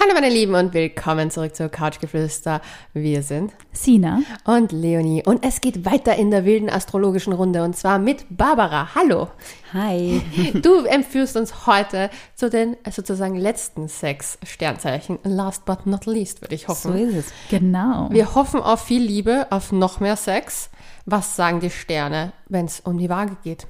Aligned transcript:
Hallo 0.00 0.14
meine 0.14 0.28
Lieben 0.28 0.54
und 0.54 0.74
willkommen 0.74 1.28
zurück 1.28 1.56
zur 1.56 1.70
Couchgeflüster. 1.70 2.60
Wir 2.92 3.24
sind 3.24 3.52
Sina 3.72 4.20
und 4.44 4.70
Leonie 4.70 5.24
und 5.26 5.44
es 5.44 5.60
geht 5.60 5.84
weiter 5.84 6.14
in 6.14 6.30
der 6.30 6.44
wilden 6.44 6.70
astrologischen 6.70 7.32
Runde 7.32 7.64
und 7.64 7.76
zwar 7.76 7.98
mit 7.98 8.24
Barbara. 8.30 8.94
Hallo. 8.94 9.26
Hi. 9.72 10.22
Du 10.62 10.84
empführst 10.84 11.36
uns 11.36 11.66
heute 11.66 12.10
zu 12.36 12.48
den 12.48 12.76
sozusagen 12.88 13.34
letzten 13.34 13.88
sechs 13.88 14.38
Sternzeichen. 14.44 15.18
Last 15.24 15.64
but 15.64 15.84
not 15.84 16.06
least, 16.06 16.42
würde 16.42 16.54
ich 16.54 16.68
hoffen. 16.68 16.92
So 16.92 16.96
ist 16.96 17.14
es. 17.16 17.32
Genau. 17.50 18.08
Wir 18.12 18.36
hoffen 18.36 18.60
auf 18.60 18.84
viel 18.84 19.02
Liebe, 19.02 19.48
auf 19.50 19.72
noch 19.72 19.98
mehr 19.98 20.16
Sex. 20.16 20.70
Was 21.06 21.34
sagen 21.34 21.58
die 21.58 21.70
Sterne, 21.70 22.32
wenn 22.48 22.66
es 22.66 22.78
um 22.78 22.98
die 22.98 23.10
Waage 23.10 23.36
geht? 23.42 23.66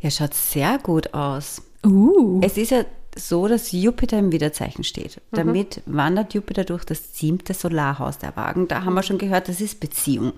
Ja, 0.00 0.10
schaut 0.10 0.32
sehr 0.32 0.78
gut 0.78 1.12
aus. 1.12 1.60
Uh. 1.84 2.40
Es 2.42 2.56
ist 2.56 2.70
ja 2.70 2.84
so, 3.16 3.46
dass 3.48 3.72
Jupiter 3.72 4.18
im 4.18 4.32
Widerzeichen 4.32 4.84
steht. 4.84 5.20
Damit 5.30 5.82
wandert 5.86 6.34
Jupiter 6.34 6.64
durch 6.64 6.84
das 6.84 7.16
siebte 7.18 7.54
Solarhaus 7.54 8.18
der 8.18 8.36
Wagen. 8.36 8.68
Da 8.68 8.84
haben 8.84 8.94
wir 8.94 9.02
schon 9.02 9.18
gehört, 9.18 9.48
das 9.48 9.60
ist 9.60 9.80
Beziehung. 9.80 10.32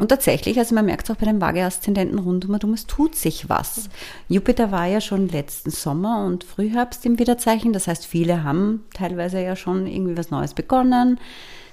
Und 0.00 0.08
tatsächlich, 0.08 0.58
also 0.58 0.74
man 0.74 0.86
merkt 0.86 1.08
es 1.08 1.14
auch 1.14 1.18
bei 1.18 1.26
den 1.26 1.40
Waage-Aszendenten 1.40 2.18
rund 2.18 2.44
um 2.44 2.54
und 2.54 2.64
um, 2.64 2.72
es 2.72 2.86
tut 2.86 3.14
sich 3.14 3.48
was. 3.48 3.88
Jupiter 4.28 4.70
war 4.70 4.86
ja 4.86 5.00
schon 5.00 5.28
letzten 5.28 5.70
Sommer 5.70 6.24
und 6.24 6.44
Frühherbst 6.44 7.04
im 7.06 7.18
Widerzeichen. 7.18 7.72
Das 7.72 7.88
heißt, 7.88 8.06
viele 8.06 8.44
haben 8.44 8.84
teilweise 8.94 9.40
ja 9.40 9.56
schon 9.56 9.86
irgendwie 9.86 10.16
was 10.16 10.30
Neues 10.30 10.54
begonnen 10.54 11.18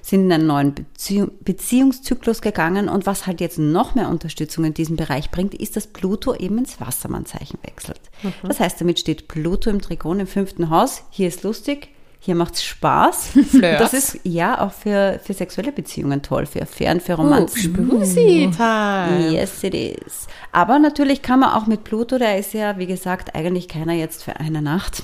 sind 0.05 0.25
in 0.25 0.31
einen 0.31 0.45
neuen 0.45 0.75
Beziehung, 0.75 1.31
Beziehungszyklus 1.41 2.41
gegangen 2.41 2.89
und 2.89 3.07
was 3.07 3.25
halt 3.25 3.41
jetzt 3.41 3.57
noch 3.57 3.95
mehr 3.95 4.09
Unterstützung 4.09 4.63
in 4.63 4.75
diesem 4.75 4.97
Bereich 4.97 5.31
bringt, 5.31 5.55
ist, 5.55 5.75
dass 5.75 5.87
Pluto 5.87 6.35
eben 6.35 6.59
ins 6.59 6.79
Wassermannzeichen 6.79 7.57
wechselt. 7.63 8.01
Das 8.43 8.59
heißt, 8.59 8.79
damit 8.79 8.99
steht 8.99 9.27
Pluto 9.27 9.71
im 9.71 9.81
Trigon 9.81 10.19
im 10.19 10.27
fünften 10.27 10.69
Haus. 10.69 11.03
Hier 11.09 11.27
ist 11.27 11.41
lustig, 11.41 11.89
hier 12.19 12.35
macht's 12.35 12.63
Spaß. 12.63 13.29
Flirts. 13.49 13.79
Das 13.79 13.93
ist 13.93 14.19
ja 14.23 14.61
auch 14.61 14.71
für, 14.73 15.19
für 15.23 15.33
sexuelle 15.33 15.71
Beziehungen 15.71 16.21
toll, 16.21 16.45
für 16.45 16.61
Affären, 16.61 16.99
für 16.99 17.13
Romanzen. 17.13 17.73
Spoozy 17.73 18.49
time. 18.55 19.31
Yes, 19.31 19.63
it 19.63 19.73
is. 19.73 20.27
Aber 20.51 20.77
natürlich 20.77 21.23
kann 21.23 21.39
man 21.39 21.53
auch 21.53 21.65
mit 21.65 21.83
Pluto, 21.83 22.19
der 22.19 22.37
ist 22.37 22.53
ja, 22.53 22.77
wie 22.77 22.87
gesagt, 22.87 23.33
eigentlich 23.33 23.67
keiner 23.67 23.93
jetzt 23.93 24.23
für 24.23 24.39
eine 24.39 24.61
Nacht. 24.61 25.03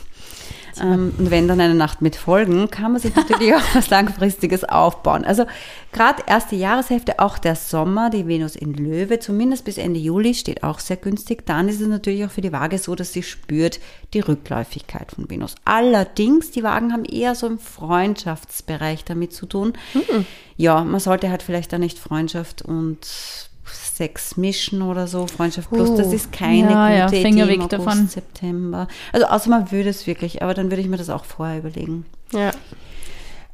Ähm, 0.80 1.14
und 1.18 1.32
wenn 1.32 1.48
dann 1.48 1.60
eine 1.60 1.76
Nacht 1.76 2.02
mit 2.02 2.16
Folgen, 2.16 2.70
kann 2.70 2.92
man 2.92 3.02
sich 3.02 3.16
natürlich 3.16 3.54
auch 3.56 3.64
was 3.74 3.90
Langfristiges 3.90 4.64
aufbauen. 4.64 5.26
Also 5.26 5.46
gerade 5.92 6.24
erste 6.28 6.56
Jahreshälfte, 6.56 7.20
auch 7.20 7.38
der 7.38 7.56
Sommer, 7.56 8.10
die 8.10 8.28
Venus 8.28 8.56
in 8.56 8.74
Löwe, 8.74 9.20
zumindest 9.20 9.66
bis 9.66 9.78
Ende 9.78 10.00
Juli, 10.00 10.34
steht 10.34 10.64
auch 10.64 10.80
sehr 10.80 10.98
günstig. 10.98 11.46
Dann 11.46 11.68
ist 11.68 11.82
es 11.82 11.88
natürlich 11.88 12.26
auch 12.26 12.32
für 12.32 12.42
die 12.42 12.54
Waage 12.54 12.78
so, 12.78 12.96
dass 12.96 13.14
sie 13.14 13.24
spürt 13.24 13.80
die 14.14 14.20
Rückläufigkeit 14.20 15.12
von 15.12 15.30
Venus. 15.30 15.56
Allerdings, 15.66 16.52
die 16.52 16.64
Wagen 16.64 16.94
haben 16.94 17.06
eher 17.06 17.36
so 17.36 17.48
im 17.48 17.60
Freundschaftsbereich 17.60 19.04
damit 19.04 19.34
zu 19.34 19.46
tun. 19.46 19.74
Ja, 20.58 20.84
man 20.84 21.00
sollte 21.00 21.30
halt 21.30 21.44
vielleicht 21.44 21.74
da 21.74 21.78
nicht 21.78 21.98
Freundschaft 21.98 22.62
und 22.62 23.50
Sex 23.96 24.38
mischen 24.38 24.82
oder 24.82 25.08
so, 25.08 25.28
Freundschaft 25.28 25.70
plus, 25.70 25.96
das 25.96 26.14
ist 26.14 26.32
keine 26.32 26.72
Ja, 26.72 26.90
ja, 26.90 27.06
gute 27.06 27.22
Finger 27.22 27.46
Idee 27.46 27.56
im 27.56 27.62
weg 27.62 27.74
August, 27.74 27.88
davon. 27.88 28.08
September. 28.08 28.88
Also 29.12 29.26
außer 29.28 29.50
man 29.50 29.72
würde 29.72 29.90
es 29.90 30.08
wirklich, 30.08 30.42
aber 30.42 30.54
dann 30.54 30.72
würde 30.72 30.82
ich 30.82 30.88
mir 30.88 30.98
das 30.98 31.10
auch 31.10 31.26
vorher 31.26 31.60
überlegen. 31.60 32.06
Ja. 32.32 32.52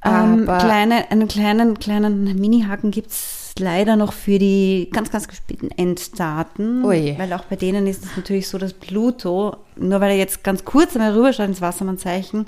Ähm, 0.05 0.45
kleine, 0.45 1.09
einen 1.11 1.27
kleinen, 1.27 1.79
kleinen 1.79 2.39
Mini-Haken 2.39 2.91
gibt's 2.91 3.53
leider 3.59 3.95
noch 3.95 4.13
für 4.13 4.37
die 4.39 4.89
ganz, 4.93 5.11
ganz 5.11 5.27
gespielten 5.27 5.71
Enddaten. 5.71 6.85
Ui. 6.85 7.15
Weil 7.17 7.33
auch 7.33 7.45
bei 7.45 7.55
denen 7.55 7.87
ist 7.87 8.05
es 8.05 8.15
natürlich 8.15 8.47
so, 8.47 8.57
dass 8.57 8.73
Pluto, 8.73 9.57
nur 9.75 9.99
weil 9.99 10.11
er 10.11 10.17
jetzt 10.17 10.43
ganz 10.43 10.63
kurz 10.65 10.95
einmal 10.95 11.13
rüberschaut 11.13 11.47
ins 11.47 11.61
Wassermannzeichen, 11.61 12.45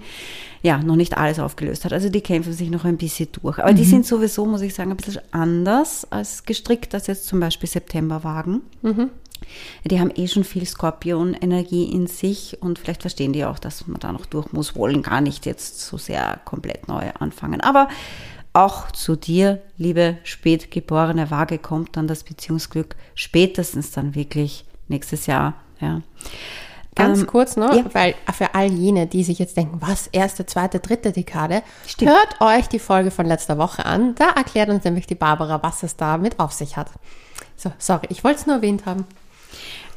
ja, 0.61 0.77
noch 0.79 0.95
nicht 0.95 1.17
alles 1.17 1.39
aufgelöst 1.39 1.85
hat. 1.85 1.93
Also 1.93 2.09
die 2.09 2.21
kämpfen 2.21 2.53
sich 2.53 2.69
noch 2.69 2.85
ein 2.85 2.97
bisschen 2.97 3.29
durch. 3.41 3.59
Aber 3.59 3.73
die 3.73 3.85
sind 3.85 4.05
sowieso, 4.05 4.45
muss 4.45 4.61
ich 4.61 4.73
sagen, 4.73 4.91
ein 4.91 4.97
bisschen 4.97 5.21
anders 5.31 6.05
als 6.11 6.43
gestrickt 6.43 6.93
als 6.93 7.07
jetzt 7.07 7.27
zum 7.27 7.39
Beispiel 7.39 7.69
Septemberwagen. 7.69 8.61
Die 9.85 9.99
haben 9.99 10.11
eh 10.15 10.27
schon 10.27 10.43
viel 10.43 10.65
Skorpion-Energie 10.65 11.85
in 11.85 12.07
sich 12.07 12.57
und 12.61 12.77
vielleicht 12.77 13.01
verstehen 13.01 13.33
die 13.33 13.45
auch, 13.45 13.57
dass 13.57 13.87
man 13.87 13.99
da 13.99 14.11
noch 14.11 14.25
durch 14.25 14.51
muss, 14.51 14.75
wollen 14.75 15.01
gar 15.01 15.21
nicht 15.21 15.45
jetzt 15.45 15.79
so 15.79 15.97
sehr 15.97 16.39
komplett 16.45 16.87
neu 16.87 17.09
anfangen. 17.19 17.61
Aber 17.61 17.87
auch 18.53 18.91
zu 18.91 19.15
dir, 19.15 19.61
liebe 19.77 20.17
spätgeborene 20.23 21.31
Waage, 21.31 21.57
kommt 21.57 21.95
dann 21.95 22.07
das 22.07 22.23
Beziehungsglück 22.23 22.95
spätestens 23.15 23.91
dann 23.91 24.15
wirklich 24.15 24.65
nächstes 24.87 25.25
Jahr. 25.27 25.55
Ja. 25.79 26.01
Ganz 26.99 27.19
Ähm, 27.21 27.27
kurz 27.27 27.55
noch, 27.55 27.73
ja. 27.73 27.83
weil 27.93 28.13
für 28.37 28.53
all 28.53 28.67
jene, 28.67 29.07
die 29.07 29.23
sich 29.23 29.39
jetzt 29.39 29.55
denken, 29.57 29.77
was, 29.81 30.07
erste, 30.07 30.45
zweite, 30.45 30.79
dritte 30.79 31.11
Dekade, 31.11 31.63
Stimmt. 31.87 32.11
hört 32.11 32.41
euch 32.41 32.67
die 32.67 32.79
Folge 32.79 33.09
von 33.09 33.25
letzter 33.25 33.57
Woche 33.57 33.85
an. 33.85 34.15
Da 34.15 34.29
erklärt 34.35 34.69
uns 34.69 34.83
nämlich 34.83 35.07
die 35.07 35.15
Barbara, 35.15 35.63
was 35.63 35.81
es 35.83 35.95
damit 35.95 36.39
auf 36.39 36.51
sich 36.51 36.75
hat. 36.77 36.89
So, 37.55 37.71
sorry, 37.77 38.07
ich 38.09 38.23
wollte 38.23 38.41
es 38.41 38.45
nur 38.47 38.57
erwähnt 38.57 38.85
haben. 38.85 39.05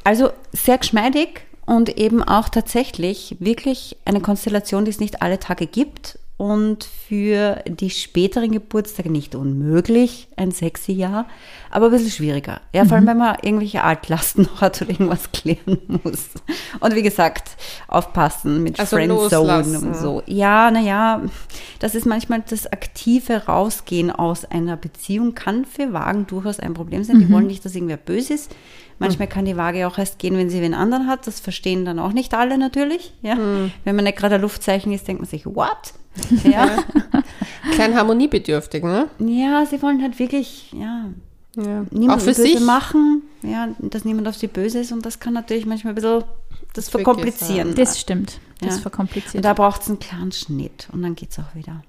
Also 0.03 0.31
sehr 0.53 0.77
geschmeidig 0.77 1.41
und 1.65 1.97
eben 1.97 2.23
auch 2.23 2.49
tatsächlich 2.49 3.37
wirklich 3.39 3.97
eine 4.05 4.21
Konstellation, 4.21 4.85
die 4.85 4.91
es 4.91 4.99
nicht 4.99 5.21
alle 5.21 5.39
Tage 5.39 5.67
gibt 5.67 6.17
und 6.43 6.83
für 6.83 7.63
die 7.65 7.89
späteren 7.89 8.51
Geburtstage 8.51 9.09
nicht 9.09 9.33
unmöglich, 9.33 10.27
ein 10.35 10.51
sexy 10.51 10.91
Jahr, 10.91 11.25
aber 11.71 11.85
ein 11.85 11.91
bisschen 11.93 12.11
schwieriger. 12.11 12.59
Ja, 12.73 12.83
vor 12.83 12.97
allem, 12.97 13.07
wenn 13.07 13.17
man 13.17 13.37
irgendwelche 13.41 13.81
Altlasten 13.81 14.43
noch 14.43 14.59
hat 14.59 14.81
oder 14.81 14.91
irgendwas 14.91 15.31
klären 15.31 15.77
muss. 16.03 16.31
Und 16.81 16.95
wie 16.95 17.01
gesagt, 17.01 17.51
aufpassen 17.87 18.61
mit 18.61 18.77
Also 18.77 18.97
Friendzone 18.97 19.23
loslassen. 19.23 19.87
und 19.87 19.95
so. 19.95 20.21
Ja, 20.25 20.69
naja, 20.69 21.21
das 21.79 21.95
ist 21.95 22.05
manchmal 22.05 22.43
das 22.49 22.67
aktive 22.67 23.45
Rausgehen 23.45 24.11
aus 24.11 24.43
einer 24.43 24.75
Beziehung 24.75 25.35
kann 25.35 25.63
für 25.63 25.93
Wagen 25.93 26.27
durchaus 26.27 26.59
ein 26.59 26.73
Problem 26.73 27.05
sein. 27.05 27.19
Die 27.19 27.31
wollen 27.31 27.47
nicht, 27.47 27.63
dass 27.63 27.73
irgendwer 27.73 27.95
böse 27.95 28.33
ist. 28.33 28.53
Manchmal 28.99 29.29
kann 29.29 29.45
die 29.45 29.55
Waage 29.55 29.87
auch 29.87 29.97
erst 29.97 30.19
gehen, 30.19 30.37
wenn 30.37 30.49
sie 30.49 30.61
wen 30.61 30.73
anderen 30.73 31.07
hat. 31.07 31.25
Das 31.25 31.39
verstehen 31.39 31.85
dann 31.85 31.99
auch 31.99 32.11
nicht 32.11 32.33
alle 32.33 32.57
natürlich. 32.57 33.13
Ja? 33.21 33.37
Wenn 33.85 33.95
man 33.95 34.03
nicht 34.03 34.17
gerade 34.17 34.35
ein 34.35 34.41
Luftzeichen 34.41 34.91
ist, 34.91 35.07
denkt 35.07 35.21
man 35.21 35.29
sich, 35.29 35.45
what? 35.45 35.93
Ja. 36.43 36.83
Klein 37.73 37.95
harmoniebedürftig, 37.95 38.83
ne? 38.83 39.07
ja, 39.19 39.65
sie 39.65 39.81
wollen 39.81 40.01
halt 40.01 40.19
wirklich, 40.19 40.71
ja, 40.73 41.05
Ja. 41.55 41.85
niemand 41.91 42.19
Auch 42.21 42.25
für 42.25 42.31
böse 42.31 42.43
sich. 42.43 42.59
machen. 42.61 43.23
Ja, 43.41 43.69
dass 43.79 44.05
niemand 44.05 44.27
auf 44.27 44.35
sie 44.35 44.47
böse 44.47 44.79
ist. 44.79 44.91
Und 44.91 45.05
das 45.05 45.19
kann 45.19 45.33
natürlich 45.33 45.65
manchmal 45.65 45.93
ein 45.93 45.95
bisschen 45.95 46.23
das 46.73 46.89
verkomplizieren. 46.89 47.75
Das 47.75 47.99
stimmt. 47.99 48.39
Das 48.61 48.75
Ja. 48.77 48.81
verkompliziert. 48.81 49.35
Und 49.35 49.45
da 49.45 49.53
braucht 49.53 49.81
es 49.81 49.87
einen 49.89 49.99
klaren 49.99 50.31
Schnitt 50.31 50.87
und 50.91 51.01
dann 51.01 51.15
geht's 51.15 51.37
auch 51.39 51.53
wieder. 51.55 51.83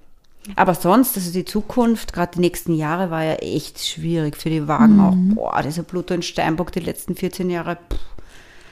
Aber 0.55 0.75
sonst, 0.75 1.15
also 1.17 1.31
die 1.31 1.45
Zukunft, 1.45 2.13
gerade 2.13 2.33
die 2.35 2.39
nächsten 2.41 2.75
Jahre, 2.75 3.09
war 3.09 3.23
ja 3.23 3.33
echt 3.35 3.79
schwierig 3.83 4.37
für 4.37 4.49
die 4.51 4.67
Wagen 4.67 4.99
auch. 4.99 5.15
Boah, 5.35 5.63
dieser 5.63 5.81
Pluto 5.81 6.13
in 6.13 6.21
Steinbock 6.21 6.71
die 6.71 6.81
letzten 6.81 7.15
14 7.15 7.49
Jahre, 7.49 7.77
pff, 7.77 7.99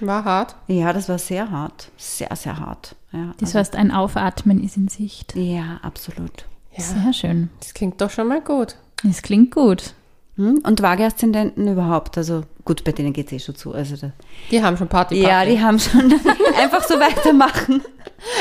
War 0.05 0.25
hart. 0.25 0.55
ja, 0.67 0.91
das 0.93 1.09
war 1.09 1.17
sehr 1.17 1.49
hart. 1.51 1.89
Sehr, 1.97 2.35
sehr 2.35 2.59
hart. 2.59 2.95
Ja, 3.11 3.31
das 3.39 3.49
also, 3.49 3.59
heißt, 3.59 3.75
ein 3.75 3.91
Aufatmen 3.91 4.63
ist 4.63 4.77
in 4.77 4.87
Sicht. 4.87 5.35
ja 5.35 5.79
absolut. 5.81 6.45
Ja. 6.75 6.83
Sehr 6.83 7.13
schön. 7.13 7.49
Das 7.59 7.73
klingt 7.73 8.01
doch 8.01 8.09
schon 8.09 8.27
mal 8.27 8.41
gut. 8.41 8.75
Das 9.03 9.21
klingt 9.21 9.51
gut. 9.53 9.93
Hm? 10.37 10.61
Und 10.65 10.81
Waage-Aszendenten 10.81 11.67
überhaupt, 11.67 12.17
also 12.17 12.41
gut, 12.65 12.83
bei 12.83 12.91
denen 12.91 13.13
geht's 13.13 13.31
eh 13.31 13.37
schon 13.39 13.53
zu. 13.55 13.71
Also 13.73 13.95
da, 13.97 14.11
Die 14.49 14.63
haben 14.63 14.75
schon 14.77 14.87
Party. 14.87 15.21
ja, 15.21 15.29
Party. 15.29 15.51
die 15.51 15.61
haben 15.61 15.77
schon 15.79 16.11
einfach 16.59 16.81
so 16.83 16.95
weitermachen. 16.95 17.83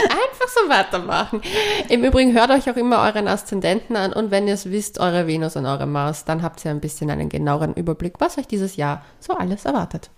Einfach 0.05 0.49
so 0.49 0.69
weitermachen. 0.71 1.43
Im 1.91 2.03
Übrigen 2.05 2.33
hört 2.33 2.51
euch 2.51 2.71
auch 2.71 2.77
immer 2.77 3.01
euren 3.03 3.29
Aszendenten 3.29 3.97
an 3.97 4.13
und 4.15 4.31
wenn 4.31 4.49
ihr 4.49 4.55
es 4.55 4.71
wisst, 4.71 5.01
eure 5.01 5.27
Venus 5.27 5.57
und 5.57 5.67
eure 5.67 5.87
Mars, 5.87 6.25
dann 6.25 6.41
habt 6.43 6.65
ihr 6.65 6.71
ein 6.71 6.81
bisschen 6.81 7.11
einen 7.11 7.29
genaueren 7.29 7.75
Überblick, 7.75 8.15
was 8.21 8.39
euch 8.39 8.47
dieses 8.47 8.77
Jahr 8.77 9.05
so 9.21 9.35
alles 9.35 9.67
erwartet. 9.67 10.09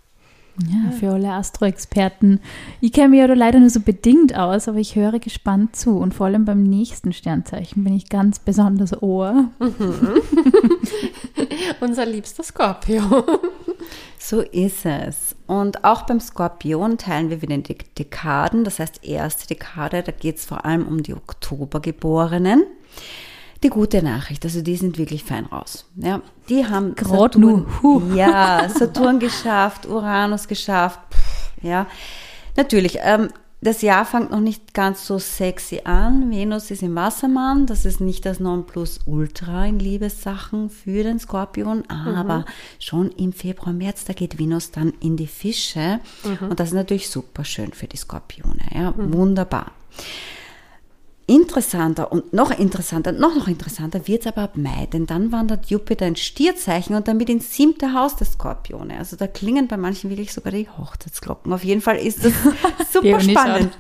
Ja, 0.69 0.93
für 0.93 1.11
alle 1.11 1.33
Astro-Experten. 1.33 2.41
Ich 2.81 2.93
kenne 2.93 3.09
mich 3.09 3.19
ja 3.19 3.27
da 3.27 3.35
leider 3.35 3.59
nur 3.59 3.71
so 3.71 3.81
bedingt 3.81 4.37
aus, 4.37 4.69
aber 4.69 4.79
ich 4.79 4.95
höre 4.95 5.19
gespannt 5.19 5.75
zu. 5.75 5.99
Und 5.99 6.15
vor 6.15 6.27
allem 6.27 6.45
beim 6.45 6.63
nächsten 6.63 7.13
Sternzeichen 7.13 7.83
bin 7.83 7.95
ich 7.95 8.09
ganz 8.09 8.39
besonders 8.39 9.03
Ohr. 9.03 9.49
Unser 11.81 12.07
liebster 12.07 12.43
Skorpio. 12.43 13.03
So 14.17 14.41
ist 14.41 14.87
es. 14.87 15.37
Und 15.47 15.85
auch 15.85 16.07
beim 16.07 16.19
Skorpion 16.19 16.97
teilen 16.97 17.29
wir 17.29 17.43
wieder 17.43 17.57
in 17.57 17.63
die 17.63 17.77
Dekaden. 17.99 18.65
Das 18.65 18.79
heißt, 18.79 19.05
erste 19.05 19.49
Dekade, 19.49 20.03
da 20.03 20.13
geht 20.13 20.39
es 20.39 20.47
vor 20.47 20.65
allem 20.65 20.89
um 20.89 21.03
die 21.03 21.13
Oktobergeborenen. 21.13 22.65
Die 23.65 23.71
gute 23.71 24.03
Nachricht, 24.03 24.45
also 24.45 24.61
die 24.61 24.77
sind 24.77 24.99
wirklich 24.99 25.25
fein 25.25 25.47
raus. 25.47 25.87
Ja, 25.97 26.21
die 26.51 26.67
haben 26.67 26.95
Grad 26.95 27.37
nur, 27.37 27.67
ja, 28.15 28.69
Saturn 28.69 29.19
geschafft, 29.19 29.87
Uranus 29.87 30.47
geschafft. 30.47 31.01
Pff, 31.11 31.53
ja, 31.63 31.87
natürlich. 32.57 32.99
Ähm, 33.01 33.31
das 33.63 33.81
Jahr 33.81 34.05
fängt 34.05 34.31
noch 34.31 34.41
nicht 34.41 34.75
ganz 34.75 35.07
so 35.07 35.19
sexy 35.19 35.81
an. 35.85 36.31
Venus 36.31 36.71
ist 36.71 36.83
im 36.83 36.95
Wassermann. 36.95 37.65
Das 37.65 37.87
ist 37.87 37.99
nicht 37.99 38.27
das 38.27 38.39
Nonplusultra 38.39 39.65
in 39.65 39.79
Liebessachen 39.79 40.69
für 40.69 41.03
den 41.03 41.19
Skorpion. 41.19 41.89
Aber 41.89 42.45
schon 42.79 43.11
im 43.13 43.33
Februar, 43.33 43.73
März, 43.73 44.05
da 44.05 44.13
geht 44.13 44.39
Venus 44.39 44.71
dann 44.73 44.93
in 45.01 45.17
die 45.17 45.27
Fische. 45.27 46.01
Und 46.51 46.61
das 46.61 46.69
ist 46.69 46.75
natürlich 46.75 47.09
super 47.09 47.47
schön 47.47 47.73
für 47.73 47.87
die 47.87 47.97
Skorpione. 47.97 48.61
Ja, 48.75 48.93
wunderbar. 48.99 49.73
Interessant 51.27 51.85
interessanter 51.85 52.13
und 52.13 52.33
noch 52.33 52.51
interessanter, 52.59 53.13
noch 53.13 53.35
noch 53.35 53.49
interessanter 53.49 54.07
wird 54.07 54.23
es 54.23 54.27
aber 54.27 54.43
ab 54.43 54.57
Mai, 54.57 54.87
denn 54.93 55.07
dann 55.07 55.33
wandert 55.33 55.67
Jupiter 55.67 56.07
ins 56.07 56.21
Stierzeichen 56.21 56.95
und 56.95 57.09
damit 57.09 57.29
ins 57.29 57.55
siebte 57.55 57.93
Haus 57.95 58.17
der 58.17 58.27
Skorpione. 58.27 58.99
Also 58.99 59.17
da 59.17 59.27
klingen 59.27 59.69
bei 59.69 59.77
manchen 59.77 60.11
wirklich 60.11 60.33
sogar 60.33 60.53
die 60.53 60.69
Hochzeitsglocken. 60.69 61.53
Auf 61.53 61.65
jeden 61.65 61.81
Fall 61.81 61.97
ist 61.97 62.25
das 62.25 62.33
super 62.93 63.21
spannend. 63.21 63.73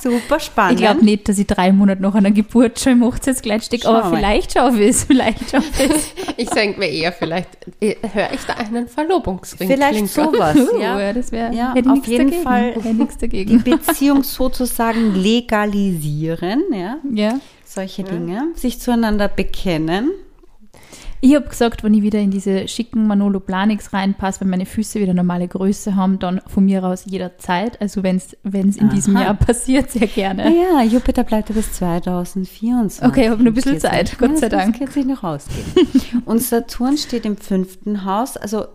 Super 0.00 0.40
spannend. 0.40 0.80
Ich 0.80 0.86
glaube 0.86 1.04
nicht, 1.04 1.28
dass 1.28 1.38
ich 1.38 1.46
drei 1.46 1.72
Monate 1.72 2.02
nach 2.02 2.14
einer 2.14 2.30
Geburt 2.30 2.78
schon 2.80 2.94
im 2.94 3.04
Hochzeitskleid 3.04 3.64
stecke, 3.64 3.88
aber 3.88 4.10
mal. 4.10 4.16
vielleicht 4.16 4.52
schaffe 4.52 4.82
ich 4.82 4.90
es, 4.90 5.04
vielleicht 5.04 5.50
schaffe 5.50 5.84
ich 5.84 5.90
es. 5.90 6.14
Ich 6.36 6.50
denke 6.50 6.80
mir 6.80 6.88
eher, 6.88 7.12
vielleicht 7.12 7.48
äh, 7.80 7.94
höre 8.12 8.32
ich 8.32 8.40
da 8.44 8.54
einen 8.54 8.88
Verlobungsring. 8.88 9.68
Vielleicht 9.68 10.12
klinkern. 10.12 10.34
sowas, 10.34 10.56
ja. 10.80 11.00
ja, 11.00 11.12
das 11.12 11.30
wäre, 11.30 11.54
Ja, 11.54 11.72
auf 11.72 12.06
jeden 12.06 12.30
dagegen. 12.30 12.42
Fall 12.42 12.74
Die. 12.74 13.70
Beziehung 13.70 14.24
sozusagen 14.24 15.14
legalisieren, 15.14 16.63
ja. 16.72 16.98
Ja. 17.12 17.40
Solche 17.64 18.04
Dinge. 18.04 18.48
Sich 18.54 18.80
zueinander 18.80 19.28
bekennen. 19.28 20.10
Ich 21.20 21.34
habe 21.34 21.48
gesagt, 21.48 21.82
wenn 21.82 21.94
ich 21.94 22.02
wieder 22.02 22.18
in 22.18 22.30
diese 22.30 22.68
schicken 22.68 23.06
Manolo 23.06 23.40
Planix 23.40 23.94
reinpasse, 23.94 24.42
wenn 24.42 24.50
meine 24.50 24.66
Füße 24.66 25.00
wieder 25.00 25.14
normale 25.14 25.48
Größe 25.48 25.96
haben, 25.96 26.18
dann 26.18 26.42
von 26.46 26.66
mir 26.66 26.84
aus 26.84 27.06
jederzeit. 27.06 27.80
Also 27.80 28.02
wenn 28.02 28.16
es 28.18 28.36
in 28.44 28.90
diesem 28.90 29.16
Aha. 29.16 29.24
Jahr 29.24 29.34
passiert, 29.34 29.90
sehr 29.90 30.06
gerne. 30.06 30.44
Naja, 30.44 30.82
Jupiter 30.82 31.24
bleibt 31.24 31.48
ja 31.48 31.54
bis 31.54 31.72
2024. 31.72 33.04
Okay, 33.08 33.22
ich 33.24 33.30
habe 33.30 33.42
noch 33.42 33.52
ein 33.52 33.54
bisschen 33.54 33.80
Zeit, 33.80 34.04
nicht. 34.08 34.18
Gott 34.18 34.32
Ja, 34.32 34.36
sei 34.36 34.48
das 34.50 34.64
Dank. 34.64 34.78
kann 34.78 34.88
sich 34.90 35.06
noch 35.06 35.24
ausgehen. 35.24 35.64
Und 36.26 36.42
Saturn 36.42 36.98
steht 36.98 37.24
im 37.24 37.38
fünften 37.38 38.04
Haus, 38.04 38.36
also 38.36 38.66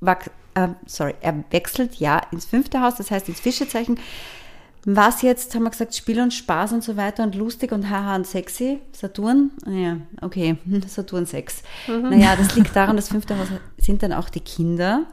wach- 0.00 0.28
äh, 0.54 0.68
sorry, 0.84 1.14
er 1.22 1.42
wechselt 1.52 1.94
ja 1.94 2.20
ins 2.32 2.44
fünfte 2.44 2.82
Haus, 2.82 2.96
das 2.96 3.10
heißt 3.10 3.30
ins 3.30 3.40
Fischezeichen. 3.40 3.96
Was 4.84 5.22
jetzt, 5.22 5.54
haben 5.54 5.62
wir 5.62 5.70
gesagt, 5.70 5.94
Spiel 5.94 6.20
und 6.20 6.34
Spaß 6.34 6.72
und 6.72 6.82
so 6.82 6.96
weiter 6.96 7.22
und 7.22 7.36
lustig 7.36 7.70
und 7.70 7.88
haha 7.88 8.16
und 8.16 8.26
sexy. 8.26 8.80
Saturn, 8.90 9.52
ja, 9.66 9.98
okay, 10.20 10.56
Saturn 10.88 11.24
6. 11.24 11.62
Naja, 11.86 12.34
das 12.36 12.56
liegt 12.56 12.74
daran, 12.74 12.96
das 12.96 13.08
fünfte 13.08 13.38
Haus 13.38 13.46
sind 13.78 14.02
dann 14.02 14.12
auch 14.12 14.28
die 14.28 14.40
Kinder. 14.40 15.04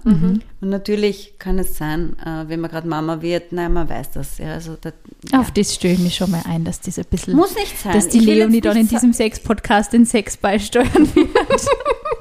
Und 0.61 0.69
natürlich 0.69 1.35
kann 1.39 1.57
es 1.57 1.77
sein, 1.77 2.17
äh, 2.25 2.49
wenn 2.49 2.59
man 2.59 2.69
gerade 2.69 2.87
Mama 2.87 3.21
wird, 3.21 3.51
naja, 3.53 3.69
man 3.69 3.87
weiß 3.87 4.11
das. 4.11 4.37
Ja, 4.39 4.53
also 4.53 4.75
da, 4.79 4.91
ja. 5.31 5.39
Auf 5.39 5.51
das 5.51 5.75
stelle 5.75 5.93
ich 5.93 5.99
mich 6.01 6.15
schon 6.15 6.31
mal 6.31 6.41
ein, 6.45 6.65
dass 6.65 6.81
das 6.81 6.99
ein 6.99 7.05
bisschen. 7.09 7.35
Muss 7.35 7.55
nicht 7.55 7.79
sein. 7.79 7.93
Dass 7.93 8.09
die 8.09 8.17
Ich 8.19 8.25
Leonie 8.25 8.59
dann 8.61 8.75
in 8.75 8.87
diesem 8.87 9.13
Sex-Podcast 9.13 9.93
den 9.93 10.05
Sex 10.05 10.35
beisteuern 10.37 10.87
wird. 11.15 11.29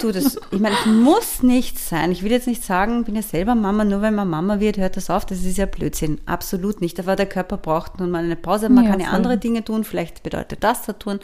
Du, 0.00 0.12
das, 0.12 0.38
ich 0.52 0.60
meine, 0.60 0.76
es 0.78 0.86
muss 0.86 1.42
nicht 1.42 1.76
sein. 1.76 2.12
Ich 2.12 2.22
will 2.22 2.30
jetzt 2.30 2.46
nicht 2.46 2.62
sagen, 2.62 3.02
bin 3.02 3.16
ja 3.16 3.22
selber 3.22 3.56
Mama, 3.56 3.84
nur 3.84 4.00
wenn 4.00 4.14
man 4.14 4.30
Mama 4.30 4.60
wird, 4.60 4.76
hört 4.76 4.96
das 4.96 5.10
auf. 5.10 5.26
Das 5.26 5.42
ist 5.44 5.58
ja 5.58 5.66
Blödsinn. 5.66 6.20
Absolut 6.24 6.80
nicht. 6.80 7.00
Aber 7.00 7.16
der 7.16 7.26
Körper 7.26 7.56
braucht 7.56 7.98
nun 7.98 8.12
mal 8.12 8.22
eine 8.22 8.36
Pause. 8.36 8.68
Man 8.68 8.84
Ja, 8.84 8.90
kann 8.92 9.00
ja 9.00 9.06
voll. 9.06 9.16
andere 9.16 9.38
Dinge 9.38 9.64
tun. 9.64 9.82
Vielleicht 9.82 10.22
bedeutet 10.22 10.62
das 10.62 10.84
Saturn, 10.86 11.18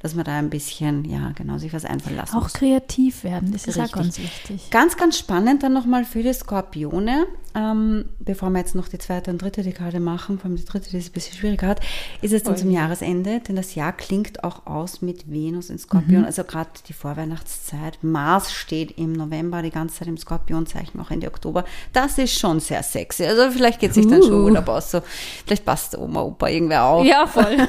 dass 0.00 0.14
man 0.14 0.24
da 0.24 0.38
ein 0.38 0.48
bisschen, 0.48 1.04
ja, 1.10 1.32
genau, 1.34 1.58
sich 1.58 1.72
was 1.72 1.84
einfallen 1.84 2.14
lassen 2.16 2.36
Auch 2.36 2.44
muss. 2.44 2.52
kreativ 2.52 3.24
werden, 3.24 3.50
das 3.50 3.66
ist 3.66 3.76
auch 3.78 3.82
Richtig. 3.82 4.00
ganz 4.00 4.18
wichtig. 4.20 4.70
Ganz, 4.70 4.96
ganz 4.96 5.18
spannend 5.18 5.64
dann 5.64 5.72
nochmal 5.72 6.04
für 6.04 6.22
die 6.22 6.32
Skorpione, 6.60 7.26
ähm, 7.54 8.04
bevor 8.18 8.50
wir 8.50 8.58
jetzt 8.58 8.74
noch 8.74 8.88
die 8.88 8.98
zweite 8.98 9.30
und 9.30 9.40
dritte 9.40 9.62
Dekade 9.62 9.98
machen, 9.98 10.38
vor 10.38 10.46
allem 10.46 10.56
die 10.56 10.64
dritte, 10.64 10.90
die 10.90 10.98
es 10.98 11.08
ein 11.08 11.12
bisschen 11.12 11.36
schwieriger 11.36 11.68
hat, 11.68 11.80
ist 12.20 12.32
es 12.32 12.42
dann 12.42 12.56
zum 12.56 12.70
Jahresende, 12.70 13.40
denn 13.40 13.56
das 13.56 13.74
Jahr 13.74 13.92
klingt 13.92 14.44
auch 14.44 14.66
aus 14.66 15.00
mit 15.00 15.30
Venus 15.30 15.70
in 15.70 15.78
Skorpion, 15.78 16.24
also 16.24 16.44
gerade 16.44 16.70
die 16.86 16.92
Vorweihnachtszeit. 16.92 17.98
Mars 18.02 18.52
steht 18.52 18.98
im 18.98 19.14
November 19.14 19.62
die 19.62 19.70
ganze 19.70 19.96
Zeit 19.96 20.08
im 20.08 20.18
Skorpionzeichen, 20.18 21.00
auch 21.00 21.10
Ende 21.10 21.28
Oktober. 21.28 21.64
Das 21.92 22.18
ist 22.18 22.38
schon 22.38 22.60
sehr 22.60 22.82
sexy. 22.82 23.24
Also 23.24 23.50
vielleicht 23.50 23.80
geht 23.80 23.94
sich 23.94 24.06
dann 24.06 24.22
schon 24.22 24.30
Uh. 24.32 24.44
Urlaub 24.44 24.68
aus. 24.68 24.90
So, 24.90 25.00
vielleicht 25.46 25.64
passt 25.64 25.96
Oma, 25.96 26.22
Opa 26.22 26.48
irgendwer 26.48 26.84
auch. 26.84 27.04
Ja, 27.04 27.26
voll. 27.26 27.56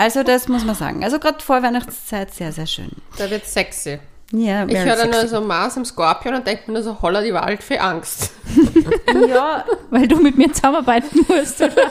Also 0.00 0.22
das 0.22 0.46
muss 0.46 0.64
man 0.64 0.76
sagen. 0.76 1.02
Also 1.02 1.18
gerade 1.18 1.40
Vorweihnachtszeit 1.40 2.32
sehr, 2.32 2.52
sehr 2.52 2.68
schön. 2.68 2.90
Da 3.16 3.28
wird 3.30 3.44
sexy. 3.44 3.98
Ja, 4.30 4.66
Ich 4.66 4.76
höre 4.78 4.94
dann 4.96 5.10
nur 5.10 5.26
so 5.26 5.40
Mars 5.40 5.76
im 5.78 5.86
Skorpion 5.86 6.34
und 6.34 6.46
denke 6.46 6.64
mir 6.66 6.74
nur 6.74 6.82
so, 6.82 7.00
holla 7.00 7.22
die 7.22 7.32
Waldfee 7.32 7.78
Angst. 7.78 8.30
Ja, 9.28 9.64
Weil 9.90 10.06
du 10.06 10.16
mit 10.16 10.36
mir 10.36 10.52
zusammenarbeiten 10.52 11.20
musst, 11.28 11.60
oder? 11.60 11.90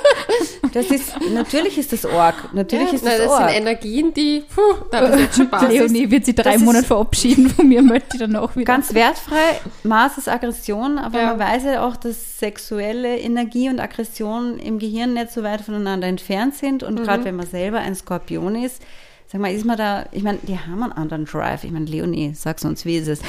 Das 0.73 0.85
ist, 0.87 1.13
natürlich 1.33 1.77
ist 1.77 1.91
das 1.93 2.05
Org. 2.05 2.35
Natürlich 2.53 2.93
ist 2.93 3.03
Nein, 3.03 3.13
das, 3.17 3.27
das 3.27 3.37
sind 3.37 3.45
Org. 3.45 3.55
Energien, 3.55 4.13
die, 4.13 4.43
puh, 4.53 4.61
da 4.91 5.15
jetzt 5.17 5.35
schon 5.37 5.49
Basis. 5.49 5.69
Leonie 5.69 6.09
wird 6.11 6.25
sie 6.25 6.33
drei 6.35 6.43
das 6.53 6.55
ist- 6.57 6.61
Monate 6.65 6.85
verabschieden 6.85 7.49
von 7.49 7.67
mir, 7.67 7.81
möchte 7.81 8.09
ich 8.13 8.19
dann 8.19 8.35
auch 8.35 8.55
wieder. 8.55 8.65
Ganz 8.65 8.93
wertfrei. 8.93 9.59
Mars 9.83 10.17
ist 10.17 10.29
Aggression, 10.29 10.97
aber 10.99 11.19
Ja. 11.19 11.27
man 11.35 11.39
weiß 11.39 11.63
ja 11.65 11.85
auch, 11.85 11.95
dass 11.97 12.39
sexuelle 12.39 13.17
Energie 13.19 13.69
und 13.69 13.79
Aggression 13.79 14.57
im 14.59 14.79
Gehirn 14.79 15.13
nicht 15.13 15.31
so 15.31 15.43
weit 15.43 15.61
voneinander 15.61 16.07
entfernt 16.07 16.55
sind. 16.55 16.83
Und 16.83 17.03
gerade 17.03 17.25
wenn 17.25 17.35
man 17.35 17.47
selber 17.47 17.79
ein 17.79 17.95
Skorpion 17.95 18.55
ist, 18.55 18.81
sag 19.27 19.41
mal, 19.41 19.53
ist 19.53 19.65
man 19.65 19.77
da, 19.77 20.05
ich 20.11 20.23
meine, 20.23 20.39
die 20.43 20.57
haben 20.57 20.81
einen 20.83 20.93
anderen 20.93 21.25
Drive. 21.25 21.63
Ich 21.63 21.71
meine, 21.71 21.85
Leonie, 21.85 22.33
sag's 22.33 22.65
uns, 22.65 22.85
wie 22.85 22.97
ist 22.97 23.07
es? 23.07 23.21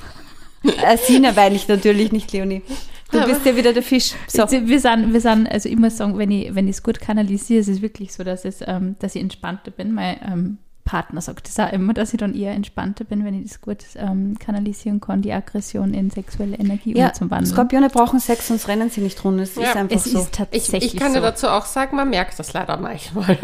äh, 0.62 0.96
Sina 0.96 1.36
weil 1.36 1.54
ich 1.54 1.68
natürlich 1.68 2.12
nicht, 2.12 2.32
Leonie. 2.32 2.62
Du 3.10 3.24
bist 3.24 3.46
ja 3.46 3.56
wieder 3.56 3.72
der 3.72 3.82
Fisch. 3.82 4.14
So. 4.26 4.50
Wir 4.50 4.80
sind, 4.80 5.12
wir 5.12 5.20
sind, 5.20 5.46
also 5.46 5.68
ich 5.68 5.76
muss 5.76 5.96
sagen, 5.96 6.18
wenn 6.18 6.30
ich 6.30 6.54
wenn 6.54 6.66
ich 6.66 6.76
es 6.76 6.82
gut 6.82 7.00
kanalisiere, 7.00 7.60
ist 7.60 7.68
es 7.68 7.80
wirklich 7.80 8.12
so, 8.12 8.24
dass, 8.24 8.44
es, 8.44 8.62
ähm, 8.66 8.96
dass 8.98 9.14
ich 9.14 9.22
entspannter 9.22 9.70
bin. 9.70 9.92
Mein 9.92 10.16
ähm, 10.22 10.58
Partner 10.86 11.20
sagt 11.20 11.46
das 11.48 11.58
auch 11.58 11.70
immer, 11.72 11.92
dass 11.92 12.14
ich 12.14 12.18
dann 12.18 12.34
eher 12.34 12.52
entspannter 12.52 13.04
bin, 13.04 13.24
wenn 13.24 13.34
ich 13.34 13.48
das 13.50 13.60
gut 13.60 13.78
ähm, 13.96 14.38
kanalisieren 14.38 15.00
kann, 15.00 15.20
die 15.20 15.32
Aggression 15.32 15.92
in 15.92 16.08
sexuelle 16.10 16.56
Energie 16.56 16.96
Ja, 16.96 17.08
umzuwandeln. 17.08 17.44
Skorpione 17.52 17.90
brauchen 17.90 18.20
Sex, 18.20 18.48
sonst 18.48 18.68
rennen 18.68 18.88
sie 18.88 19.02
nicht 19.02 19.22
rum. 19.24 19.38
Es 19.40 19.54
Ja, 19.56 19.62
ist 19.64 19.76
einfach 19.76 19.96
es 19.96 20.04
so. 20.04 20.18
ist 20.20 20.24
Ich, 20.26 20.30
tatsächlich 20.30 20.94
ich 20.94 20.96
kann 21.00 21.08
so. 21.12 21.16
dir 21.18 21.22
dazu 21.26 21.48
auch 21.48 21.66
sagen, 21.66 21.96
man 21.96 22.08
merkt 22.08 22.38
das 22.38 22.52
leider 22.54 22.78
manchmal. 22.78 23.36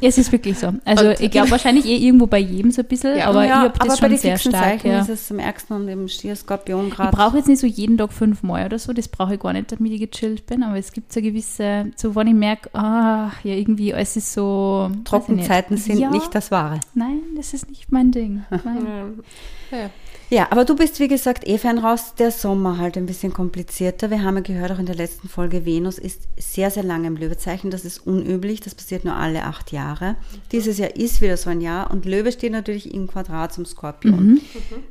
Ja, 0.00 0.08
es 0.08 0.16
ist 0.18 0.30
wirklich 0.32 0.58
so. 0.58 0.72
Also 0.84 1.08
Und- 1.08 1.20
ich 1.20 1.30
glaube 1.30 1.50
wahrscheinlich 1.50 1.84
eh 1.86 1.96
irgendwo 1.96 2.26
bei 2.26 2.38
jedem 2.38 2.70
so 2.70 2.82
ein 2.82 2.88
bisschen, 2.88 3.16
Ja, 3.18 3.26
aber 3.28 3.44
ja, 3.44 3.46
ich 3.46 3.52
habe 3.52 3.78
das 3.78 3.80
aber 3.80 3.88
bei 3.88 3.96
schon 3.96 4.08
den 4.10 4.18
sehr 4.18 4.32
fixen 4.36 4.52
stark. 4.52 4.64
Zeichen 4.64 4.90
Ja. 4.90 5.00
ist 5.00 5.08
es 5.08 5.30
am 5.30 5.38
ärgsten 5.40 5.76
und 5.76 5.88
im 5.88 6.08
Stier, 6.08 6.36
Skorpion 6.36 6.88
Ich 6.88 6.94
gerade. 6.94 7.16
brauche 7.16 7.36
jetzt 7.38 7.48
nicht 7.48 7.60
so 7.60 7.66
jeden 7.66 7.98
Tag 7.98 8.12
fünfmal 8.12 8.66
oder 8.66 8.78
so, 8.78 8.92
das 8.92 9.08
brauche 9.08 9.34
ich 9.34 9.40
gar 9.40 9.52
nicht, 9.52 9.72
damit 9.72 9.92
ich 9.92 10.00
gechillt 10.10 10.46
bin, 10.46 10.62
aber 10.62 10.76
es 10.78 10.92
gibt 10.92 11.12
so 11.12 11.20
gewisse, 11.20 11.86
so 11.96 12.14
wenn 12.14 12.26
ich 12.28 12.34
merke, 12.34 12.70
ah, 12.74 13.30
ja 13.42 13.54
irgendwie, 13.54 13.92
es 13.92 14.16
ist 14.16 14.32
so... 14.32 14.90
ich 14.94 15.04
Trockenzeiten 15.04 15.76
sind 15.76 15.98
ja, 15.98 16.10
nicht 16.10 16.34
das 16.34 16.50
Wahre. 16.50 16.80
Nein, 16.94 17.22
das 17.36 17.54
ist 17.54 17.68
nicht 17.68 17.92
mein 17.92 18.10
Ding. 18.10 18.44
Ja. 19.72 19.88
Ja, 20.30 20.48
aber 20.50 20.64
du 20.64 20.74
bist, 20.74 20.98
wie 20.98 21.06
gesagt, 21.06 21.46
eh 21.46 21.58
fein 21.58 21.78
raus. 21.78 22.14
Der 22.16 22.32
Sommer 22.32 22.78
halt 22.78 22.96
ein 22.96 23.06
bisschen 23.06 23.32
komplizierter. 23.32 24.10
Wir 24.10 24.22
haben 24.22 24.36
ja 24.36 24.42
gehört, 24.42 24.72
auch 24.72 24.78
in 24.80 24.86
der 24.86 24.96
letzten 24.96 25.28
Folge, 25.28 25.64
Venus 25.64 25.98
ist 25.98 26.28
sehr, 26.36 26.70
sehr 26.70 26.82
lange 26.82 27.06
im 27.08 27.16
Löwezeichen. 27.16 27.70
Das 27.70 27.84
ist 27.84 28.04
unüblich. 28.06 28.60
Das 28.60 28.74
passiert 28.74 29.04
nur 29.04 29.14
alle 29.14 29.44
acht 29.44 29.70
Jahre. 29.70 30.16
Dieses 30.50 30.78
Jahr 30.78 30.96
ist 30.96 31.20
wieder 31.20 31.36
so 31.36 31.50
ein 31.50 31.60
Jahr. 31.60 31.90
Und 31.90 32.04
Löwe 32.04 32.32
steht 32.32 32.52
natürlich 32.52 32.92
im 32.92 33.06
Quadrat 33.08 33.52
zum 33.52 33.64
Skorpion. 33.64 34.40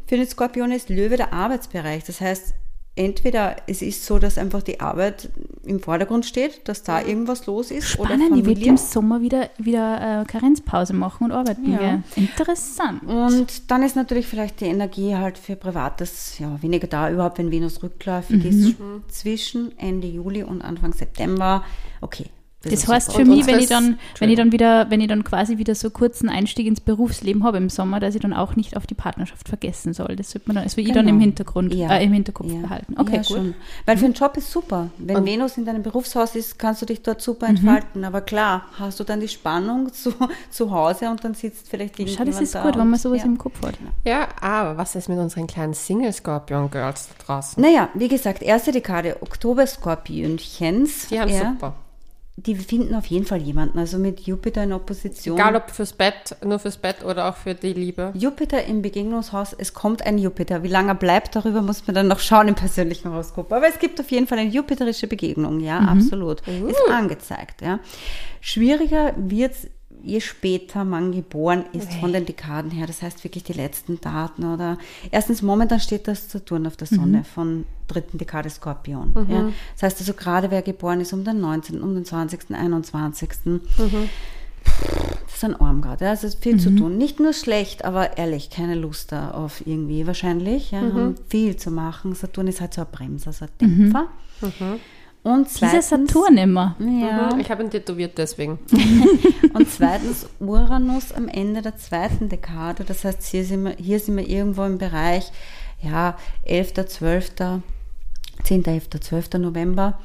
Für 0.07 0.17
den 0.17 0.27
Skorpion 0.27 0.71
ist 0.71 0.89
Löwe 0.89 1.17
der 1.17 1.33
Arbeitsbereich. 1.33 2.03
Das 2.05 2.21
heißt, 2.21 2.53
entweder 2.99 3.55
es 3.67 3.81
ist 3.81 4.05
so, 4.05 4.19
dass 4.19 4.37
einfach 4.37 4.61
die 4.61 4.81
Arbeit 4.81 5.29
im 5.63 5.79
Vordergrund 5.79 6.25
steht, 6.25 6.67
dass 6.67 6.83
da 6.83 7.01
irgendwas 7.01 7.45
los 7.45 7.71
ist. 7.71 7.87
Spannend, 7.89 8.11
oder 8.11 8.37
ich 8.37 8.45
will 8.45 8.53
Familie. 8.55 8.69
im 8.71 8.77
Sommer 8.77 9.21
wieder, 9.21 9.49
wieder 9.57 10.21
äh, 10.21 10.25
Karenzpause 10.25 10.93
machen 10.93 11.25
und 11.25 11.31
arbeiten 11.31 11.71
Ja. 11.71 12.03
Interessant. 12.15 13.03
Und 13.03 13.71
dann 13.71 13.83
ist 13.83 13.95
natürlich 13.95 14.27
vielleicht 14.27 14.59
die 14.59 14.65
Energie 14.65 15.15
halt 15.15 15.37
für 15.37 15.55
Privates 15.55 16.37
ja 16.39 16.61
weniger 16.61 16.87
da, 16.87 17.09
überhaupt 17.09 17.37
wenn 17.37 17.51
Venus 17.51 17.81
rückläufig 17.81 18.43
ist. 18.45 18.75
Zwischen 19.07 19.77
Ende 19.77 20.07
Juli 20.07 20.43
und 20.43 20.61
Anfang 20.61 20.93
September. 20.93 21.63
Okay. 22.01 22.25
Das 22.61 22.73
ist 22.73 22.89
heißt 22.89 23.13
für 23.13 23.21
Und 23.21 23.29
mich, 23.29 23.47
wenn 23.47 23.57
ich, 23.59 23.67
dann, 23.67 23.97
wenn 24.19 24.29
ich 24.29 24.35
dann 24.35 24.51
wieder, 24.51 24.89
wenn 24.91 24.99
ich 24.99 25.07
dann 25.07 25.23
quasi 25.23 25.57
wieder 25.57 25.75
so 25.75 25.89
kurzen 25.89 26.27
Einstieg 26.27 26.67
ins 26.67 26.81
Berufsleben 26.81 27.45
habe 27.45 27.55
im 27.55 27.69
Sommer, 27.69 28.01
dass 28.01 28.15
ich 28.15 28.21
dann 28.21 28.33
auch 28.33 28.57
nicht 28.57 28.75
auf 28.75 28.85
die 28.85 28.95
Partnerschaft 28.95 29.47
vergessen 29.47 29.93
soll. 29.93 30.17
Das 30.17 30.31
sollte 30.31 30.49
man 30.49 30.55
dann, 30.55 30.65
das 30.65 30.75
will 30.75 30.85
ich 30.85 30.91
dann 30.91 31.05
Genau. 31.05 31.15
im 31.15 31.21
Hintergrund, 31.21 31.73
Ja. 31.73 31.89
äh, 31.95 32.03
im 32.03 32.11
Hinterkopf 32.11 32.51
Ja. 32.51 32.59
behalten. 32.59 32.95
Okay, 32.97 33.11
ja, 33.15 33.17
gut. 33.19 33.27
Schon. 33.27 33.55
Weil 33.85 33.95
für 33.97 34.03
einen 34.05 34.13
Job 34.13 34.35
ist 34.35 34.51
super. 34.51 34.89
Wenn 34.97 35.23
Venus 35.25 35.57
in 35.57 35.63
deinem 35.63 35.83
Berufshaus 35.83 36.35
ist, 36.35 36.59
kannst 36.59 36.81
du 36.81 36.85
dich 36.85 37.01
dort 37.01 37.21
super 37.21 37.47
entfalten. 37.47 38.03
Aber 38.03 38.19
klar, 38.19 38.63
hast 38.77 38.99
du 38.99 39.05
dann 39.05 39.21
die 39.21 39.29
Spannung 39.29 39.93
zu, 39.93 40.13
zu 40.49 40.69
Hause 40.71 41.09
und 41.09 41.23
dann 41.23 41.35
sitzt 41.35 41.69
vielleicht 41.69 41.95
Schau, 41.95 42.01
irgendjemand 42.01 42.33
das 42.35 42.41
ist 42.41 42.55
da 42.55 42.63
gut, 42.63 42.73
wenn 42.75 42.81
und- 42.81 42.89
man 42.89 42.99
sowas 42.99 43.19
ja. 43.19 43.25
im 43.25 43.37
Kopf 43.37 43.61
hat. 43.65 43.75
ja, 44.03 44.27
aber 44.41 44.75
was 44.77 44.95
ist 44.95 45.07
mit 45.07 45.17
unseren 45.17 45.47
kleinen 45.47 45.73
Single-Scorpion-Girls 45.73 47.07
da 47.19 47.23
draußen? 47.25 47.63
Naja, 47.63 47.87
wie 47.93 48.09
gesagt, 48.09 48.41
erste 48.41 48.73
Dekade 48.73 49.15
Oktober-Skorpionchens. 49.21 51.07
Die 51.07 51.19
haben 51.19 51.29
ja, 51.31 51.51
super. 51.53 51.73
Die 52.45 52.55
finden 52.55 52.95
auf 52.95 53.05
jeden 53.07 53.25
Fall 53.25 53.41
jemanden. 53.41 53.79
Also 53.79 53.97
mit 53.97 54.21
Jupiter 54.21 54.63
in 54.63 54.71
Opposition. 54.71 55.37
Egal 55.37 55.55
ob 55.57 55.71
fürs 55.71 55.93
Bett, 55.93 56.37
nur 56.43 56.59
fürs 56.59 56.77
Bett 56.77 57.03
oder 57.03 57.27
auch 57.27 57.35
für 57.35 57.53
die 57.53 57.73
Liebe. 57.73 58.11
Jupiter 58.15 58.63
im 58.63 58.81
Begegnungshaus, 58.81 59.53
es 59.53 59.73
kommt 59.73 60.05
ein 60.05 60.17
Jupiter. 60.17 60.63
Wie 60.63 60.69
lange 60.69 60.91
er 60.91 60.95
bleibt, 60.95 61.35
darüber 61.35 61.61
muss 61.61 61.85
man 61.85 61.95
dann 61.95 62.07
noch 62.07 62.19
schauen 62.19 62.47
im 62.47 62.55
persönlichen 62.55 63.11
Horoskop. 63.11 63.51
Aber 63.51 63.67
es 63.67 63.79
gibt 63.79 63.99
auf 63.99 64.09
jeden 64.11 64.27
Fall 64.27 64.39
eine 64.39 64.49
jupiterische 64.49 65.07
Begegnung, 65.07 65.59
ja, 65.59 65.79
absolut. 65.79 66.41
Ist 66.47 66.89
angezeigt, 66.89 67.61
ja. 67.61 67.79
Schwieriger 68.39 69.13
wird 69.17 69.53
je 70.03 70.19
später 70.19 70.83
man 70.83 71.11
geboren 71.11 71.65
ist 71.73 71.93
von 71.93 72.13
den 72.13 72.25
Dekaden 72.25 72.71
her. 72.71 72.87
Das 72.87 73.01
heißt 73.01 73.23
wirklich 73.23 73.43
die 73.43 73.53
letzten 73.53 73.99
Daten 74.01 74.45
oder 74.45 74.77
erstens 75.11 75.41
momentan 75.41 75.79
steht 75.79 76.07
das 76.07 76.29
Saturn 76.31 76.67
auf 76.67 76.77
der 76.77 76.87
Sonne 76.87 77.23
von 77.23 77.65
dritten 77.87 78.17
Dekade 78.17 78.49
Skorpion. 78.49 79.13
Ja. 79.29 79.49
Das 79.73 79.83
heißt 79.83 79.99
also 79.99 80.13
gerade 80.13 80.51
wer 80.51 80.61
geboren 80.61 81.01
ist 81.01 81.13
um 81.13 81.23
den 81.23 81.39
19., 81.39 81.81
um 81.81 81.93
den 81.95 82.05
20., 82.05 82.51
21. 82.51 83.29
sind 85.39 85.61
arm 85.61 85.81
gerade. 85.81 86.05
Ja. 86.05 86.11
Also 86.11 86.27
es 86.27 86.35
ist 86.35 86.43
viel 86.43 86.59
zu 86.59 86.75
tun. 86.75 86.97
Nicht 86.97 87.19
nur 87.19 87.33
schlecht, 87.33 87.85
aber 87.85 88.17
ehrlich, 88.17 88.49
keine 88.49 88.75
Lust 88.75 89.11
da 89.11 89.31
auf 89.31 89.65
irgendwie 89.65 90.05
wahrscheinlich. 90.05 90.71
Ja, 90.71 90.81
haben 90.81 91.15
viel 91.29 91.55
zu 91.55 91.71
machen. 91.71 92.15
Saturn 92.15 92.47
ist 92.47 92.61
halt 92.61 92.73
so 92.73 92.81
ein 92.81 92.87
Bremser, 92.91 93.33
so 93.33 93.45
ein 93.45 93.51
Dämpfer. 93.59 94.07
Und 95.23 95.49
Dieser 95.49 95.81
zweitens, 95.81 95.89
Saturn 95.89 96.37
immer. 96.37 96.75
ja, 96.79 97.33
Mhm, 97.33 97.39
Ich 97.41 97.51
habe 97.51 97.63
ihn 97.63 97.69
tätowiert 97.69 98.17
deswegen. 98.17 98.57
und 99.53 99.69
zweitens 99.69 100.27
Uranus 100.39 101.11
am 101.11 101.27
Ende 101.27 101.61
der 101.61 101.75
zweiten 101.77 102.29
Dekade. 102.29 102.83
Das 102.85 103.03
heißt, 103.03 103.23
hier 103.23 103.43
sind 103.43 103.63
wir, 103.65 103.71
hier 103.77 103.99
sind 103.99 104.15
wir 104.17 104.27
irgendwo 104.27 104.63
im 104.63 104.77
Bereich, 104.77 105.31
ja, 105.81 106.17
11., 106.43 106.73
12., 106.87 107.31
10., 108.43 108.65
11., 108.65 108.89
12. 109.01 109.33
November. 109.39 109.99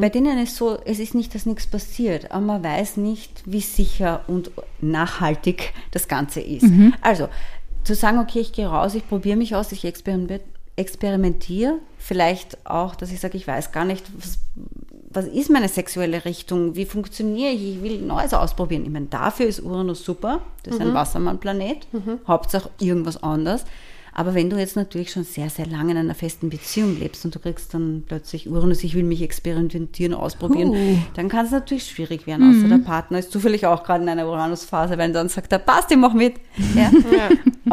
Bei 0.00 0.08
denen 0.08 0.38
ist 0.38 0.56
so, 0.56 0.78
es 0.84 0.98
ist 0.98 1.14
nicht, 1.14 1.34
dass 1.36 1.46
nichts 1.46 1.68
passiert, 1.68 2.32
aber 2.32 2.40
man 2.44 2.64
weiß 2.64 2.96
nicht, 2.96 3.42
wie 3.46 3.60
sicher 3.60 4.22
und 4.26 4.50
nachhaltig 4.80 5.72
das 5.92 6.08
Ganze 6.08 6.40
ist. 6.40 6.66
Also, 7.02 7.28
zu 7.84 7.94
sagen, 7.94 8.18
okay, 8.18 8.40
ich 8.40 8.52
gehe 8.52 8.66
raus, 8.66 8.96
ich 8.96 9.08
probiere 9.08 9.36
mich 9.36 9.54
aus, 9.54 9.70
ich 9.70 9.84
experiment, 9.84 10.42
experimentiere, 10.76 11.78
vielleicht 11.98 12.58
auch, 12.66 12.94
dass 12.94 13.10
ich 13.10 13.20
sage, 13.20 13.36
ich 13.36 13.46
weiß 13.46 13.72
gar 13.72 13.84
nicht, 13.84 14.04
was, 14.18 14.38
was 15.10 15.26
ist 15.26 15.50
meine 15.50 15.68
sexuelle 15.68 16.24
Richtung, 16.26 16.76
wie 16.76 16.84
funktioniere 16.84 17.52
ich, 17.52 17.76
ich 17.76 17.82
will 17.82 18.02
Neues 18.02 18.34
ausprobieren. 18.34 18.84
Ich 18.84 18.90
meine, 18.90 19.06
dafür 19.06 19.46
ist 19.46 19.60
Uranus 19.60 20.04
super, 20.04 20.42
das 20.62 20.74
ist 20.74 20.80
ein 20.80 20.94
Wassermann-Planet, 20.94 21.86
Hauptsache 22.28 22.70
irgendwas 22.78 23.22
anderes. 23.22 23.64
Aber 24.18 24.34
wenn 24.34 24.48
du 24.48 24.56
jetzt 24.56 24.76
natürlich 24.76 25.12
schon 25.12 25.24
sehr, 25.24 25.50
sehr 25.50 25.66
lange 25.66 25.90
in 25.90 25.98
einer 25.98 26.14
festen 26.14 26.48
Beziehung 26.48 26.98
lebst 26.98 27.26
und 27.26 27.34
du 27.34 27.38
kriegst 27.38 27.74
dann 27.74 28.02
plötzlich 28.06 28.48
Uranus, 28.48 28.82
ich 28.82 28.94
will 28.94 29.02
mich 29.02 29.20
experimentieren, 29.20 30.14
ausprobieren, 30.14 30.70
Uh. 30.70 30.98
dann 31.12 31.28
kann 31.28 31.44
es 31.44 31.52
natürlich 31.52 31.84
schwierig 31.84 32.26
werden, 32.26 32.48
außer 32.48 32.66
der 32.66 32.82
Partner 32.82 33.18
ist 33.18 33.30
zufällig 33.30 33.66
auch 33.66 33.84
gerade 33.84 34.04
in 34.04 34.08
einer 34.08 34.26
Uranus-Phase, 34.26 34.96
weil 34.96 35.12
dann 35.12 35.28
sagt 35.28 35.52
er, 35.52 35.58
passt, 35.58 35.90
ich 35.90 35.98
mach 35.98 36.14
mit. 36.14 36.36
Ja? 36.74 36.90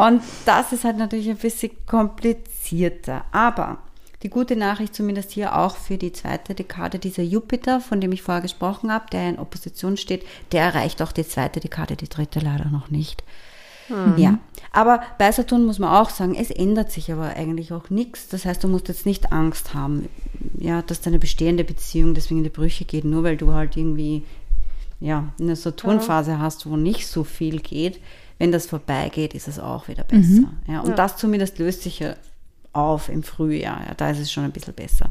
Und 0.06 0.22
das 0.44 0.72
ist 0.72 0.84
halt 0.84 0.98
natürlich 0.98 1.30
ein 1.30 1.36
bisschen 1.36 1.72
komplizierter. 1.86 3.24
Aber 3.32 3.78
die 4.22 4.28
gute 4.28 4.54
Nachricht 4.54 4.94
zumindest 4.94 5.32
hier 5.32 5.56
auch 5.56 5.76
für 5.76 5.96
die 5.96 6.12
zweite 6.12 6.54
Dekade, 6.54 6.98
dieser 6.98 7.22
Jupiter, 7.22 7.80
von 7.80 8.02
dem 8.02 8.12
ich 8.12 8.20
vorher 8.20 8.42
gesprochen 8.42 8.92
habe, 8.92 9.06
der 9.10 9.30
in 9.30 9.38
Opposition 9.38 9.96
steht, 9.96 10.26
der 10.52 10.64
erreicht 10.64 11.00
auch 11.00 11.12
die 11.12 11.26
zweite 11.26 11.60
Dekade, 11.60 11.96
die 11.96 12.08
dritte 12.08 12.40
leider 12.40 12.68
noch 12.68 12.90
nicht. 12.90 13.24
Ja, 14.16 14.38
aber 14.72 15.02
bei 15.18 15.30
Saturn 15.30 15.64
muss 15.66 15.78
man 15.78 15.90
auch 15.90 16.10
sagen, 16.10 16.34
es 16.34 16.50
ändert 16.50 16.90
sich 16.90 17.12
aber 17.12 17.36
eigentlich 17.36 17.72
auch 17.72 17.90
nichts. 17.90 18.28
Das 18.28 18.44
heißt, 18.44 18.64
du 18.64 18.68
musst 18.68 18.88
jetzt 18.88 19.06
nicht 19.06 19.32
Angst 19.32 19.74
haben, 19.74 20.08
ja, 20.58 20.82
dass 20.82 21.00
deine 21.00 21.18
bestehende 21.18 21.64
Beziehung 21.64 22.14
deswegen 22.14 22.38
in 22.38 22.44
die 22.44 22.50
Brüche 22.50 22.84
geht, 22.84 23.04
nur 23.04 23.22
weil 23.22 23.36
du 23.36 23.52
halt 23.52 23.76
irgendwie 23.76 24.22
ja, 25.00 25.32
eine 25.38 25.54
Saturnphase 25.54 26.38
hast, 26.38 26.66
wo 26.66 26.76
nicht 26.76 27.06
so 27.06 27.24
viel 27.24 27.60
geht. 27.60 28.00
Wenn 28.38 28.52
das 28.52 28.66
vorbeigeht, 28.66 29.34
ist 29.34 29.48
es 29.48 29.58
auch 29.58 29.86
wieder 29.86 30.02
besser. 30.04 30.50
Ja, 30.66 30.80
und 30.80 30.98
das 30.98 31.16
zumindest 31.16 31.58
löst 31.58 31.82
sich 31.82 32.00
ja 32.00 32.16
auf 32.72 33.08
im 33.08 33.22
Frühjahr. 33.22 33.80
Ja, 33.86 33.94
da 33.94 34.10
ist 34.10 34.18
es 34.18 34.32
schon 34.32 34.44
ein 34.44 34.50
bisschen 34.50 34.74
besser. 34.74 35.10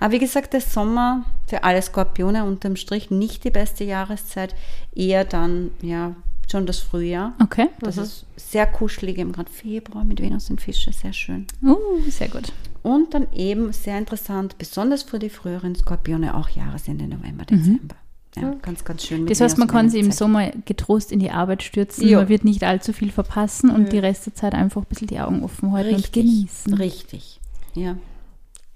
Aber 0.00 0.12
wie 0.12 0.18
gesagt, 0.18 0.52
der 0.52 0.60
Sommer 0.60 1.24
für 1.46 1.62
alle 1.62 1.80
Skorpione 1.80 2.44
unterm 2.44 2.76
Strich 2.76 3.10
nicht 3.10 3.44
die 3.44 3.50
beste 3.50 3.84
Jahreszeit, 3.84 4.54
eher 4.94 5.24
dann 5.24 5.70
ja 5.80 6.14
schon 6.54 6.66
das 6.66 6.78
Frühjahr. 6.78 7.34
Okay. 7.42 7.68
Das 7.80 7.98
ist 7.98 8.26
sehr 8.36 8.66
kuschelig, 8.66 9.18
eben 9.18 9.32
gerade 9.32 9.50
Februar 9.50 10.04
mit 10.04 10.20
Venus 10.20 10.50
und 10.50 10.60
Fische, 10.60 10.92
sehr 10.92 11.12
schön. 11.12 11.46
Uh, 11.62 11.76
sehr 12.08 12.28
gut. 12.28 12.52
Und 12.84 13.12
dann 13.12 13.26
eben 13.32 13.72
sehr 13.72 13.98
interessant, 13.98 14.56
besonders 14.56 15.02
für 15.02 15.18
die 15.18 15.30
früheren 15.30 15.74
Skorpione, 15.74 16.36
auch 16.36 16.48
Jahresende 16.50 17.08
November, 17.08 17.44
Dezember. 17.44 17.96
Ja, 18.36 18.54
ganz, 18.62 18.84
ganz 18.84 19.04
schön. 19.04 19.22
mit 19.22 19.30
Das 19.30 19.40
heißt, 19.40 19.58
man 19.58 19.68
kann 19.68 19.90
sich 19.90 20.00
im. 20.00 20.10
Sommer 20.10 20.50
getrost 20.64 21.12
in 21.12 21.20
die 21.20 21.30
Arbeit 21.30 21.62
stürzen. 21.62 22.06
Jo. 22.06 22.18
Man 22.18 22.28
wird 22.28 22.44
nicht 22.44 22.64
allzu 22.64 22.92
viel 22.92 23.10
verpassen 23.10 23.70
und 23.70 23.92
die 23.92 23.98
Rest 23.98 24.26
der 24.26 24.34
Zeit 24.34 24.54
einfach 24.54 24.82
ein 24.82 24.88
bisschen 24.88 25.08
die 25.08 25.20
Augen 25.20 25.42
offen 25.42 25.72
halten 25.72 25.94
und 25.94 26.12
genießen. 26.12 26.74
Richtig. 26.74 27.40
Ja. 27.74 27.96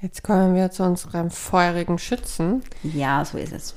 Jetzt 0.01 0.23
kommen 0.23 0.55
wir 0.55 0.71
zu 0.71 0.85
unserem 0.85 1.31
feurigen 1.31 1.99
Schützen. 1.99 2.63
ja, 2.85 3.25
so 3.25 3.37
ist 3.37 3.53
es. 3.53 3.75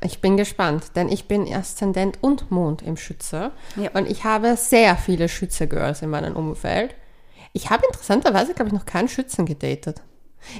Ich 0.00 0.20
bin 0.20 0.36
gespannt, 0.36 0.92
denn 0.94 1.08
ich 1.08 1.26
bin 1.26 1.52
Aszendent 1.52 2.18
und 2.20 2.52
Mond 2.52 2.82
im 2.82 2.96
Schütze. 2.96 3.50
Ja. 3.74 3.90
Und 3.94 4.08
ich 4.08 4.22
habe 4.22 4.56
sehr 4.56 4.96
viele 4.96 5.28
Schütze-Girls 5.28 6.02
in 6.02 6.10
meinem 6.10 6.36
Umfeld. 6.36 6.94
Ich 7.52 7.68
habe 7.70 7.84
interessanterweise, 7.90 8.54
glaube 8.54 8.68
ich, 8.68 8.74
noch 8.74 8.86
keinen 8.86 9.08
Schützen 9.08 9.44
gedatet. 9.44 10.02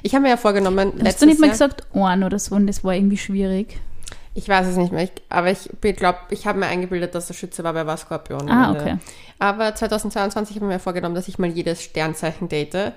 Ich 0.03 0.13
habe 0.13 0.23
mir 0.23 0.29
ja 0.31 0.37
vorgenommen, 0.37 0.93
Hast 1.05 1.21
du 1.21 1.25
nicht 1.25 1.39
mal 1.39 1.45
Jahr- 1.47 1.53
gesagt, 1.53 1.87
Ohren 1.93 2.25
oder 2.25 2.37
so 2.39 2.55
und 2.55 2.67
das 2.67 2.83
war 2.83 2.93
irgendwie 2.93 3.17
schwierig? 3.17 3.79
Ich 4.33 4.49
weiß 4.49 4.67
es 4.67 4.75
nicht 4.75 4.91
mehr, 4.91 5.03
ich, 5.05 5.11
aber 5.29 5.49
ich 5.49 5.69
glaube, 5.95 6.19
ich 6.29 6.45
habe 6.45 6.59
mir 6.59 6.67
eingebildet, 6.67 7.15
dass 7.15 7.27
der 7.27 7.33
Schütze 7.33 7.63
war, 7.63 7.71
bei 7.73 7.87
war 7.87 7.95
Skorpion. 7.97 8.49
Ah, 8.49 8.71
okay. 8.71 8.97
Aber 9.39 9.73
2022 9.73 10.57
habe 10.57 10.65
ich 10.65 10.71
mir 10.73 10.79
vorgenommen, 10.79 11.15
dass 11.15 11.29
ich 11.29 11.39
mal 11.39 11.49
jedes 11.49 11.81
Sternzeichen 11.81 12.49
date. 12.49 12.91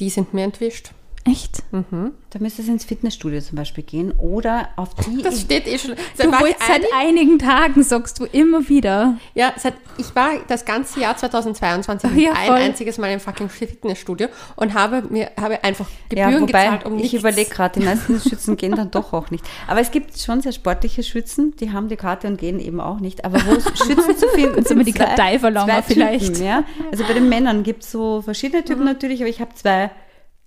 Die 0.00 0.10
sind 0.10 0.34
mir 0.34 0.42
entwischt. 0.42 0.90
Echt? 1.26 1.62
Da 1.70 2.38
müsstest 2.38 2.68
du 2.68 2.72
ins 2.72 2.84
Fitnessstudio 2.84 3.40
zum 3.40 3.56
Beispiel 3.56 3.82
gehen 3.82 4.12
oder 4.18 4.68
auf 4.76 4.90
die. 4.94 5.22
Das 5.22 5.40
steht 5.40 5.66
eh 5.66 5.78
schon. 5.78 5.92
Du 5.92 5.96
Seit 6.16 6.26
ich 6.26 6.32
wolltest 6.40 6.66
seit 6.68 6.82
ein- 6.82 7.08
einigen 7.08 7.38
Tagen, 7.38 7.82
sagst 7.82 8.20
du 8.20 8.26
immer 8.26 8.68
wieder. 8.68 9.16
Ja, 9.34 9.54
seit, 9.56 9.72
ich 9.96 10.14
war 10.14 10.32
das 10.48 10.66
ganze 10.66 11.00
Jahr 11.00 11.16
2022 11.16 12.10
Ja, 12.22 12.32
ein 12.34 12.50
einziges 12.52 12.98
Mal 12.98 13.10
im 13.10 13.20
fucking 13.20 13.48
Fitnessstudio 13.48 14.28
und 14.56 14.74
habe 14.74 15.02
mir 15.08 15.30
habe 15.40 15.64
einfach 15.64 15.86
ja, 16.12 16.26
Gebühren 16.26 16.48
wobei, 16.48 16.64
gezahlt, 16.64 16.84
um 16.84 16.98
ich 16.98 17.14
überlege 17.14 17.48
gerade, 17.48 17.80
die 17.80 17.86
meisten 17.86 18.20
Schützen 18.28 18.56
gehen 18.58 18.72
dann 18.76 18.90
doch 18.90 19.14
auch 19.14 19.30
nicht. 19.30 19.44
Aber 19.66 19.80
es 19.80 19.90
gibt 19.90 20.18
schon 20.18 20.42
sehr 20.42 20.52
sportliche 20.52 21.02
Schützen, 21.02 21.54
die 21.58 21.72
haben 21.72 21.88
die 21.88 21.96
Karte 21.96 22.26
und 22.26 22.36
gehen 22.36 22.60
eben 22.60 22.80
auch 22.80 23.00
nicht. 23.00 23.24
Aber 23.24 23.38
wo 23.46 23.52
es 23.52 23.64
Schützen 23.86 24.16
zu 24.18 24.28
finden 24.28 24.62
du 24.62 24.68
sind 24.68 24.76
mir 24.76 24.84
die 24.84 24.92
Kartei 24.92 25.38
verlangen 25.38 25.70
zwei 25.70 25.82
vielleicht? 25.82 26.34
Typen, 26.34 26.44
ja? 26.46 26.64
Also 26.92 27.04
bei 27.04 27.14
den 27.14 27.30
Männern 27.30 27.62
gibt 27.62 27.82
es 27.82 27.90
so 27.90 28.20
verschiedene 28.20 28.62
Typen 28.62 28.84
natürlich, 28.84 29.20
aber 29.22 29.30
ich 29.30 29.40
habe 29.40 29.54
zwei 29.54 29.90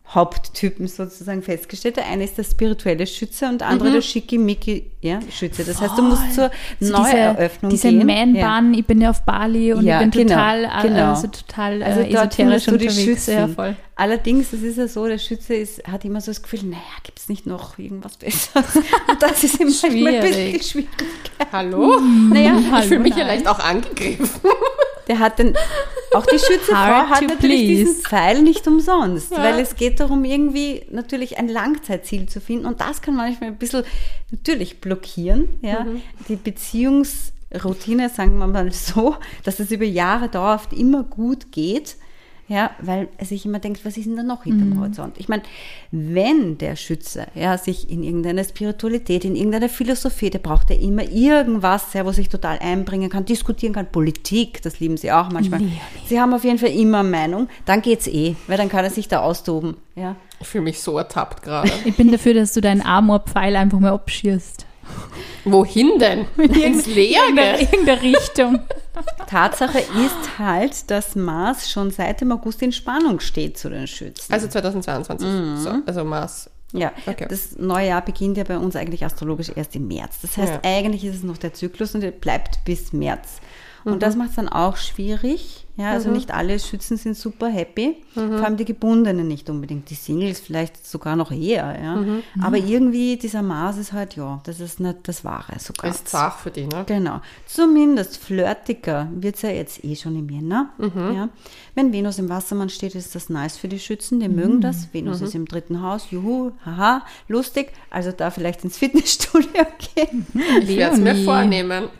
Haupttypen 0.10 0.88
sozusagen 0.88 1.42
festgestellt. 1.44 1.98
Der 1.98 2.08
eine 2.08 2.24
ist 2.24 2.38
der 2.38 2.46
spirituelle 2.46 3.06
Schütze 3.06 3.46
und 3.50 3.60
der 3.60 3.68
andere 3.68 3.92
der 3.92 4.02
schickimicki 4.02 4.92
ja, 5.02 5.20
Schütze. 5.30 5.66
Das 5.66 5.82
heißt, 5.82 5.98
du 5.98 6.02
musst 6.02 6.34
zur 6.34 6.50
So 6.80 6.94
Neueröffnung 6.94 7.70
diese, 7.70 7.90
gehen. 7.90 8.08
diese 8.08 8.26
Man-Bahn, 8.26 8.74
ich 8.74 8.86
bin 8.86 9.02
ja 9.02 9.10
auf 9.10 9.24
Bali 9.24 9.74
und 9.74 9.84
Ja, 9.86 10.02
ich 10.02 10.10
bin 10.10 10.28
genau, 10.28 10.36
total, 10.36 10.64
äh, 10.64 10.82
genau. 10.88 11.10
also 11.10 11.28
total 11.28 11.84
Also 11.84 12.00
äh, 12.02 12.10
dort 12.14 12.40
esoterisch 12.40 12.66
du 12.66 12.78
die. 12.78 12.90
Schützen. 12.90 13.34
Ja, 13.34 13.48
voll. 13.50 13.76
Allerdings, 13.96 14.52
das 14.52 14.62
ist 14.62 14.78
ja 14.78 14.88
so, 14.88 15.08
der 15.08 15.18
Schütze 15.18 15.56
ist, 15.56 15.86
hat 15.88 16.06
immer 16.06 16.22
so 16.22 16.32
das 16.32 16.42
Gefühl, 16.42 16.64
naja, 16.64 16.82
gibt 17.04 17.20
es 17.20 17.28
nicht 17.30 17.46
noch 17.46 17.78
irgendwas 17.78 18.16
Besseres? 18.18 18.76
Und 19.10 19.22
das 19.22 19.44
ist 19.44 19.60
ihm 19.60 19.68
manchmal 19.68 20.16
ein 20.16 20.22
bisschen 20.22 20.34
Schwierig. 20.34 20.66
schwierig. 20.68 20.88
Hallo? 21.52 22.00
Naja, 22.32 22.58
ich 22.80 22.86
fühle 22.86 23.00
mich 23.02 23.16
nein. 23.16 23.26
vielleicht 23.26 23.48
auch 23.48 23.60
angegriffen. 23.60 24.30
Der 25.08 25.20
hat 25.20 25.40
den, 25.40 25.56
auch 26.14 26.26
die 26.26 26.40
Schützefrau 26.40 26.76
hat 27.10 27.22
natürlich 27.22 27.68
diesen 27.68 27.86
please. 27.94 28.02
Pfeil 28.02 28.42
nicht 28.42 28.68
umsonst, 28.68 29.32
weil 29.32 29.60
es 29.60 29.76
geht 29.76 30.00
darum, 30.00 30.26
irgendwie 30.26 30.86
natürlich 30.92 31.38
ein 31.38 31.48
Langzeitziel 31.48 32.28
zu 32.28 32.42
finden 32.42 32.66
und 32.66 32.82
das 32.82 33.02
kann 33.02 33.16
manchmal 33.16 33.50
ein 33.50 33.58
bisschen 33.58 33.84
natürlich 34.32 34.82
blockieren, 34.82 35.48
ja, 35.62 35.86
die 36.28 36.36
Beziehungsroutine, 36.36 38.10
sagen 38.10 38.38
wir 38.38 38.48
mal 38.48 38.72
so, 38.72 39.16
dass 39.44 39.60
es 39.60 39.72
über 39.72 39.86
Jahre 39.86 40.30
dauerhaft 40.30 40.74
immer 40.74 41.04
gut 41.04 41.52
geht, 41.52 41.96
ja, 42.50 42.72
weil 42.80 43.10
er 43.18 43.25
sich 43.25 43.46
immer 43.46 43.60
denkt, 43.60 43.84
was 43.84 43.98
ist 43.98 44.06
denn 44.06 44.16
da 44.16 44.24
noch 44.24 44.44
hinterm 44.44 44.80
Horizont? 44.80 45.18
Ich 45.18 45.27
meine, 45.27 45.44
wenn 45.92 46.58
der 46.58 46.77
Schütze 46.77 47.27
ja, 47.36 47.58
sich 47.58 47.89
in 47.89 48.04
irgendeine 48.04 48.44
Spiritualität, 48.46 49.25
in 49.25 49.36
irgendeine 49.36 49.68
Philosophie, 49.68 50.30
der 50.30 50.39
braucht 50.39 50.70
ja 50.70 50.77
immer 50.77 51.04
irgendwas, 51.04 51.94
ja, 51.94 52.06
wo 52.06 52.12
sich 52.13 52.30
total 52.30 52.60
einbringen 52.60 53.10
kann, 53.10 53.25
diskutieren 53.25 53.74
kann, 53.74 53.92
Politik, 53.92 54.62
das 54.62 54.80
lieben 54.80 54.96
sie 54.96 55.12
auch 55.12 55.30
manchmal. 55.30 55.60
Leonie. 55.60 55.82
Sie 56.06 56.22
haben 56.22 56.34
auf 56.34 56.46
jeden 56.46 56.58
Fall 56.58 56.72
immer 56.72 57.04
Meinung, 57.04 57.50
dann 57.66 57.82
geht's 57.82 58.08
eh, 58.08 58.36
weil 58.48 58.58
dann 58.58 58.70
kann 58.70 58.86
er 58.86 58.92
sich 58.92 59.10
da 59.10 59.20
austoben. 59.20 59.75
Ja. 59.96 60.16
Ich 60.39 60.48
fühle 60.48 60.66
mich 60.66 60.80
so 60.82 60.98
ertappt 60.98 61.42
gerade. 61.42 61.72
Ich 61.84 61.98
bin 61.98 62.12
dafür, 62.12 62.34
dass 62.34 62.54
du 62.54 62.62
deinen 62.62 62.82
Amor-Pfeil 62.82 63.56
einfach 63.56 63.80
mal 63.80 63.92
abschießt. 63.92 64.66
Wohin 65.46 66.00
denn? 66.00 66.25
Ins 66.38 66.86
Leere? 66.86 67.58
In 67.60 67.68
irgendeine 67.68 68.01
Richtung. 68.01 68.60
Tatsache 69.27 69.80
ist 69.80 70.39
halt, 70.39 70.89
dass 70.92 71.16
Mars 71.16 71.70
schon 71.70 71.92
seit 71.92 72.22
dem 72.22 72.32
August 72.32 72.62
in 72.62 72.72
Spannung 72.72 73.20
steht 73.20 73.58
zu 73.58 73.70
den 73.70 73.88
Schützen. 73.88 74.32
Also 74.34 74.48
2022. 74.48 75.27
So, 75.63 75.72
also 75.86 76.04
Mars. 76.04 76.50
Ja, 76.74 76.92
Okay. 77.06 77.27
das 77.30 77.58
neue 77.58 77.88
Jahr 77.88 78.01
beginnt 78.04 78.38
ja 78.38 78.44
bei 78.44 78.58
uns 78.58 78.75
eigentlich 78.75 79.06
astrologisch 79.06 79.51
erst 79.56 79.75
im 79.75 79.88
März. 79.88 80.18
Das 80.22 80.36
heißt, 80.38 80.54
Ja. 80.54 80.60
eigentlich 80.63 81.06
ist 81.06 81.16
es 81.16 81.24
noch 81.24 81.38
der 81.38 81.54
Zyklus 81.54 81.96
und 81.96 82.01
der 82.01 82.12
bleibt 82.12 82.63
bis 82.66 82.92
März. 82.92 83.39
Und 83.88 83.96
Mhm. 83.96 84.00
das 84.00 84.15
macht 84.17 84.29
es 84.32 84.36
dann 84.36 84.50
auch 84.50 84.75
schwierig. 84.75 85.63
Ja, 85.79 85.91
also 85.91 86.10
nicht 86.10 86.32
alle 86.34 86.58
Schützen 86.58 86.98
sind 86.98 87.15
super 87.15 87.48
happy, 87.50 87.98
Mhm. 88.15 88.38
vor 88.38 88.46
allem 88.46 88.58
die 88.58 88.65
Gebundenen 88.65 89.27
nicht 89.27 89.48
unbedingt, 89.48 89.91
die 89.91 89.94
Singles 89.96 90.39
vielleicht 90.39 90.88
sogar 90.88 91.15
noch 91.15 91.32
eher. 91.32 91.77
Ja. 91.79 91.96
Mhm. 91.98 92.24
Aber 92.41 92.58
irgendwie 92.58 93.15
dieser 93.15 93.44
Mars 93.44 93.77
ist 93.77 93.94
halt, 93.94 94.15
ja, 94.15 94.41
das 94.46 94.60
ist 94.60 94.79
nicht 94.79 94.98
das 95.03 95.24
Wahre 95.24 95.53
so 95.60 95.74
ganz. 95.79 95.98
Ist 95.98 96.08
zart 96.10 96.39
für 96.39 96.50
die, 96.50 96.65
ne? 96.65 96.84
Genau. 96.88 97.22
Zumindest 97.46 98.17
flirtiger 98.17 99.08
wird 99.13 99.36
es 99.36 99.44
ja 99.44 99.50
jetzt 99.51 99.84
eh 99.84 99.96
schon 99.96 100.17
im 100.17 100.27
Jänner. 100.29 100.72
Ja. 100.79 101.29
Wenn 101.75 101.94
Venus 101.94 102.17
im 102.17 102.27
Wassermann 102.27 102.70
steht, 102.70 102.96
ist 102.96 103.13
das 103.13 103.29
nice 103.29 103.56
für 103.56 103.67
die 103.67 103.79
Schützen, 103.79 104.20
die 104.20 104.29
mögen 104.29 104.62
das. 104.62 104.91
Venus 104.94 105.22
ist 105.22 105.36
im 105.36 105.46
dritten 105.46 105.84
Haus, 105.84 106.08
juhu, 106.10 106.51
haha, 106.65 107.03
lustig. 107.27 107.72
Also 107.91 108.12
da 108.12 108.32
vielleicht 108.32 108.63
ins 108.63 108.77
Fitnessstudio 108.79 109.48
gehen. 109.96 110.25
Ich 110.62 110.75
werde 110.75 110.96
es 110.96 111.00
mir 111.01 111.15
vornehmen. 111.24 111.89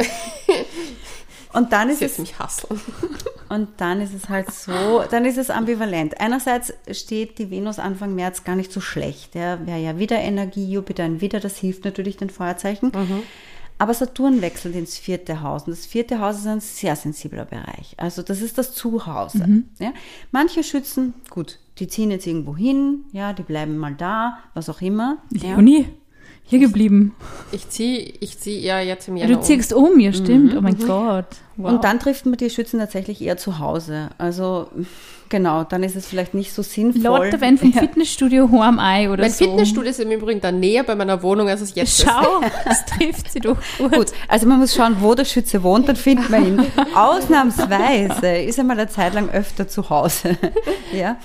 Und 1.54 1.72
dann 1.72 1.90
ist 1.90 2.00
Sie 2.00 2.06
es 2.06 2.18
mich 2.18 2.38
hasseln. 2.40 2.80
Und 3.50 3.70
dann 3.78 4.02
ist 4.02 4.14
es 4.14 4.28
halt 4.28 4.52
so, 4.52 5.04
dann 5.10 5.24
ist 5.24 5.38
es 5.38 5.50
ambivalent. 5.50 6.20
Einerseits 6.20 6.74
steht 6.92 7.40
die 7.40 7.50
Venus 7.50 7.80
Anfang 7.80 8.14
März 8.14 8.44
gar 8.44 8.56
nicht 8.56 8.74
so 8.74 8.82
schlecht. 8.82 9.36
Ja, 9.36 9.66
wäre 9.66 9.80
ja 9.80 9.98
wieder 9.98 10.18
Energie, 10.20 10.70
Jupiter 10.70 11.04
ein 11.04 11.22
Wieder, 11.22 11.40
das 11.40 11.58
hilft 11.58 11.86
natürlich 11.86 12.18
den 12.18 12.30
Feuerzeichen. 12.30 12.92
Aber 13.80 13.94
Saturn 13.94 14.42
wechselt 14.42 14.76
ins 14.76 14.98
vierte 14.98 15.42
Haus. 15.42 15.64
Und 15.64 15.72
das 15.72 15.86
vierte 15.86 16.20
Haus 16.20 16.38
ist 16.38 16.48
ein 16.48 16.60
sehr 16.60 16.96
sensibler 16.96 17.46
Bereich. 17.46 17.94
Also 17.98 18.22
das 18.24 18.42
ist 18.42 18.58
das 18.58 18.74
Zuhause. 18.74 19.64
Ja. 19.80 19.94
Manche 20.32 20.64
Schützen, 20.64 21.14
gut, 21.30 21.60
die 21.78 21.88
ziehen 21.88 22.10
jetzt 22.12 22.26
irgendwo 22.26 22.56
hin, 22.56 23.06
ja, 23.12 23.34
die 23.34 23.44
bleiben 23.44 23.78
mal 23.78 23.94
da, 23.94 24.40
was 24.56 24.68
auch 24.70 24.82
immer. 24.82 25.18
Ja. 25.32 25.58
Hier 26.50 26.60
geblieben. 26.60 27.14
Ich 27.52 27.68
ziehe 27.70 28.14
ich 28.22 28.40
zieh 28.40 28.58
ja 28.60 28.80
jetzt 28.80 29.10
im 29.10 29.18
Ja, 29.18 29.26
Januar 29.26 29.42
du 29.42 29.46
ziehst 29.46 29.74
um, 29.74 30.00
ja 30.00 30.14
stimmt. 30.14 30.56
Oh 30.56 30.62
mein 30.62 30.78
Gott. 30.78 31.26
Wow. 31.58 31.72
Und 31.72 31.84
dann 31.84 32.00
trifft 32.00 32.26
man 32.26 32.38
die 32.38 32.50
Schützen 32.50 32.80
tatsächlich 32.80 33.22
eher 33.22 33.36
zu 33.36 33.60
Hause. 33.60 34.10
Also 34.18 34.68
genau, 35.28 35.66
dann 35.66 35.84
ist 35.84 35.98
es 35.98 36.08
vielleicht 36.08 36.34
nicht 36.34 36.54
so 36.54 36.62
sinnvoll. 36.62 37.02
Leute, 37.02 37.42
wenn 37.42 37.58
vom 37.58 37.74
Fitnessstudio 37.74 38.50
heim 38.50 38.80
ein 38.80 39.10
oder 39.10 39.24
Mein 39.24 39.32
so. 39.32 39.44
Fitnessstudio 39.44 39.90
ist 39.90 40.00
im 40.00 40.12
Übrigen 40.12 40.40
dann 40.40 40.62
näher 40.62 40.84
bei 40.84 40.96
meiner 40.96 41.22
Wohnung, 41.22 41.50
als 41.50 41.60
es 41.60 41.76
jetzt 41.76 42.00
ist. 42.00 42.08
Schau, 42.08 42.42
das 42.66 42.86
trifft 42.86 43.30
sie 43.30 43.42
doch 43.42 43.58
gut. 43.78 43.92
Gut, 43.92 44.12
also 44.30 44.48
man 44.48 44.60
muss 44.60 44.74
schauen, 44.74 44.98
wo 45.02 45.16
der 45.16 45.26
Schütze 45.26 45.64
wohnt, 45.64 45.90
dann 45.90 45.98
findet 45.98 46.30
man 46.30 46.46
ihn. 46.48 46.60
Ausnahmsweise 46.96 48.38
ist 48.38 48.58
er 48.58 48.64
mal 48.64 48.80
eine 48.80 48.88
Zeit 48.88 49.16
lang 49.16 49.30
öfter 49.32 49.68
zu 49.68 49.90
Hause. 49.90 50.38
ja? 50.94 51.18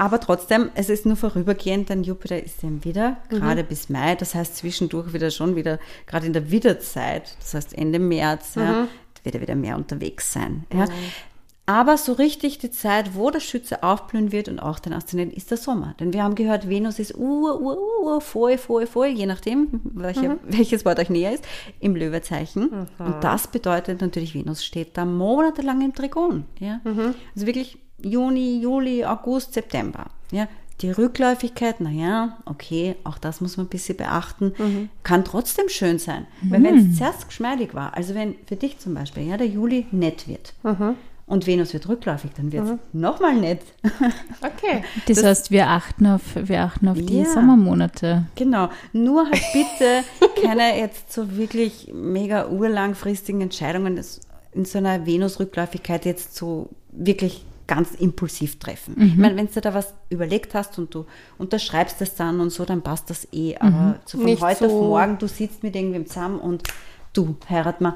Aber 0.00 0.18
trotzdem, 0.18 0.70
es 0.76 0.88
ist 0.88 1.04
nur 1.04 1.16
vorübergehend, 1.16 1.90
denn 1.90 2.04
Jupiter 2.04 2.42
ist 2.42 2.62
ja 2.62 2.70
wieder, 2.82 3.18
gerade 3.28 3.62
bis 3.62 3.90
Mai, 3.90 4.14
das 4.14 4.34
heißt 4.34 4.56
zwischendurch 4.56 5.12
wieder 5.12 5.30
schon 5.30 5.56
wieder, 5.56 5.78
gerade 6.06 6.24
in 6.24 6.32
der 6.32 6.50
Widerzeit, 6.50 7.36
das 7.38 7.52
heißt 7.52 7.76
Ende 7.76 7.98
März, 7.98 8.54
ja, 8.54 8.88
wird 9.24 9.34
er 9.34 9.42
wieder 9.42 9.56
mehr 9.56 9.76
unterwegs 9.76 10.32
sein. 10.32 10.64
Ja. 10.72 10.86
Aber 11.66 11.98
so 11.98 12.14
richtig 12.14 12.56
die 12.56 12.70
Zeit, 12.70 13.14
wo 13.14 13.30
der 13.30 13.40
Schütze 13.40 13.82
aufblühen 13.82 14.32
wird 14.32 14.48
und 14.48 14.58
auch 14.58 14.78
den 14.78 14.94
Aszendenten, 14.94 15.36
ist 15.36 15.50
der 15.50 15.58
Sommer. 15.58 15.94
Denn 16.00 16.14
wir 16.14 16.22
haben 16.22 16.34
gehört, 16.34 16.70
Venus 16.70 16.98
ist 16.98 17.14
ur, 17.14 17.60
ur, 17.60 17.78
ur, 17.78 18.02
ur 18.02 18.20
voll, 18.22 18.56
voll, 18.56 18.86
voll, 18.86 19.08
je 19.08 19.26
nachdem, 19.26 19.68
welche, 19.84 20.38
welches 20.44 20.86
Wort 20.86 20.98
euch 20.98 21.10
näher 21.10 21.34
ist, 21.34 21.44
im 21.78 21.94
Löwezeichen. 21.94 22.70
Und 22.98 23.16
das 23.20 23.48
bedeutet 23.48 24.00
natürlich, 24.00 24.34
Venus 24.34 24.64
steht 24.64 24.96
da 24.96 25.04
monatelang 25.04 25.82
im 25.82 25.94
Trigon. 25.94 26.46
Ja? 26.58 26.80
Also 27.34 27.46
wirklich 27.46 27.78
Juni, 28.02 28.60
Juli, 28.60 29.04
August, 29.04 29.54
September. 29.54 30.06
Ja? 30.30 30.48
Die 30.80 30.90
Rückläufigkeit, 30.90 31.80
naja, 31.82 32.38
okay, 32.46 32.96
auch 33.04 33.18
das 33.18 33.42
muss 33.42 33.58
man 33.58 33.66
ein 33.66 33.68
bisschen 33.68 33.98
beachten, 33.98 34.88
kann 35.02 35.24
trotzdem 35.26 35.68
schön 35.68 35.98
sein. 35.98 36.26
Weil 36.42 36.62
wenn 36.62 36.78
es 36.78 36.96
zuerst 36.96 37.28
geschmeidig 37.28 37.74
war, 37.74 37.94
also 37.94 38.14
wenn 38.14 38.34
für 38.46 38.56
dich 38.56 38.78
zum 38.78 38.94
Beispiel 38.94 39.24
ja, 39.28 39.36
der 39.36 39.46
Juli 39.48 39.86
nett 39.90 40.26
wird 40.26 40.54
und 41.26 41.46
Venus 41.46 41.74
wird 41.74 41.86
rückläufig, 41.86 42.30
dann 42.34 42.50
wird 42.50 42.66
es 42.66 42.72
nochmal 42.94 43.34
nett. 43.34 43.60
Okay. 44.42 44.82
Das, 45.06 45.22
heißt, 45.22 45.50
wir 45.50 45.68
achten 45.68 46.06
auf, 46.06 46.22
wir 46.34 46.62
achten 46.62 46.88
auf 46.88 46.96
die 46.98 47.18
Ja. 47.20 47.24
Sommermonate. 47.26 48.24
Genau, 48.36 48.70
nur 48.94 49.24
halt 49.26 49.42
bitte 49.52 50.02
keine 50.46 50.78
jetzt 50.78 51.12
so 51.12 51.36
wirklich 51.36 51.90
mega 51.92 52.48
urlangfristigen 52.48 53.42
Entscheidungen 53.42 53.96
das- 53.96 54.20
in 54.52 54.64
so 54.64 54.78
einer 54.78 55.04
Venus-Rückläufigkeit 55.06 56.04
jetzt 56.06 56.34
so 56.36 56.70
wirklich 56.90 57.44
ganz 57.70 57.94
impulsiv 57.94 58.58
treffen. 58.58 58.96
Ich 59.00 59.16
meine, 59.16 59.36
wenn 59.36 59.46
du 59.46 59.60
da 59.60 59.72
was 59.72 59.94
überlegt 60.08 60.54
hast 60.54 60.76
und 60.78 60.92
du 60.92 61.06
unterschreibst 61.38 62.00
das 62.00 62.16
dann 62.16 62.40
und 62.40 62.50
so, 62.50 62.64
dann 62.64 62.82
passt 62.82 63.08
das 63.10 63.28
eh. 63.32 63.56
Aber 63.58 64.00
so 64.06 64.18
von 64.18 64.24
Nicht 64.26 64.42
heute 64.42 64.66
auf 64.66 64.72
so- 64.72 64.82
morgen, 64.82 65.18
du 65.18 65.28
sitzt 65.28 65.62
mit 65.62 65.76
irgendwem 65.76 66.04
zusammen 66.06 66.40
und 66.40 66.64
du 67.12 67.36
heirat 67.48 67.80
mal, 67.80 67.94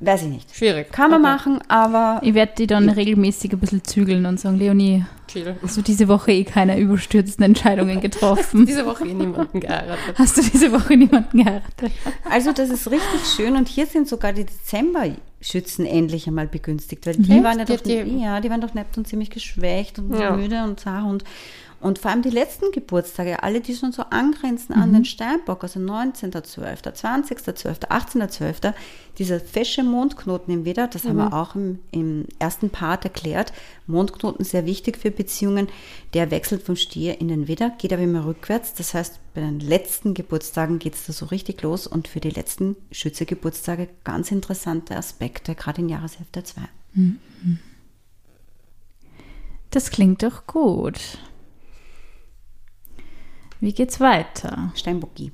weiß 0.00 0.22
ich 0.22 0.28
nicht. 0.28 0.54
Schwierig. 0.54 0.92
Kann 0.92 1.10
man 1.10 1.20
Okay. 1.22 1.30
machen, 1.32 1.58
aber 1.68 2.20
Ich 2.22 2.34
werde 2.34 2.52
die 2.58 2.66
dann 2.66 2.88
regelmäßig 2.88 3.52
ein 3.52 3.58
bisschen 3.58 3.84
zügeln 3.84 4.26
und 4.26 4.38
sagen, 4.38 4.56
Leonie, 4.58 5.04
Chill. 5.26 5.56
hast 5.62 5.76
du 5.76 5.82
diese 5.82 6.08
Woche 6.08 6.32
eh 6.32 6.44
keine 6.44 6.78
überstürzten 6.78 7.44
Entscheidungen 7.44 8.00
getroffen? 8.00 8.64
Diese 8.66 8.86
Woche 8.86 9.04
eh 9.06 9.14
niemanden 9.14 9.60
geheiratet. 9.60 10.14
Hast 10.16 10.36
du 10.36 10.42
diese 10.42 10.72
Woche 10.72 10.96
niemanden 10.96 11.38
geheiratet? 11.44 11.90
Also 12.30 12.52
das 12.52 12.70
ist 12.70 12.90
richtig 12.90 13.20
schön 13.36 13.56
und 13.56 13.68
hier 13.68 13.86
sind 13.86 14.08
sogar 14.08 14.32
die 14.32 14.46
Dezember-Schützen 14.46 15.84
endlich 15.86 16.26
einmal 16.26 16.46
begünstigt, 16.46 17.06
weil 17.06 17.16
die 17.16 17.30
Echt? 17.32 17.44
waren 17.44 17.58
ja 17.58 17.64
Die 17.64 17.76
doch, 17.76 17.82
die- 17.82 18.20
ja, 18.22 18.40
die 18.40 18.50
waren 18.50 18.60
doch 18.60 18.74
Neptun 18.74 19.04
ziemlich 19.04 19.30
geschwächt 19.30 19.98
und 19.98 20.18
Ja. 20.18 20.34
müde 20.34 20.62
und 20.64 20.80
zart 20.80 21.04
und 21.04 21.24
und 21.80 22.00
vor 22.00 22.10
allem 22.10 22.22
die 22.22 22.30
letzten 22.30 22.72
Geburtstage, 22.72 23.42
alle, 23.44 23.60
die 23.60 23.74
schon 23.74 23.92
so 23.92 24.02
angrenzen 24.02 24.72
an 24.72 24.92
den 24.92 25.04
Steinbock, 25.04 25.62
also 25.62 25.78
19.12., 25.78 26.82
20.12., 26.82 27.88
18.12., 27.88 28.74
dieser 29.16 29.38
fesche 29.38 29.84
Mondknoten 29.84 30.52
im 30.52 30.64
Widder, 30.64 30.88
das 30.88 31.04
haben 31.04 31.16
wir 31.16 31.32
auch 31.32 31.54
im, 31.54 31.78
im 31.92 32.26
ersten 32.40 32.70
Part 32.70 33.04
erklärt. 33.04 33.52
Mondknoten 33.86 34.44
sehr 34.44 34.66
wichtig 34.66 34.96
für 34.98 35.12
Beziehungen. 35.12 35.68
Der 36.14 36.32
wechselt 36.32 36.64
vom 36.64 36.74
Stier 36.74 37.20
in 37.20 37.28
den 37.28 37.46
Widder, 37.46 37.70
geht 37.78 37.92
aber 37.92 38.02
immer 38.02 38.26
rückwärts. 38.26 38.74
Das 38.74 38.94
heißt, 38.94 39.20
bei 39.34 39.40
den 39.40 39.60
letzten 39.60 40.14
Geburtstagen 40.14 40.80
geht 40.80 40.94
es 40.94 41.06
da 41.06 41.12
so 41.12 41.26
richtig 41.26 41.62
los 41.62 41.86
und 41.86 42.08
für 42.08 42.18
die 42.20 42.30
letzten 42.30 42.74
Schütze-Geburtstage 42.90 43.88
ganz 44.02 44.32
interessante 44.32 44.96
Aspekte, 44.96 45.54
gerade 45.54 45.80
in 45.80 45.88
Jahreshälfte 45.88 46.42
2. 46.42 46.62
Das 49.70 49.90
klingt 49.90 50.24
doch 50.24 50.46
gut. 50.46 51.18
Wie 53.60 53.72
geht's 53.72 54.00
weiter? 54.00 54.72
Steinbocki. 54.74 55.32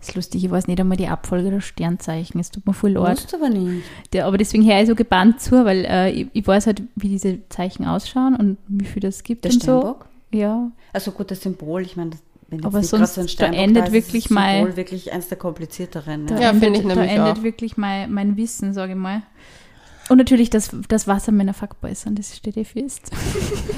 ist 0.00 0.14
lustig, 0.14 0.44
ich 0.44 0.50
weiß 0.50 0.66
nicht 0.68 0.80
einmal 0.80 0.96
die 0.96 1.08
Abfolge 1.08 1.50
der 1.50 1.60
Sternzeichen. 1.60 2.40
Es 2.40 2.50
tut 2.50 2.66
mir 2.66 2.74
voll 2.74 2.92
leid. 2.92 3.10
Musst 3.20 3.34
aber 3.34 3.48
nicht. 3.48 3.84
Der, 4.12 4.26
aber 4.26 4.38
deswegen 4.38 4.64
höre 4.68 4.80
ich 4.82 4.88
so 4.88 4.94
gebannt 4.94 5.40
zu, 5.40 5.64
weil 5.64 5.84
äh, 5.84 6.10
ich, 6.10 6.26
ich 6.32 6.46
weiß 6.46 6.66
halt, 6.66 6.82
wie 6.96 7.08
diese 7.08 7.38
Zeichen 7.48 7.84
ausschauen 7.86 8.34
und 8.36 8.58
wie 8.68 8.84
viel 8.84 9.00
das 9.00 9.22
gibt. 9.22 9.44
Der 9.44 9.52
und 9.52 9.62
Steinbock? 9.62 10.06
So. 10.32 10.38
Ja. 10.38 10.70
Also 10.92 11.12
gut, 11.12 11.30
das 11.30 11.40
Symbol, 11.40 11.82
ich 11.82 11.96
meine, 11.96 12.10
wenn 12.48 12.58
jetzt 12.58 12.66
Aber 12.66 12.82
sonst, 12.82 13.14
so 13.14 13.20
ein 13.20 13.26
da 13.26 13.32
Steinbock 13.32 13.60
endet 13.60 13.82
ist, 13.84 13.88
ist 13.88 13.92
wirklich 13.94 14.24
das 14.24 14.32
Symbol 14.32 14.44
mein- 14.68 14.76
wirklich 14.76 15.12
eines 15.12 15.28
der 15.28 15.38
komplizierteren. 15.38 16.26
Da 16.26 16.34
Ja. 16.34 16.40
Ja, 16.40 16.48
endet, 16.50 16.64
finde 16.64 16.78
ich 16.80 16.84
nämlich 16.86 17.10
Da 17.10 17.14
endet 17.16 17.38
auch. 17.38 17.42
wirklich 17.42 17.76
mein, 17.76 18.12
mein 18.12 18.36
Wissen, 18.36 18.72
sage 18.74 18.92
ich 18.92 18.98
mal. 18.98 19.22
Und 20.08 20.18
natürlich 20.18 20.50
das, 20.50 20.70
das 20.88 21.08
Wasser 21.08 21.32
meiner 21.32 21.52
Fuckboys 21.52 22.02
sind, 22.02 22.16
das 22.18 22.36
steht 22.36 22.56
eh 22.56 22.64
fest. 22.64 23.10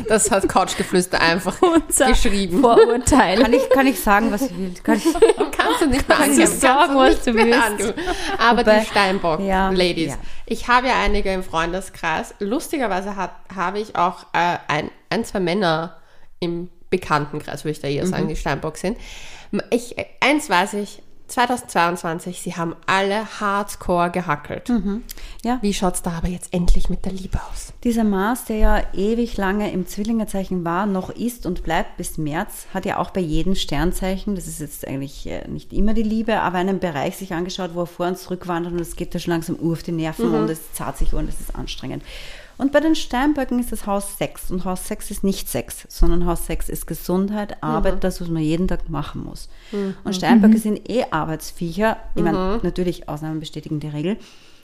Das 0.09 0.31
hat 0.31 0.47
Couchgeflüster 0.47 1.21
einfach 1.21 1.57
Unser 1.89 2.09
geschrieben. 2.09 2.61
Vorurteil. 2.61 3.41
Kann, 3.41 3.53
ich, 3.55 3.71
kann 3.71 3.87
ich 3.87 3.99
sagen, 3.99 4.31
was 4.31 4.43
ich 4.43 4.57
will? 4.59 4.75
Kann 4.83 4.99
ich, 4.99 5.05
Kannst 5.05 5.81
du 5.81 5.87
nicht 5.87 6.07
mehr 6.07 6.17
Kannst 6.19 6.39
du 6.39 6.43
angeben. 6.43 6.61
sagen, 6.61 6.95
was 6.97 7.23
du 7.25 7.33
nicht 7.33 7.47
mehr 7.47 7.57
willst. 7.57 7.65
angeben. 7.95 7.95
Aber 8.39 8.61
Wobei- 8.61 8.81
die 8.81 8.87
Steinbock-Ladies. 8.87 10.11
Ja. 10.11 10.19
Ich 10.45 10.69
habe 10.69 10.89
ja 10.89 11.01
einige 11.03 11.33
im 11.33 11.43
Freundeskreis. 11.43 12.35
Lustigerweise 12.41 13.17
hat, 13.17 13.33
habe 13.55 13.79
ich 13.81 13.97
auch 13.97 14.25
äh, 14.35 14.59
ein, 14.69 14.91
ein, 15.09 15.25
zwei 15.25 15.41
Männer 15.41 15.97
im 16.41 16.69
Bekanntenkreis, 16.91 17.65
würde 17.65 17.73
ich 17.73 17.81
da 17.81 17.89
eher 17.89 18.05
Mhm. 18.05 18.11
sagen, 18.11 18.29
die 18.29 18.37
Steinbock 18.37 18.77
sind. 18.77 18.99
Ich, 19.71 19.97
eins 20.21 20.51
weiß 20.51 20.75
ich, 20.75 21.03
2022, 21.29 22.43
sie 22.43 22.57
haben 22.57 22.75
alle 22.87 23.41
hardcore 23.41 24.11
gehackelt. 24.11 24.69
Mhm. 24.69 25.03
ja, 25.45 25.59
Wie 25.63 25.75
schaut 25.75 25.95
es 25.95 26.03
da 26.03 26.13
aber 26.13 26.29
jetzt 26.29 26.53
endlich 26.53 26.89
mit 26.89 27.05
der 27.05 27.13
Liebe 27.13 27.39
aus? 27.51 27.69
dieser 27.85 28.05
Mars, 28.05 28.45
der 28.45 28.57
ja 28.57 28.83
ewig 28.93 29.37
lange 29.37 29.71
im 29.71 29.87
Zwillingezeichen 29.87 30.65
war, 30.65 30.87
noch 30.87 31.11
ist 31.11 31.47
und 31.47 31.63
bleibt 31.63 31.97
bis 31.97 32.19
März, 32.19 32.67
hat 32.75 32.85
ja 32.85 32.99
auch 32.99 33.11
bei 33.11 33.21
jedem 33.21 33.55
Sternzeichen, 33.55 34.35
das 34.35 34.49
ist 34.49 34.61
jetzt 34.61 34.87
eigentlich 34.87 35.27
äh, 35.27 35.47
nicht 35.49 35.73
immer 35.73 35.95
die 35.95 36.03
Liebe, 36.03 36.41
aber 36.41 36.59
einen 36.59 36.81
Bereich 36.81 37.17
sich 37.17 37.35
angeschaut, 37.35 37.71
wo 37.75 37.83
er 37.83 37.87
vor 37.87 38.09
und 38.09 38.19
zurück 38.19 38.49
wandert 38.49 38.73
und 38.73 38.81
es 38.81 38.97
geht 38.97 39.15
da 39.15 39.19
schon 39.19 39.33
langsam 39.33 39.59
auf 39.61 39.83
die 39.83 39.93
Nerven 39.93 40.35
und 40.35 40.51
es 40.51 40.73
zahlt 40.73 40.97
sich 40.97 41.13
und 41.13 41.29
es 41.29 41.41
ist 41.41 41.55
anstrengend. 41.55 42.03
Und 42.59 42.73
bei 42.73 42.81
den 42.81 42.97
Steinböcken 42.97 43.61
ist 43.61 43.71
das 43.71 43.87
Haus 43.87 44.19
6 44.19 44.51
und 44.51 44.65
Haus 44.65 44.89
6 44.89 45.13
ist 45.13 45.25
nicht 45.25 45.49
Sex, 45.49 45.87
sondern 45.89 46.27
Haus 46.27 46.47
6 46.47 46.69
ist 46.69 46.87
Gesundheit, 46.87 47.63
Arbeit, 47.63 48.03
das, 48.03 48.21
was 48.21 48.29
man 48.29 48.43
jeden 48.43 48.67
Tag 48.67 48.91
machen 48.91 49.25
muss. 49.25 49.49
Und 50.05 50.15
Steinböcke 50.15 50.59
sind 50.59 50.91
eh 50.91 51.05
Arbeitsviecher, 51.11 51.97
ich 52.17 52.23
meine, 52.23 52.59
natürlich 52.63 53.09
Ausnahmen 53.09 53.39
bestätigen 53.39 53.79
die 53.79 53.89
Regel. 53.89 54.17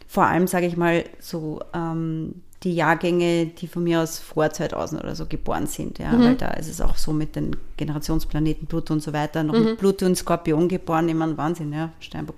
Vor 0.08 0.24
allem, 0.24 0.48
sage 0.48 0.66
ich 0.66 0.76
mal, 0.76 1.04
so 1.20 1.60
ähm, 1.72 2.42
die 2.64 2.74
Jahrgänge, 2.74 3.46
die 3.46 3.68
von 3.68 3.84
mir 3.84 4.00
aus 4.00 4.18
vor 4.18 4.50
2000 4.50 5.02
oder 5.02 5.14
so 5.14 5.26
geboren 5.26 5.66
sind, 5.66 5.98
ja, 5.98 6.18
weil 6.18 6.34
da 6.34 6.48
ist 6.48 6.68
es 6.68 6.80
auch 6.80 6.96
so 6.96 7.12
mit 7.12 7.36
den 7.36 7.56
Generationsplaneten 7.76 8.66
Pluto 8.66 8.92
und 8.92 9.02
so 9.02 9.12
weiter, 9.12 9.42
noch 9.44 9.54
mit 9.54 9.78
Pluto 9.78 10.04
und 10.06 10.16
Skorpion 10.16 10.68
geboren, 10.68 11.08
ich 11.08 11.14
meine, 11.14 11.36
Wahnsinn, 11.36 11.72
ja, 11.72 11.90
Steinbock. 12.00 12.36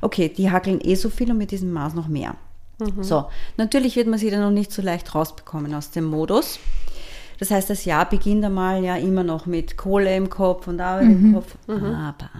Okay, 0.00 0.28
die 0.28 0.50
hackeln 0.50 0.80
eh 0.80 0.94
so 0.94 1.08
viel 1.08 1.30
und 1.30 1.38
mit 1.38 1.50
diesem 1.50 1.72
Mars 1.72 1.94
noch 1.94 2.08
mehr. 2.08 2.36
So, 3.00 3.26
natürlich 3.56 3.96
wird 3.96 4.06
man 4.06 4.18
sie 4.18 4.30
dann 4.30 4.40
noch 4.40 4.50
nicht 4.50 4.72
so 4.72 4.82
leicht 4.82 5.14
rausbekommen 5.14 5.74
aus 5.74 5.90
dem 5.90 6.04
Modus. 6.04 6.60
Das 7.38 7.50
heißt, 7.50 7.70
das 7.70 7.84
Jahr 7.84 8.08
beginnt 8.08 8.44
einmal 8.44 8.82
ja 8.82 8.96
immer 8.96 9.22
noch 9.22 9.46
mit 9.46 9.76
Kohle 9.76 10.14
im 10.16 10.28
Kopf 10.28 10.66
und 10.66 10.80
Arbeit 10.80 11.04
im 11.04 11.34
Kopf. 11.34 11.56
Aber, 11.68 12.30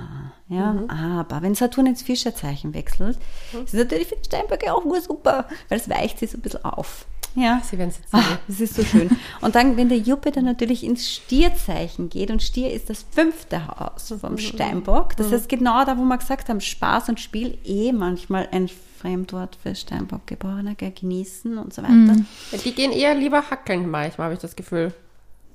ja, 0.49 0.77
aber 0.89 1.43
wenn 1.43 1.55
Saturn 1.55 1.87
ins 1.87 2.03
Fischerzeichen 2.03 2.75
wechselt, 2.75 3.17
ist 3.53 3.75
es 3.75 3.81
natürlich 3.81 4.09
für 4.09 4.17
die 4.17 4.25
Steinböcke 4.25 4.73
auch 4.73 4.85
nur 4.85 5.01
super, 5.01 5.47
weil 5.69 5.79
es 5.79 5.89
weicht 5.89 6.19
sie 6.19 6.27
so 6.27 6.39
ein 6.39 6.41
bisschen 6.41 6.65
auf. 6.65 7.07
Ja. 7.35 7.61
Sie 7.63 7.79
werden 7.79 7.91
es 7.91 7.99
jetzt 7.99 8.11
sehen. 8.11 8.21
Ah, 8.21 8.39
das 8.49 8.61
ist 8.61 8.75
so 8.75 8.83
schön. 8.83 9.11
Und 9.41 9.55
dann, 9.55 9.77
wenn 9.77 9.89
der 9.89 9.99
Jupiter 9.99 10.43
natürlich 10.43 10.83
ins 10.83 11.09
Stierzeichen 11.09 12.09
geht, 12.09 12.31
und 12.31 12.43
Stier 12.43 12.73
ist 12.73 12.91
das 12.91 13.05
fünfte 13.11 13.69
Haus 13.69 14.13
vom 14.21 14.39
Steinbock, 14.39 15.17
das 15.17 15.31
heißt 15.31 15.49
genau 15.49 15.85
da, 15.85 15.97
wo 15.97 16.03
wir 16.03 16.19
gesagt 16.19 16.49
haben, 16.49 16.61
Spaß 16.61 17.11
und 17.11 17.21
Spiel 17.21 17.59
eh 17.65 17.93
manchmal 17.93 18.49
ein 18.51 18.69
Fremdwort 18.99 19.57
für 19.63 19.75
Steinbock-Geborene, 19.75 20.75
gell, 20.75 20.93
genießen 20.93 21.57
und 21.59 21.73
so 21.73 21.83
weiter. 21.83 22.17
Ja, 22.53 22.59
Die 22.59 22.75
gehen 22.75 22.93
eher 22.93 23.15
lieber 23.15 23.51
hackeln 23.51 23.89
manchmal, 23.91 24.27
habe 24.27 24.35
ich 24.35 24.41
das 24.41 24.57
Gefühl. 24.57 24.93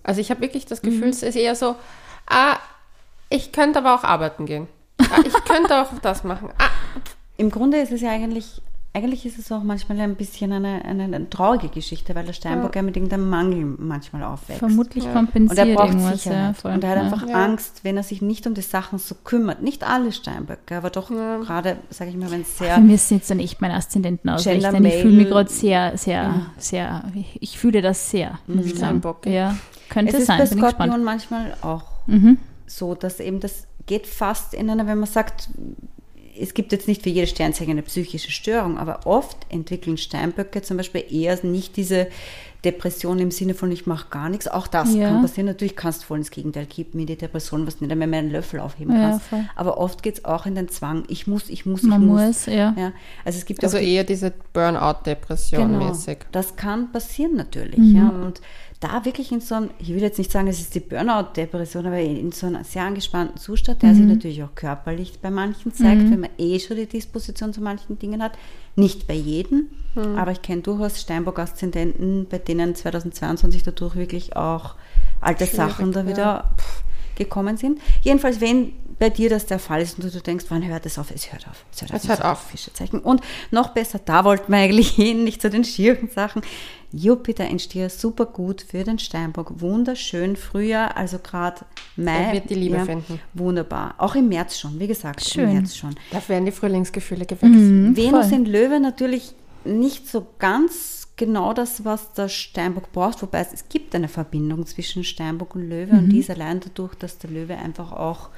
Also 0.04 0.22
ich 0.22 0.30
habe 0.32 0.42
wirklich 0.42 0.66
das 0.66 0.82
Gefühl, 0.82 1.10
es 1.10 1.24
ist 1.24 1.36
eher 1.36 1.56
so, 1.56 1.76
ah, 2.28 2.58
ich 3.30 3.52
könnte 3.52 3.80
aber 3.80 3.96
auch 3.96 4.04
arbeiten 4.04 4.46
gehen. 4.46 4.68
Ah, 5.00 5.20
ich 5.26 5.34
könnte 5.46 5.76
auch 5.82 5.88
das 6.02 6.24
machen. 6.24 6.50
Ah, 6.58 6.70
Im 7.38 7.50
Grunde 7.50 7.80
ist 7.80 7.92
es 7.92 8.02
ja 8.02 8.10
eigentlich, 8.12 8.62
eigentlich 8.96 9.26
ist 9.26 9.40
es 9.40 9.52
auch 9.52 9.64
manchmal 9.64 10.00
ein 10.02 10.16
bisschen 10.16 10.52
eine, 10.52 10.86
eine, 10.86 11.04
eine 11.06 11.28
traurige 11.30 11.68
Geschichte, 11.70 12.14
weil 12.14 12.26
der 12.26 12.34
Steinbock 12.34 12.76
ja. 12.76 12.84
mit 12.84 12.96
irgendeinem 12.96 13.28
Mangel 13.28 13.66
manchmal 13.80 14.22
aufwächst. 14.24 14.60
Vermutlich 14.60 15.04
Ja. 15.06 15.10
Und 15.10 15.16
er 15.16 15.20
kompensiert 15.24 15.76
braucht 15.76 15.88
irgendwas. 15.90 16.24
Sicherheit. 16.24 16.48
Ja, 16.48 16.54
voll. 16.54 16.72
und 16.74 16.84
er 16.84 16.90
hat 16.92 16.98
einfach 17.00 17.28
Ja. 17.28 17.44
Angst, 17.44 17.80
wenn 17.84 17.98
er 17.98 18.04
sich 18.04 18.22
nicht 18.22 18.46
um 18.46 18.54
die 18.54 18.62
Sachen 18.62 19.00
so 19.00 19.16
kümmert. 19.24 19.64
Nicht 19.64 19.84
alle 19.84 20.12
Steinböcke, 20.12 20.78
aber 20.78 20.92
doch 20.92 21.10
gerade, 21.10 21.78
sage 21.90 22.12
ich 22.12 22.18
mal, 22.18 22.30
wenn 22.30 22.42
es 22.42 22.56
sehr 22.58 22.76
Für 22.76 22.82
mich 22.82 23.02
sind 23.02 23.18
jetzt 23.18 23.32
dann 23.32 23.40
echt 23.40 23.62
meine 23.62 23.74
Aszendenten 23.74 24.30
ausrichten. 24.30 24.64
Ich 24.64 24.72
Gender 24.72 24.90
fühle 24.92 25.18
mich 25.18 25.28
gerade 25.28 25.50
sehr, 25.50 25.98
sehr, 25.98 26.46
sehr, 26.58 27.04
ich 27.40 27.58
fühle 27.58 27.82
das 27.82 28.12
sehr, 28.12 28.38
ich 28.48 28.56
sagen. 28.56 28.78
Steinbock. 28.78 29.26
Ja, 29.26 29.56
könnte 29.90 30.14
Es 30.14 30.20
ist 30.20 30.28
sein, 30.28 30.38
bei 30.38 30.46
bin 30.46 30.58
ich 30.60 30.64
gespannt. 30.64 30.92
Skorpion 30.92 31.04
manchmal 31.04 31.58
auch 31.62 31.84
Mhm. 32.06 32.38
so, 32.68 32.94
dass 32.96 33.20
eben 33.20 33.40
das 33.40 33.66
geht 33.88 34.06
fast 34.08 34.54
in 34.54 34.70
einer, 34.70 34.86
wenn 34.88 35.00
man 35.00 35.10
sagt, 35.10 35.50
es 36.40 36.54
gibt 36.54 36.72
jetzt 36.72 36.88
nicht 36.88 37.02
für 37.04 37.10
jede 37.10 37.28
Sternzeichen 37.28 37.72
eine 37.72 37.82
psychische 37.84 38.32
Störung, 38.32 38.78
aber 38.78 39.06
oft 39.06 39.38
entwickeln 39.50 39.98
Steinböcke 39.98 40.62
zum 40.62 40.78
Beispiel 40.78 41.04
eher 41.10 41.38
nicht 41.44 41.78
diese 41.78 42.08
Depression 42.66 43.20
im 43.20 43.30
Sinne 43.30 43.56
von 43.56 43.70
ich 43.74 43.86
mache 43.88 44.08
gar 44.10 44.30
nichts. 44.30 44.48
Auch 44.48 44.68
das 44.68 44.96
Ja. 44.96 45.10
kann 45.10 45.22
passieren. 45.22 45.48
Natürlich 45.48 45.76
kannst 45.76 46.04
du 46.04 46.06
voll 46.06 46.20
ins 46.20 46.32
Gegenteil 46.32 46.66
kippen 46.66 46.98
in 47.02 47.08
die 47.08 47.18
Depression, 47.18 47.68
was 47.68 47.78
du 47.78 47.84
nicht 47.84 47.92
einmal 47.92 48.08
mehr 48.08 48.20
einen 48.20 48.32
Löffel 48.32 48.62
aufheben 48.62 48.96
Ja, 48.96 49.10
kannst. 49.10 49.26
voll. 49.28 49.44
Aber 49.58 49.78
oft 49.78 50.02
geht 50.02 50.20
es 50.20 50.26
auch 50.26 50.46
in 50.46 50.56
den 50.56 50.70
Zwang, 50.70 51.04
ich 51.10 51.28
muss, 51.28 51.50
ich 51.50 51.66
muss, 51.66 51.84
Man 51.84 52.02
ich 52.04 52.08
muss. 52.08 52.22
muss, 52.22 52.46
ja. 52.46 52.74
Ja, 52.78 52.94
also 53.26 53.38
es 53.38 53.46
gibt 53.46 53.64
also 53.66 53.76
auch 53.78 53.82
die, 53.82 53.94
eher 53.94 54.06
diese 54.06 54.32
Burnout-Depression 54.54 55.74
Genau. 55.74 55.90
mäßig. 55.90 56.20
Das 56.32 56.56
kann 56.56 56.92
passieren 56.92 57.36
natürlich, 57.36 57.78
Mhm. 57.80 57.96
ja. 57.96 58.10
Und 58.10 58.42
da 58.84 59.06
wirklich 59.06 59.32
in 59.32 59.40
so 59.42 59.56
einem, 59.56 59.70
ich 59.80 59.90
will 59.90 60.02
jetzt 60.02 60.18
nicht 60.18 60.32
sagen, 60.32 60.48
es 60.48 60.60
ist 60.60 60.76
die 60.76 60.80
Burnout-Depression, 60.80 61.86
aber 61.86 62.00
in 62.00 62.32
so 62.32 62.48
einem 62.48 62.64
sehr 62.64 62.84
angespannten 62.84 63.38
Zustand, 63.38 63.82
der 63.82 63.90
Mhm. 63.92 63.96
sich 63.96 64.06
natürlich 64.06 64.44
auch 64.44 64.54
körperlich 64.56 65.20
bei 65.22 65.32
manchen 65.32 65.74
zeigt, 65.74 66.10
wenn 66.12 66.20
man 66.20 66.30
eh 66.38 66.60
schon 66.60 66.78
die 66.78 66.86
Disposition 66.86 67.54
zu 67.54 67.62
manchen 67.62 67.98
Dingen 67.98 68.22
hat. 68.22 68.34
Nicht 68.76 69.08
bei 69.08 69.14
jedem, 69.14 69.68
Mhm. 69.96 70.18
aber 70.18 70.32
ich 70.32 70.42
kenne 70.42 70.62
durchaus 70.62 71.00
Steinbock-Aszendenten, 71.02 72.28
bei 72.30 72.40
denen 72.40 72.76
2022 72.76 73.64
dadurch 73.64 73.96
wirklich 73.96 74.36
auch 74.36 74.76
alte 75.22 75.46
Sachen 75.46 75.92
da 75.92 76.02
ja. 76.02 76.08
wieder 76.08 76.52
pff, 76.58 76.84
gekommen 77.16 77.58
sind. 77.58 77.80
Jedenfalls, 78.02 78.42
wenn 78.42 78.74
bei 79.00 79.10
dir 79.10 79.30
das 79.30 79.46
der 79.46 79.60
Fall 79.60 79.82
ist 79.82 79.98
und 80.00 80.14
du, 80.14 80.22
denkst, 80.22 80.46
wann 80.50 80.66
hört 80.66 80.86
es 80.86 80.98
auf? 80.98 81.12
Es 81.12 81.32
hört 81.32 81.48
auf. 81.48 81.66
Es 81.72 81.82
hört 81.82 81.94
auf. 81.94 82.04
Es 82.04 82.10
hört 82.10 82.26
auf. 82.26 82.42
Fischezeichen. 82.44 83.00
Und 83.00 83.22
noch 83.52 83.70
besser, 83.70 84.00
da 84.04 84.24
wollten 84.24 84.52
wir 84.52 84.60
eigentlich 84.60 84.90
hin, 84.96 85.24
nicht 85.24 85.42
zu 85.42 85.50
den 85.50 85.64
schieren 85.64 86.10
Sachen. 86.10 86.42
Jupiter 86.92 87.48
in 87.48 87.58
Stier, 87.58 87.90
super 87.90 88.28
gut 88.28 88.62
für 88.62 88.84
den 88.84 89.00
Steinbock. 89.00 89.60
Wunderschön. 89.62 90.36
Frühjahr, 90.36 90.96
also 90.96 91.18
gerade 91.18 91.62
Mai. 91.96 92.26
Er 92.26 92.34
wird 92.34 92.50
die 92.52 92.56
Liebe 92.56 92.86
finden. 92.86 93.20
Wunderbar. 93.34 93.96
Auch 93.98 94.16
im 94.16 94.30
März 94.30 94.60
schon, 94.60 94.80
wie 94.80 94.88
gesagt, 94.88 95.24
Schön. 95.24 95.50
im 95.50 95.54
März 95.56 95.76
schon. 95.76 95.96
Da 96.12 96.22
werden 96.28 96.46
die 96.46 96.52
Frühlingsgefühle 96.52 97.26
geweckt. 97.26 97.52
Mhm, 97.52 97.98
Venus 97.98 98.28
voll. 98.28 98.38
in 98.38 98.46
Löwe 98.46 98.80
natürlich 98.80 99.34
nicht 99.66 100.08
so 100.08 100.28
ganz 100.38 101.08
genau 101.16 101.54
das, 101.54 101.86
was 101.86 102.14
der 102.14 102.28
Steinbock 102.28 102.92
braucht, 102.92 103.22
wobei 103.22 103.40
es, 103.40 103.54
es 103.54 103.70
gibt 103.70 103.96
eine 103.96 104.08
Verbindung 104.08 104.66
zwischen 104.66 105.04
Steinbock 105.04 105.56
und 105.56 105.70
Löwe 105.70 105.92
und 105.92 106.10
die 106.10 106.20
ist 106.20 106.30
allein 106.30 106.60
dadurch, 106.60 106.96
dass 106.96 107.18
der 107.18 107.30
Löwe 107.30 107.56
einfach 107.56 107.92
auch, 107.92 108.30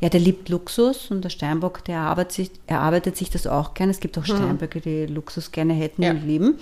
ja, 0.00 0.08
der 0.08 0.20
liebt 0.20 0.48
Luxus 0.48 1.10
und 1.10 1.22
der 1.22 1.30
Steinbock, 1.30 1.84
der 1.84 1.96
erarbeitet 1.96 2.32
sich, 2.32 2.50
erarbeitet 2.66 3.16
sich 3.16 3.30
das 3.30 3.46
auch 3.46 3.74
gerne. 3.74 3.90
Es 3.92 4.00
gibt 4.00 4.16
auch 4.18 4.24
Steinböcke, 4.24 4.80
die 4.80 5.06
Luxus 5.06 5.50
gerne 5.50 5.74
hätten 5.74 6.02
Ja. 6.02 6.10
und 6.12 6.26
lieben. 6.26 6.58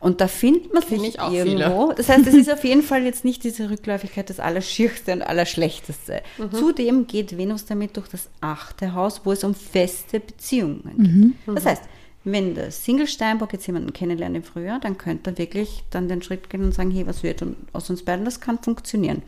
Und 0.00 0.20
da 0.20 0.26
findet 0.26 0.74
man 0.74 0.82
Kenn 0.82 0.98
sich 0.98 1.16
irgendwo. 1.16 1.92
Das 1.92 2.08
heißt, 2.08 2.26
es 2.26 2.34
ist 2.34 2.52
auf 2.52 2.64
jeden 2.64 2.82
Fall 2.82 3.04
jetzt 3.04 3.24
nicht 3.24 3.44
diese 3.44 3.70
Rückläufigkeit 3.70 4.28
das 4.28 4.40
Allerschierste 4.40 5.12
und 5.12 5.22
Allerschlechteste. 5.22 6.22
Zudem 6.50 7.06
geht 7.06 7.38
Venus 7.38 7.66
damit 7.66 7.96
durch 7.96 8.08
das 8.08 8.28
achte 8.40 8.94
Haus, 8.94 9.20
wo 9.22 9.30
es 9.30 9.44
um 9.44 9.54
feste 9.54 10.18
Beziehungen 10.18 11.34
geht. 11.46 11.56
Das 11.56 11.66
heißt, 11.66 11.82
wenn 12.24 12.54
der 12.56 12.70
Single 12.72 13.06
Steinbock 13.06 13.52
jetzt 13.52 13.66
jemanden 13.66 13.92
kennenlernt 13.92 14.34
im 14.36 14.42
Frühjahr, 14.42 14.80
dann 14.80 14.98
könnte 14.98 15.30
er 15.30 15.38
wirklich 15.38 15.84
dann 15.90 16.08
den 16.08 16.22
Schritt 16.22 16.50
gehen 16.50 16.64
und 16.64 16.72
sagen, 16.72 16.90
hey, 16.90 17.06
was 17.06 17.22
wird 17.22 17.42
und 17.42 17.56
aus 17.72 17.88
uns 17.90 18.04
beiden, 18.04 18.24
das 18.24 18.40
kann 18.40 18.58
funktionieren. 18.58 19.22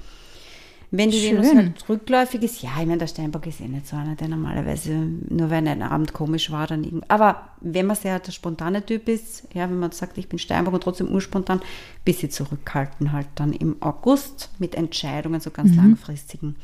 Wenn 0.90 1.10
die 1.10 1.18
Schön. 1.18 1.38
Venus 1.42 1.54
halt 1.54 1.88
rückläufig 1.88 2.42
ist, 2.42 2.62
ja, 2.62 2.70
ich 2.80 2.86
meine, 2.86 2.98
der 2.98 3.06
Steinbock 3.06 3.46
ist 3.46 3.60
eh 3.60 3.66
nicht 3.68 3.86
so 3.86 3.96
einer, 3.96 4.14
der 4.14 4.28
normalerweise, 4.28 4.90
nur 4.92 5.50
wenn 5.50 5.66
ein 5.66 5.82
Abend 5.82 6.12
komisch 6.12 6.50
war, 6.50 6.66
dann 6.66 6.84
irgend. 6.84 7.10
Aber 7.10 7.48
wenn 7.60 7.86
man 7.86 7.96
sehr 7.96 8.18
der 8.20 8.32
spontane 8.32 8.84
Typ 8.84 9.08
ist, 9.08 9.44
ja, 9.54 9.62
wenn 9.68 9.78
man 9.78 9.90
sagt, 9.92 10.18
ich 10.18 10.28
bin 10.28 10.38
Steinbock 10.38 10.74
und 10.74 10.82
trotzdem 10.82 11.08
urspontan, 11.08 11.60
bisschen 12.04 12.30
zurückhalten 12.30 13.12
halt 13.12 13.26
dann 13.34 13.52
im 13.52 13.76
August 13.80 14.50
mit 14.58 14.74
Entscheidungen, 14.74 15.40
so 15.40 15.50
ganz 15.50 15.74
langfristigen. 15.76 16.56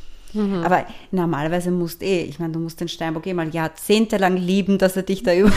Aber 0.62 0.86
normalerweise 1.10 1.72
musst 1.72 2.04
eh, 2.04 2.22
ich 2.22 2.38
meine, 2.38 2.52
du 2.52 2.60
musst 2.60 2.80
den 2.80 2.86
Steinbock 2.86 3.26
eh 3.26 3.34
mal 3.34 3.48
jahrzehntelang 3.52 4.36
lieben, 4.36 4.78
dass 4.78 4.96
er 4.96 5.02
dich 5.02 5.24
da 5.24 5.32
ist, 5.32 5.48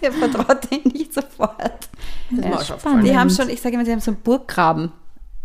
er 0.00 0.12
vertraut 0.12 0.68
dir 0.68 0.80
nicht 0.92 1.14
sofort. 1.14 1.88
Das 2.30 2.44
Ja. 2.44 2.54
aufgefallen. 2.56 3.04
Die 3.04 3.16
haben 3.16 3.30
schon, 3.30 3.48
ich 3.48 3.60
sage 3.60 3.76
immer, 3.76 3.84
sie 3.84 3.92
haben 3.92 4.00
so 4.00 4.10
einen 4.10 4.20
Burggraben. 4.20 4.90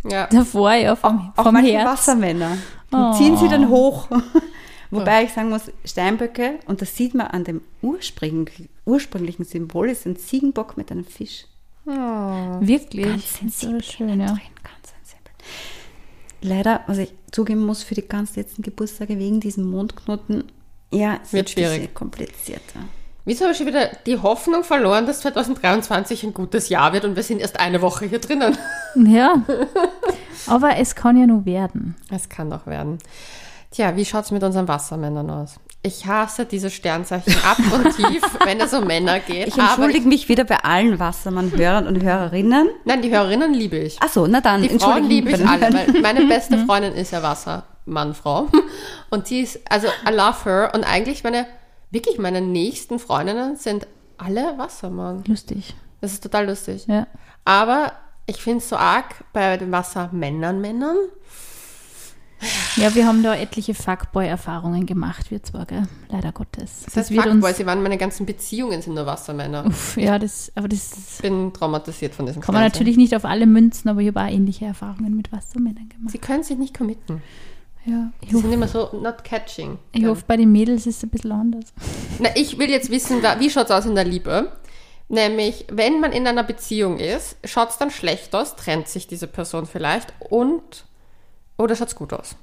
Ja. 0.10 0.28
Davor, 0.28 0.74
ja, 0.74 0.96
vom, 0.96 1.32
Auch 1.36 1.44
vom 1.44 1.54
manche 1.54 1.74
Herz. 1.74 1.86
Wassermänner. 1.88 2.58
Und 2.92 3.00
Oh. 3.00 3.14
ziehen 3.14 3.36
sie 3.38 3.50
dann 3.50 3.68
hoch. 3.70 4.08
Wobei 4.92 5.26
ich 5.26 5.34
sagen 5.34 5.50
muss, 5.50 5.64
Steinböcke, 5.84 6.60
und 6.66 6.82
das 6.82 6.96
sieht 6.96 7.14
man 7.14 7.28
an 7.28 7.44
dem 7.44 7.62
ursprünglichen, 7.82 8.70
ursprünglichen 8.86 9.44
Symbol, 9.44 9.90
ist 9.90 10.06
ein 10.06 10.16
Ziegenbock 10.16 10.78
mit 10.78 10.92
einem 10.92 11.04
Fisch. 11.04 11.46
Wirklich. 11.86 13.06
Ganz 13.06 13.38
sensibel 13.40 13.84
so 13.84 13.92
schön, 13.92 14.10
ja. 14.20 14.28
drin, 14.28 14.40
ganz 14.64 14.94
sensibel. 14.94 15.32
Leider, 16.42 16.82
was 16.88 16.98
ich 17.00 17.14
zugeben 17.32 17.66
muss, 17.66 17.84
für 17.84 17.96
die 17.96 18.08
ganz 18.08 18.36
letzten 18.36 18.62
Geburtstage 18.62 19.18
wegen 19.20 19.40
diesem 19.40 19.70
Mondknoten, 19.70 20.46
ja, 20.94 21.20
es 21.22 21.34
Wird 21.34 21.50
schwierig. 21.50 21.94
komplizierter. 21.94 22.80
Wieso 23.28 23.42
habe 23.44 23.52
ich 23.52 23.58
schon 23.58 23.68
wieder 23.68 23.90
die 24.06 24.18
Hoffnung 24.18 24.64
verloren, 24.64 25.06
dass 25.06 25.20
2023 25.20 26.24
ein 26.24 26.34
gutes 26.34 26.70
Jahr 26.70 26.94
wird 26.94 27.04
und 27.04 27.18
wir 27.18 27.24
sind 27.24 27.42
erst 27.42 27.60
eine 27.60 27.82
Woche 27.82 28.06
hier 28.06 28.20
drinnen? 28.20 28.58
Ja. 28.96 29.44
Aber 30.48 30.78
es 30.78 30.96
kann 30.96 31.18
ja 31.18 31.28
nur 31.28 31.46
werden. 31.46 31.96
Es 32.10 32.30
kann 32.30 32.50
doch 32.50 32.66
werden. 32.66 33.00
Tja, 33.70 33.96
wie 33.98 34.06
schaut 34.06 34.24
es 34.24 34.32
mit 34.32 34.42
unseren 34.44 34.68
Wassermännern 34.70 35.30
aus? 35.30 35.56
Ich 35.84 36.08
hasse 36.08 36.46
diese 36.46 36.72
Sternzeichen 36.72 37.36
ab 37.44 37.58
und 37.74 37.96
tief, 37.96 38.24
wenn 38.46 38.62
es 38.62 38.74
um 38.74 38.88
Männer 38.88 39.20
geht. 39.20 39.50
Ich 39.50 39.58
entschuldige 39.58 40.08
mich 40.08 40.30
wieder 40.30 40.46
bei 40.46 40.64
allen 40.64 40.98
Wassermann-Hörern 40.98 41.86
und 41.86 42.02
Hörerinnen. 42.02 42.70
Nein, 42.86 43.02
die 43.02 43.12
Hörerinnen 43.12 43.54
liebe 43.54 43.78
ich. 43.78 44.02
Achso, 44.02 44.26
na 44.26 44.40
dann, 44.40 44.62
Die 44.62 44.70
Frauen 44.80 45.04
liebe 45.04 45.32
ich 45.32 45.46
alle, 45.46 45.74
weil 45.74 46.02
meine 46.02 46.26
beste 46.30 46.66
Freundin 46.66 46.94
ist 46.94 47.12
ja 47.12 47.22
Wassermannfrau. 47.22 48.48
Und 49.10 49.30
die 49.30 49.42
ist, 49.42 49.60
also 49.70 49.88
I 50.10 50.14
love 50.14 50.46
her. 50.46 50.72
Und 50.74 50.86
eigentlich 50.86 51.26
meine, 51.26 51.46
wirklich 51.92 52.18
meine 52.18 52.42
nächsten 52.42 53.00
Freundinnen 53.00 53.56
sind 53.56 53.88
alle 54.18 54.58
Wassermann. 54.58 55.24
Lustig. 55.28 55.76
Das 56.02 56.14
ist 56.14 56.24
total 56.24 56.48
lustig. 56.48 56.86
Ja. 56.88 57.08
Aber 57.46 57.94
ich 58.26 58.38
finde 58.38 58.60
es 58.60 58.70
so 58.70 58.76
arg 58.76 59.24
bei 59.34 59.58
den 59.58 59.72
Wassermännern, 59.72 60.60
Männern. 60.62 60.98
Ja, 62.76 62.94
wir 62.94 63.08
haben 63.08 63.24
da 63.24 63.34
etliche 63.34 63.74
Fuckboy-Erfahrungen 63.74 64.86
gemacht, 64.86 65.32
wir 65.32 65.42
zwar, 65.42 65.66
gell? 65.66 65.88
Leider 66.10 66.32
Gottes. 66.32 66.84
Das 66.86 66.96
heißt, 66.96 67.12
wird 67.12 67.24
Fuckboy, 67.24 67.52
sie 67.52 67.66
waren 67.66 67.82
meine 67.82 67.98
ganzen 67.98 68.28
Beziehungen 68.28 68.80
sind 68.84 68.94
nur 68.94 69.08
Wassermänner. 69.08 69.66
Uff, 69.66 69.98
ja, 69.98 70.20
das, 70.20 70.52
aber 70.54 70.68
das 70.68 71.16
Ich 71.16 71.22
bin 71.24 71.52
traumatisiert 71.52 72.14
von 72.14 72.28
diesem 72.28 72.44
kann 72.44 72.54
man 72.54 72.62
Sternzeichen. 72.62 72.84
natürlich 72.86 72.98
nicht 72.98 73.16
auf 73.16 73.26
alle 73.26 73.48
münzen, 73.48 73.90
aber 73.90 74.02
ich 74.02 74.08
habe 74.10 74.22
auch 74.22 74.28
ähnliche 74.28 74.66
Erfahrungen 74.66 75.16
mit 75.16 75.32
Wassermännern 75.32 75.90
gemacht. 75.90 76.12
Sie 76.12 76.20
können 76.20 76.44
sich 76.44 76.60
nicht 76.60 76.78
committen. 76.78 77.24
Ja, 77.88 78.12
ich 78.22 78.32
Sie 78.32 78.38
sind 78.38 78.52
immer 78.52 78.68
so 78.68 78.90
not 79.02 79.24
catching. 79.24 79.80
ich 79.94 80.06
hoffe, 80.06 80.24
bei 80.28 80.36
den 80.36 80.52
Mädels 80.52 80.86
ist 80.86 80.98
es 80.98 81.04
ein 81.04 81.10
bisschen 81.10 81.32
anders. 81.32 81.74
Na, 82.20 82.30
ich 82.36 82.60
will 82.60 82.70
jetzt 82.70 82.92
wissen, 82.92 83.24
wie 83.40 83.50
schaut 83.50 83.66
es 83.66 83.72
aus 83.72 83.86
in 83.86 83.96
der 83.96 84.04
Liebe? 84.04 84.52
Nämlich, 85.08 85.66
wenn 85.72 86.02
man 86.02 86.12
in 86.12 86.28
einer 86.28 86.44
Beziehung 86.44 87.00
ist, 87.00 87.38
schaut 87.46 87.70
es 87.70 87.78
dann 87.78 87.90
schlecht 87.90 88.36
aus, 88.36 88.58
trennt 88.58 88.90
sich 88.90 89.08
diese 89.08 89.28
Person 89.28 89.66
vielleicht 89.66 90.14
und 90.30 90.86
oder 91.58 91.76
schaut 91.76 91.88
es 91.88 91.96
gut 91.96 92.12
aus? 92.12 92.36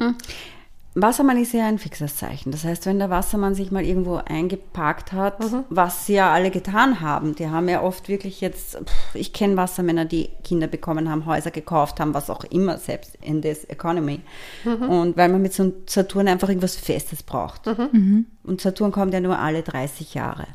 Wassermann 0.97 1.43
ist 1.43 1.53
ja 1.53 1.67
ein 1.67 1.81
fixes 1.81 2.17
Zeichen. 2.17 2.53
Das 2.53 2.63
heißt, 2.63 2.87
wenn 2.87 3.01
der 3.01 3.11
Wassermann 3.11 3.57
sich 3.57 3.73
mal 3.73 3.85
irgendwo 3.85 4.21
eingeparkt 4.25 5.13
hat, 5.13 5.39
was 5.69 6.07
sie 6.07 6.15
ja 6.15 6.33
alle 6.33 6.53
getan 6.53 7.01
haben, 7.01 7.35
die 7.35 7.49
haben 7.49 7.69
ja 7.69 7.83
oft 7.83 8.09
wirklich 8.09 8.41
jetzt, 8.41 8.77
pff, 8.77 9.15
ich 9.15 9.33
kenne 9.33 9.57
Wassermänner, 9.57 10.05
die 10.05 10.31
Kinder 10.45 10.69
bekommen 10.69 11.11
haben, 11.11 11.27
Häuser 11.27 11.51
gekauft 11.51 11.99
haben, 11.99 12.15
was 12.15 12.31
auch 12.31 12.45
immer, 12.45 12.79
selbst 12.79 13.19
in 13.23 13.43
this 13.43 13.65
economy. 13.65 14.21
Und 14.65 15.17
weil 15.17 15.31
man 15.31 15.43
mit 15.43 15.53
so 15.53 15.65
einem 15.65 15.73
Saturn 15.87 16.29
einfach 16.29 16.49
irgendwas 16.49 16.77
Festes 16.77 17.25
braucht. 17.25 17.67
Und 18.45 18.61
Saturn 18.61 18.93
kommt 18.93 19.13
ja 19.13 19.21
nur 19.21 19.39
alle 19.39 19.63
30 19.63 20.15
Jahre. 20.15 20.47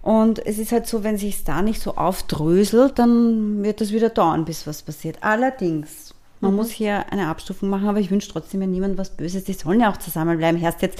Und 0.00 0.46
es 0.46 0.58
ist 0.58 0.70
halt 0.70 0.86
so, 0.86 1.02
wenn 1.02 1.18
sich 1.18 1.42
da 1.42 1.60
nicht 1.60 1.82
so 1.82 1.96
aufdröselt, 1.96 3.00
dann 3.00 3.64
wird 3.64 3.80
das 3.80 3.92
wieder 3.92 4.10
dauern, 4.10 4.44
bis 4.44 4.64
was 4.64 4.82
passiert. 4.82 5.18
Allerdings, 5.22 6.07
Man 6.40 6.54
muss 6.54 6.70
hier 6.70 7.04
eine 7.12 7.26
Abstufung 7.28 7.68
machen, 7.68 7.88
aber 7.88 7.98
ich 7.98 8.10
wünsche 8.12 8.30
trotzdem 8.30 8.60
ja 8.60 8.66
niemandem 8.68 8.96
was 8.98 9.10
Böses. 9.10 9.42
Die 9.44 9.54
sollen 9.54 9.80
ja 9.80 9.90
auch 9.90 9.96
zusammenbleiben. 9.96 10.60
Herst 10.60 10.82
jetzt. 10.82 10.98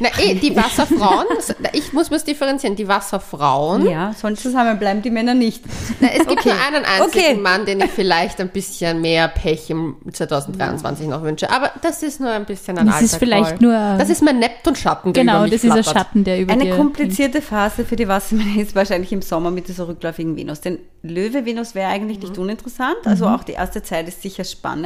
Na 0.00 0.08
eh, 0.18 0.34
die 0.34 0.56
Wasserfrauen, 0.56 1.26
ich 1.72 1.92
muss 1.92 2.10
es 2.10 2.24
differenzieren, 2.24 2.74
die 2.74 2.88
Wasserfrauen. 2.88 3.86
Ja, 3.88 4.14
sollen 4.14 4.36
zusammenbleiben, 4.36 5.02
die 5.02 5.10
Männer 5.10 5.34
nicht. 5.34 5.62
Na, 6.00 6.08
es 6.08 6.26
gibt 6.26 6.40
Okay. 6.40 6.48
nur 6.50 6.58
einen 6.66 6.84
einzigen 6.86 7.24
Okay. 7.32 7.34
Mann, 7.36 7.66
den 7.66 7.80
ich 7.80 7.90
vielleicht 7.90 8.40
ein 8.40 8.48
bisschen 8.48 9.00
mehr 9.02 9.28
Pech 9.28 9.68
im 9.70 9.96
2023 10.10 11.06
noch 11.08 11.22
wünsche. 11.22 11.50
Aber 11.50 11.70
das 11.82 12.02
ist 12.02 12.20
nur 12.20 12.30
ein 12.30 12.46
bisschen 12.46 12.78
ein 12.78 12.86
Das 12.86 13.02
ist 13.02 13.16
vielleicht 13.16 13.60
nur- 13.60 13.72
Das 13.98 14.08
ist 14.08 14.22
mein 14.22 14.38
Neptun-Schatten, 14.38 15.12
der 15.12 15.22
Genau, 15.22 15.34
über 15.34 15.42
mich 15.42 15.50
das 15.52 15.64
ist 15.64 15.70
ein 15.70 15.82
flattert. 15.82 15.92
Schatten, 16.02 16.24
der 16.24 16.40
über 16.40 16.52
Eine 16.54 16.70
komplizierte 16.70 17.42
Phase 17.42 17.84
für 17.84 17.96
die 17.96 18.08
Wassermänner 18.08 18.60
ist 18.62 18.74
wahrscheinlich 18.74 19.12
im 19.12 19.20
Sommer 19.22 19.50
mit 19.50 19.68
dieser 19.68 19.86
rückläufigen 19.88 20.36
Venus. 20.36 20.60
Denn 20.62 20.78
Löwe-Venus 21.02 21.74
wäre 21.74 21.90
eigentlich 21.90 22.20
nicht 22.20 22.38
uninteressant. 22.38 22.96
Also 23.04 23.26
auch 23.26 23.44
die 23.44 23.52
erste 23.52 23.82
Zeit 23.82 24.08
ist 24.08 24.22
sicher 24.22 24.44
spannend. 24.44 24.77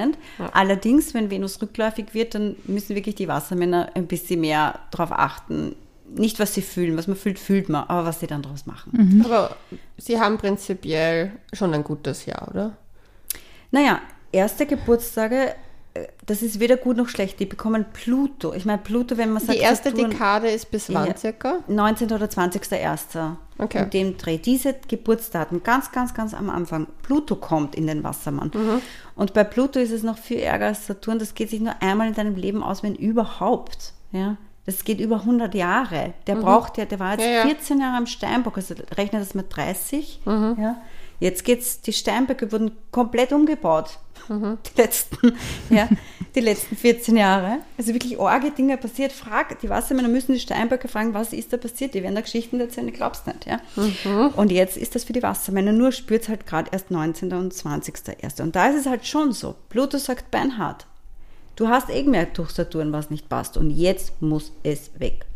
Allerdings, 0.53 1.15
wenn 1.15 1.31
Venus 1.31 1.61
rückläufig 1.61 2.15
wird, 2.15 2.35
dann 2.35 2.57
müssen 2.65 2.97
wirklich 2.97 3.15
die 3.15 3.29
Wassermänner 3.29 3.91
ein 3.95 4.07
bisschen 4.07 4.41
mehr 4.41 4.79
darauf 4.91 5.13
achten. 5.13 5.75
Nicht, 6.15 6.39
was 6.39 6.55
sie 6.55 6.63
fühlen. 6.63 6.97
Was 6.97 7.07
man 7.07 7.17
fühlt, 7.17 7.39
fühlt 7.39 7.69
man. 7.69 7.85
Aber 7.85 8.05
was 8.05 8.21
sie 8.21 8.27
dann 8.27 8.43
daraus 8.43 8.67
machen. 8.67 9.23
Aber 9.25 9.57
sie 9.97 10.21
haben 10.21 10.39
prinzipiell 10.39 11.33
schon 11.53 11.73
ein 11.75 11.85
gutes 11.85 12.27
Jahr, 12.27 12.49
oder? 12.49 12.77
Naja, 13.71 14.01
erste 14.33 14.67
Geburtstage, 14.67 15.55
das 16.27 16.41
ist 16.43 16.59
weder 16.61 16.77
gut 16.77 16.97
noch 16.97 17.09
schlecht. 17.09 17.39
Die 17.41 17.45
bekommen 17.47 17.85
Pluto. 17.93 18.55
Ich 18.55 18.65
meine, 18.65 18.79
Pluto, 18.79 19.17
wenn 19.19 19.33
man 19.33 19.43
sagt, 19.43 19.59
Die 19.59 19.63
erste 19.63 19.91
Saturn- 19.91 20.11
Dekade 20.11 20.49
ist 20.49 20.71
bis 20.71 20.93
wann 20.93 21.15
circa? 21.17 21.59
19. 21.69 22.11
oder 22.13 22.27
20.01. 22.27 23.37
Okay. 23.59 23.83
In 23.85 23.91
dem 23.91 24.17
Dreh. 24.17 24.39
Diese 24.39 24.75
Geburtsdaten, 24.89 25.63
ganz, 25.63 25.93
ganz, 25.93 26.15
ganz 26.15 26.33
am 26.35 26.49
Anfang. 26.51 26.87
Pluto 27.03 27.37
kommt 27.37 27.75
in 27.75 27.87
den 27.87 28.03
Wassermann. 28.03 28.51
Und 29.15 29.35
bei 29.35 29.45
Pluto 29.45 29.79
ist 29.79 29.91
es 29.93 30.03
noch 30.03 30.17
viel 30.19 30.39
ärger 30.39 30.67
als 30.69 30.87
Saturn. 30.87 31.19
Das 31.19 31.35
geht 31.35 31.51
sich 31.51 31.61
nur 31.61 31.75
einmal 31.81 32.09
in 32.09 32.15
deinem 32.15 32.37
Leben 32.37 32.63
aus, 32.63 32.83
wenn 32.83 32.95
überhaupt. 32.95 33.93
Ja? 34.13 34.37
Das 34.65 34.85
geht 34.85 35.01
über 35.01 35.17
100 35.17 35.55
Jahre. 35.55 36.15
Der 36.27 36.37
braucht 36.37 36.79
ja, 36.79 36.85
der 36.87 37.01
war 37.01 37.13
jetzt 37.13 37.25
Ja, 37.25 37.31
ja. 37.33 37.43
14 37.43 37.81
Jahre 37.81 37.97
am 37.97 38.07
Steinbock, 38.07 38.57
also 38.57 38.75
rechne 38.97 39.19
das 39.19 39.35
mit 39.35 39.55
30. 39.55 40.21
Ja? 40.25 40.77
Jetzt 41.23 41.45
geht's, 41.45 41.81
die 41.81 41.93
Steinböcke 41.93 42.51
wurden 42.51 42.73
komplett 42.91 43.33
umgebaut. 43.33 44.01
Die 44.29 44.81
letzten, 44.81 45.37
ja, 45.69 45.89
die 46.35 46.41
letzten 46.41 46.77
14 46.77 47.17
Jahre. 47.17 47.59
Also 47.77 47.93
wirklich 47.93 48.19
arge 48.21 48.53
Dinge 48.53 48.77
passiert. 48.77 49.11
Frag, 49.11 49.59
die 49.61 49.69
Wassermänner 49.69 50.09
müssen 50.09 50.33
die 50.33 50.41
Steinböcke 50.41 50.87
fragen, 50.87 51.13
was 51.13 51.33
ist 51.33 51.53
da 51.53 51.57
passiert? 51.57 51.95
Die 51.95 52.05
werden 52.05 52.15
da 52.15 52.21
Geschichten 52.21 52.61
erzählen, 52.61 52.87
ich 52.87 52.95
glaub's 52.95 53.27
nicht, 53.27 53.47
ja. 53.47 53.61
Und 54.37 54.53
jetzt 54.53 54.77
ist 54.77 54.95
das 54.95 55.05
für 55.05 55.13
die 55.13 55.25
Wassermänner, 55.25 55.73
nur 55.73 55.91
spürt's 55.91 56.29
halt 56.29 56.47
gerade 56.47 56.71
erst 56.73 56.93
19. 56.93 57.33
und 57.33 57.53
20.1. 57.53 58.41
Und 58.41 58.55
da 58.55 58.69
ist 58.69 58.81
es 58.81 58.87
halt 58.87 59.07
schon 59.07 59.33
so. 59.33 59.57
Pluto 59.69 59.99
sagt 59.99 60.31
Beinhard, 60.31 60.87
du 61.57 61.69
hast 61.69 61.91
eh 61.91 62.05
gemerkt 62.05 62.39
durch 62.39 62.51
Saturn, 62.51 62.93
was 62.93 63.11
nicht 63.11 63.29
passt. 63.29 63.57
Und 63.57 63.71
jetzt 63.71 64.23
muss 64.23 64.53
es 64.63 64.93
weg. 64.99 65.27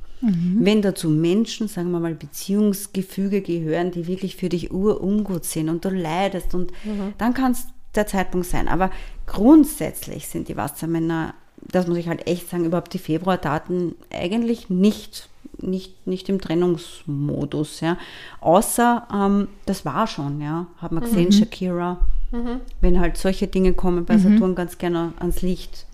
Wenn 0.64 0.82
dazu 0.82 1.10
Menschen, 1.10 1.68
sagen 1.68 1.90
wir 1.90 2.00
mal, 2.00 2.14
Beziehungsgefüge 2.14 3.42
gehören, 3.42 3.90
die 3.90 4.06
wirklich 4.06 4.36
für 4.36 4.48
dich 4.48 4.72
urungut 4.72 5.44
sind 5.44 5.68
und 5.68 5.84
du 5.84 5.90
leidest 5.90 6.54
und 6.54 6.72
dann 7.18 7.34
kann 7.34 7.52
es 7.52 7.66
der 7.94 8.06
Zeitpunkt 8.06 8.46
sein. 8.46 8.68
Aber 8.68 8.90
grundsätzlich 9.26 10.28
sind 10.28 10.48
die 10.48 10.56
Wassermänner, 10.56 11.34
das 11.60 11.86
muss 11.86 11.98
ich 11.98 12.08
halt 12.08 12.26
echt 12.26 12.48
sagen, 12.48 12.64
überhaupt 12.64 12.92
die 12.94 12.98
Februardaten 12.98 13.94
eigentlich 14.10 14.70
nicht, 14.70 15.28
nicht, 15.58 16.06
nicht 16.06 16.28
im 16.28 16.40
Trennungsmodus, 16.40 17.80
ja. 17.80 17.96
Außer, 18.40 19.06
ähm, 19.12 19.48
das 19.64 19.84
war 19.84 20.06
schon, 20.06 20.40
ja. 20.40 20.66
Hat 20.78 20.92
man 20.92 21.02
gesehen, 21.04 21.32
Shakira. 21.32 21.98
Wenn 22.80 23.00
halt 23.00 23.16
solche 23.16 23.46
Dinge 23.46 23.72
kommen 23.72 24.04
bei 24.04 24.18
Saturn 24.18 24.54
ganz 24.54 24.78
gerne 24.78 25.12
ans 25.18 25.42
Licht. 25.42 25.86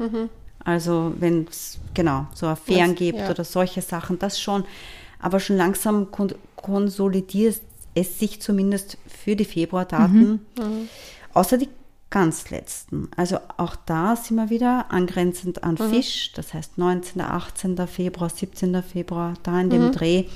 Also 0.64 1.12
wenn 1.18 1.46
es 1.48 1.78
genau 1.94 2.26
so 2.34 2.46
Affären 2.46 2.94
gibt 2.94 3.18
ja. 3.18 3.30
oder 3.30 3.44
solche 3.44 3.82
Sachen, 3.82 4.18
das 4.18 4.40
schon. 4.40 4.64
Aber 5.18 5.40
schon 5.40 5.56
langsam 5.56 6.10
kon 6.10 6.34
konsolidiert 6.56 7.60
es 7.94 8.18
sich 8.18 8.40
zumindest 8.40 8.98
für 9.06 9.36
die 9.36 9.44
Februardaten. 9.44 10.46
Außer 11.34 11.58
die 11.58 11.68
ganz 12.12 12.50
letzten. 12.50 13.08
Also 13.16 13.38
auch 13.56 13.74
da 13.74 14.16
sind 14.16 14.36
wir 14.36 14.50
wieder 14.50 14.86
angrenzend 14.90 15.64
an 15.64 15.76
Fisch. 15.76 16.32
Das 16.34 16.54
heißt 16.54 16.78
19., 16.78 17.20
18. 17.20 17.86
Februar, 17.88 18.28
17. 18.30 18.82
Februar, 18.82 19.34
da 19.42 19.60
in 19.60 19.70
dem 19.70 19.92
Dreh. 19.92 20.26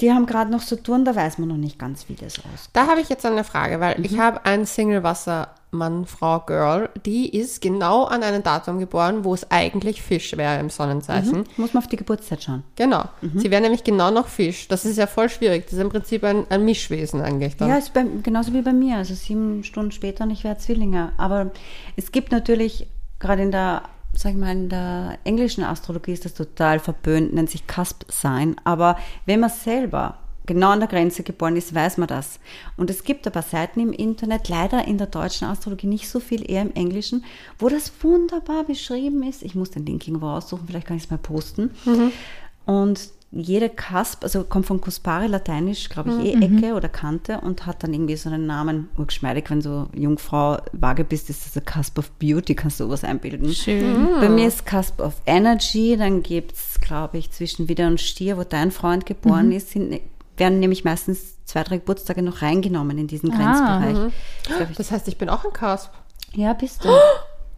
Die 0.00 0.12
haben 0.12 0.26
gerade 0.26 0.50
noch 0.50 0.60
Saturn, 0.60 1.04
da 1.06 1.16
weiß 1.16 1.38
man 1.38 1.48
noch 1.48 1.56
nicht 1.56 1.78
ganz, 1.78 2.08
wie 2.08 2.14
das 2.14 2.34
aussieht. 2.38 2.70
Da 2.74 2.86
habe 2.86 3.00
ich 3.00 3.08
jetzt 3.08 3.24
eine 3.24 3.44
Frage, 3.44 3.80
weil 3.80 3.96
Mhm. 3.98 4.04
ich 4.04 4.18
habe 4.18 4.44
einen 4.44 4.66
Single-Wassermann, 4.66 6.06
Frau, 6.06 6.40
Girl, 6.40 6.90
die 7.04 7.34
ist 7.34 7.60
genau 7.62 8.04
an 8.04 8.22
einem 8.22 8.42
Datum 8.42 8.78
geboren, 8.78 9.24
wo 9.24 9.32
es 9.34 9.50
eigentlich 9.50 10.02
Fisch 10.02 10.36
wäre 10.36 10.58
im 10.60 10.70
Sonnenzeichen. 10.70 11.44
Muss 11.56 11.72
man 11.74 11.82
auf 11.82 11.88
die 11.88 11.96
Geburtszeit 11.96 12.42
schauen. 12.42 12.62
Genau. 12.76 13.04
Mhm. 13.20 13.38
Sie 13.38 13.50
wäre 13.50 13.62
nämlich 13.62 13.84
genau 13.84 14.10
noch 14.10 14.28
Fisch. 14.28 14.68
Das 14.68 14.84
ist 14.84 14.98
ja 14.98 15.06
voll 15.06 15.28
schwierig. 15.28 15.64
Das 15.64 15.74
ist 15.74 15.80
im 15.80 15.88
Prinzip 15.88 16.24
ein, 16.24 16.46
ein 16.50 16.64
Mischwesen 16.64 17.20
eigentlich 17.22 17.56
dann. 17.56 17.68
Ja, 17.68 17.76
ist 17.76 17.92
bei, 17.94 18.04
genauso 18.22 18.52
wie 18.52 18.62
bei 18.62 18.72
mir. 18.72 18.96
Also 18.96 19.14
sieben 19.14 19.64
Stunden 19.64 19.92
später 19.92 20.24
und 20.24 20.30
ich 20.30 20.44
werde 20.44 20.60
Zwillinge. 20.60 21.12
Aber 21.16 21.50
es 21.96 22.12
gibt 22.12 22.32
natürlich, 22.32 22.86
gerade 23.18 23.42
in 23.42 23.50
der, 23.50 23.82
sag 24.12 24.32
ich 24.32 24.38
mal, 24.38 24.52
in 24.52 24.68
der 24.68 25.18
englischen 25.24 25.64
Astrologie 25.64 26.12
ist 26.12 26.24
das 26.24 26.34
total 26.34 26.78
verpönt, 26.78 27.34
nennt 27.34 27.50
sich 27.50 27.64
Cusp 27.66 28.04
Sign. 28.10 28.56
Aber 28.64 28.96
wenn 29.26 29.40
man 29.40 29.50
selber 29.50 30.18
genau 30.46 30.70
an 30.70 30.80
der 30.80 30.88
Grenze 30.88 31.22
geboren 31.22 31.56
ist, 31.56 31.74
weiß 31.74 31.98
man 31.98 32.08
das. 32.08 32.38
Und 32.76 32.88
es 32.88 33.04
gibt 33.04 33.26
aber 33.26 33.42
Seiten 33.42 33.80
im 33.80 33.92
Internet, 33.92 34.48
leider 34.48 34.86
in 34.86 34.96
der 34.96 35.08
deutschen 35.08 35.46
Astrologie 35.48 35.88
nicht 35.88 36.08
so 36.08 36.20
viel, 36.20 36.48
eher 36.48 36.62
im 36.62 36.72
Englischen, 36.74 37.24
wo 37.58 37.68
das 37.68 37.92
wunderbar 38.00 38.64
beschrieben 38.64 39.22
ist. 39.22 39.42
Ich 39.42 39.54
muss 39.54 39.70
den 39.70 39.84
Link 39.84 40.06
irgendwo 40.06 40.28
aussuchen, 40.28 40.64
vielleicht 40.66 40.86
kann 40.86 40.96
ich 40.96 41.04
es 41.04 41.10
mal 41.10 41.18
posten. 41.18 41.72
Und 42.64 43.10
jede 43.32 43.68
Cusp, 43.68 44.22
also 44.22 44.44
kommt 44.44 44.66
von 44.66 44.80
Cuspare, 44.80 45.26
lateinisch, 45.26 45.88
glaube 45.88 46.10
ich, 46.10 46.34
eh 46.34 46.44
Ecke 46.44 46.74
oder 46.74 46.88
Kante 46.88 47.40
und 47.40 47.66
hat 47.66 47.82
dann 47.82 47.92
irgendwie 47.92 48.16
so 48.16 48.28
einen 48.30 48.46
Namen, 48.46 48.88
urgeschmeidig, 48.96 49.50
wenn 49.50 49.60
du 49.60 49.88
Jungfrau 49.94 50.58
vage 50.72 51.04
bist, 51.04 51.28
ist 51.28 51.44
das 51.44 51.56
a 51.56 51.60
Cusp 51.60 51.98
of 51.98 52.10
Beauty, 52.12 52.54
kannst 52.54 52.80
du 52.80 52.84
sowas 52.84 53.04
einbilden. 53.04 53.52
Schön. 53.52 54.08
Bei 54.20 54.28
mir 54.28 54.46
ist 54.48 54.64
Cusp 54.64 55.00
of 55.00 55.14
Energy, 55.26 55.96
dann 55.98 56.22
gibt 56.22 56.52
es, 56.52 56.80
glaube 56.80 57.18
ich, 57.18 57.30
zwischen 57.32 57.68
Widder 57.68 57.88
und 57.88 58.00
Stier, 58.00 58.38
wo 58.38 58.44
dein 58.44 58.70
Freund 58.70 59.04
geboren 59.06 59.52
ist, 59.52 59.70
sind, 59.70 60.00
werden 60.36 60.60
nämlich 60.60 60.84
meistens 60.84 61.44
zwei, 61.44 61.62
drei 61.64 61.78
Geburtstage 61.78 62.22
noch 62.22 62.42
reingenommen 62.42 62.96
in 62.96 63.06
diesen 63.06 63.32
Ah, 63.32 63.80
Grenzbereich. 63.80 64.12
Glaub 64.44 64.70
ich. 64.70 64.76
Das 64.76 64.90
heißt, 64.90 65.08
ich 65.08 65.18
bin 65.18 65.28
auch 65.28 65.44
ein 65.44 65.52
Cusp. 65.52 65.90
Ja, 66.32 66.52
bist 66.52 66.84
du. 66.84 66.88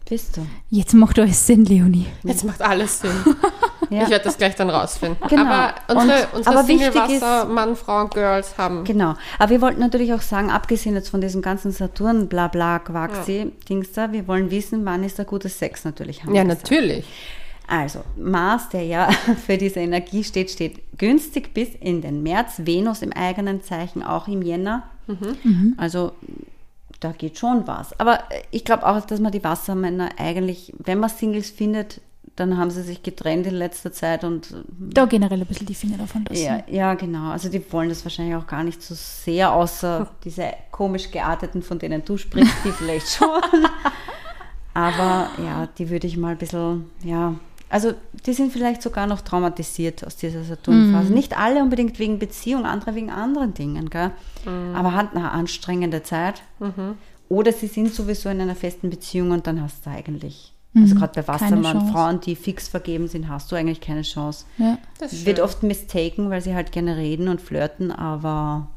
Bist 0.08 0.38
du. 0.38 0.46
Jetzt 0.70 0.94
macht 0.94 1.18
alles 1.18 1.46
Sinn, 1.46 1.66
Leonie. 1.66 2.06
Jetzt 2.22 2.42
macht 2.42 2.62
alles 2.62 3.00
Sinn. 3.00 3.10
Ja. 3.90 4.02
Ich 4.02 4.10
werde 4.10 4.24
das 4.24 4.36
gleich 4.38 4.54
dann 4.56 4.70
rausfinden. 4.70 5.18
Genau. 5.28 5.42
Aber 5.44 5.74
unsere, 5.88 6.18
Und- 6.26 6.34
unsere 6.38 6.56
aber 6.58 6.68
wichtig 6.68 6.92
Single-Wasser-Mann, 6.92 7.76
Frau, 7.76 8.06
Girls 8.08 8.56
haben 8.58 8.84
Genau. 8.84 9.14
Aber 9.38 9.50
wir 9.50 9.60
wollten 9.60 9.80
natürlich 9.80 10.12
auch 10.12 10.20
sagen, 10.20 10.50
abgesehen 10.50 10.94
jetzt 10.94 11.08
von 11.08 11.20
diesem 11.20 11.42
ganzen 11.42 11.72
Saturn, 11.72 12.28
bla 12.28 12.48
bla, 12.48 12.78
Quaxi, 12.78 13.52
Dings 13.68 13.92
da, 13.92 14.12
wir 14.12 14.26
wollen 14.28 14.50
wissen, 14.50 14.84
wann 14.84 15.04
ist 15.04 15.18
der 15.18 15.24
gute 15.24 15.48
Sex 15.48 15.84
natürlich. 15.84 16.24
Haben 16.24 16.34
Ja, 16.34 16.44
natürlich. 16.44 17.06
Also, 17.66 18.00
Mars, 18.16 18.70
der 18.70 18.84
ja 18.84 19.10
für 19.46 19.58
diese 19.58 19.80
Energie 19.80 20.24
steht, 20.24 20.50
steht 20.50 20.80
günstig 20.98 21.52
bis 21.52 21.68
in 21.80 22.00
den 22.00 22.22
März. 22.22 22.54
Venus 22.64 23.02
im 23.02 23.12
eigenen 23.12 23.62
Zeichen 23.62 24.02
auch 24.02 24.26
im 24.26 24.40
Jänner. 24.42 24.84
Also, 25.76 26.12
da 27.00 27.12
geht 27.12 27.38
schon 27.38 27.66
was. 27.66 27.98
Aber 28.00 28.20
ich 28.50 28.64
glaube 28.64 28.86
auch, 28.86 29.00
dass 29.04 29.20
man 29.20 29.32
die 29.32 29.44
Wassermänner 29.44 30.10
eigentlich, 30.18 30.72
wenn 30.78 30.98
man 30.98 31.10
Singles 31.10 31.50
findet, 31.50 32.00
dann 32.38 32.56
haben 32.56 32.70
sie 32.70 32.82
sich 32.82 33.02
getrennt 33.02 33.46
in 33.46 33.54
letzter 33.54 33.92
Zeit 33.92 34.24
und 34.24 34.50
äh, 34.50 34.54
Da 34.92 35.04
generell 35.06 35.40
ein 35.40 35.46
bisschen 35.46 35.66
die 35.66 35.74
Finger 35.74 35.98
davon 35.98 36.24
lassen. 36.28 36.42
ja, 36.42 36.62
ja, 36.68 36.94
genau. 36.94 37.30
Also 37.30 37.48
die 37.48 37.62
wollen 37.72 37.88
das 37.88 38.04
wahrscheinlich 38.04 38.36
auch 38.36 38.46
gar 38.46 38.62
nicht 38.64 38.82
so 38.82 38.94
sehr, 38.94 39.52
außer 39.52 40.08
diese 40.24 40.52
komisch 40.70 41.10
gearteten, 41.10 41.62
von 41.62 41.78
denen 41.78 42.04
du 42.04 42.16
sprichst, 42.16 42.54
die 42.64 42.70
vielleicht 42.78 43.08
schon. 43.08 43.28
Aber 44.74 45.30
ja, 45.44 45.68
die 45.78 45.90
würde 45.90 46.06
ich 46.06 46.16
mal 46.16 46.32
ein 46.32 46.38
bisschen, 46.38 46.90
ja, 47.02 47.34
also 47.70 47.92
die 48.26 48.32
sind 48.32 48.52
vielleicht 48.52 48.80
sogar 48.80 49.06
noch 49.06 49.20
traumatisiert 49.20 50.06
aus 50.06 50.16
dieser 50.16 50.42
Saturnphase. 50.44 51.12
Nicht 51.12 51.36
alle 51.38 51.62
unbedingt 51.62 51.98
wegen 51.98 52.18
Beziehung, 52.18 52.64
andere 52.64 52.94
wegen 52.94 53.10
anderen 53.10 53.52
Dingen, 53.54 53.90
gell? 53.90 54.10
Aber 54.74 54.94
hatten 54.94 55.18
eine 55.18 55.32
anstrengende 55.32 56.02
Zeit. 56.02 56.42
Oder 57.28 57.52
sie 57.52 57.66
sind 57.66 57.92
sowieso 57.92 58.30
in 58.30 58.40
einer 58.40 58.54
festen 58.54 58.88
Beziehung 58.88 59.32
und 59.32 59.46
dann 59.46 59.60
hast 59.62 59.84
du 59.84 59.90
eigentlich, 59.90 60.54
also 60.74 60.94
gerade 60.94 61.20
bei 61.22 61.28
Wassermann. 61.28 61.88
Frauen, 61.92 62.20
die 62.20 62.36
fix 62.36 62.68
vergeben 62.68 63.08
sind, 63.08 63.28
hast 63.28 63.50
du 63.50 63.56
eigentlich 63.56 63.80
keine 63.80 64.02
Chance. 64.02 64.44
Ja. 64.58 64.78
Das 64.98 65.12
ist 65.12 65.26
Wird 65.26 65.38
schön. 65.38 65.44
oft 65.44 65.62
mistaken, 65.62 66.30
weil 66.30 66.40
sie 66.40 66.54
halt 66.54 66.72
gerne 66.72 66.96
reden 66.96 67.28
und 67.28 67.40
flirten, 67.40 67.90
aber 67.90 68.68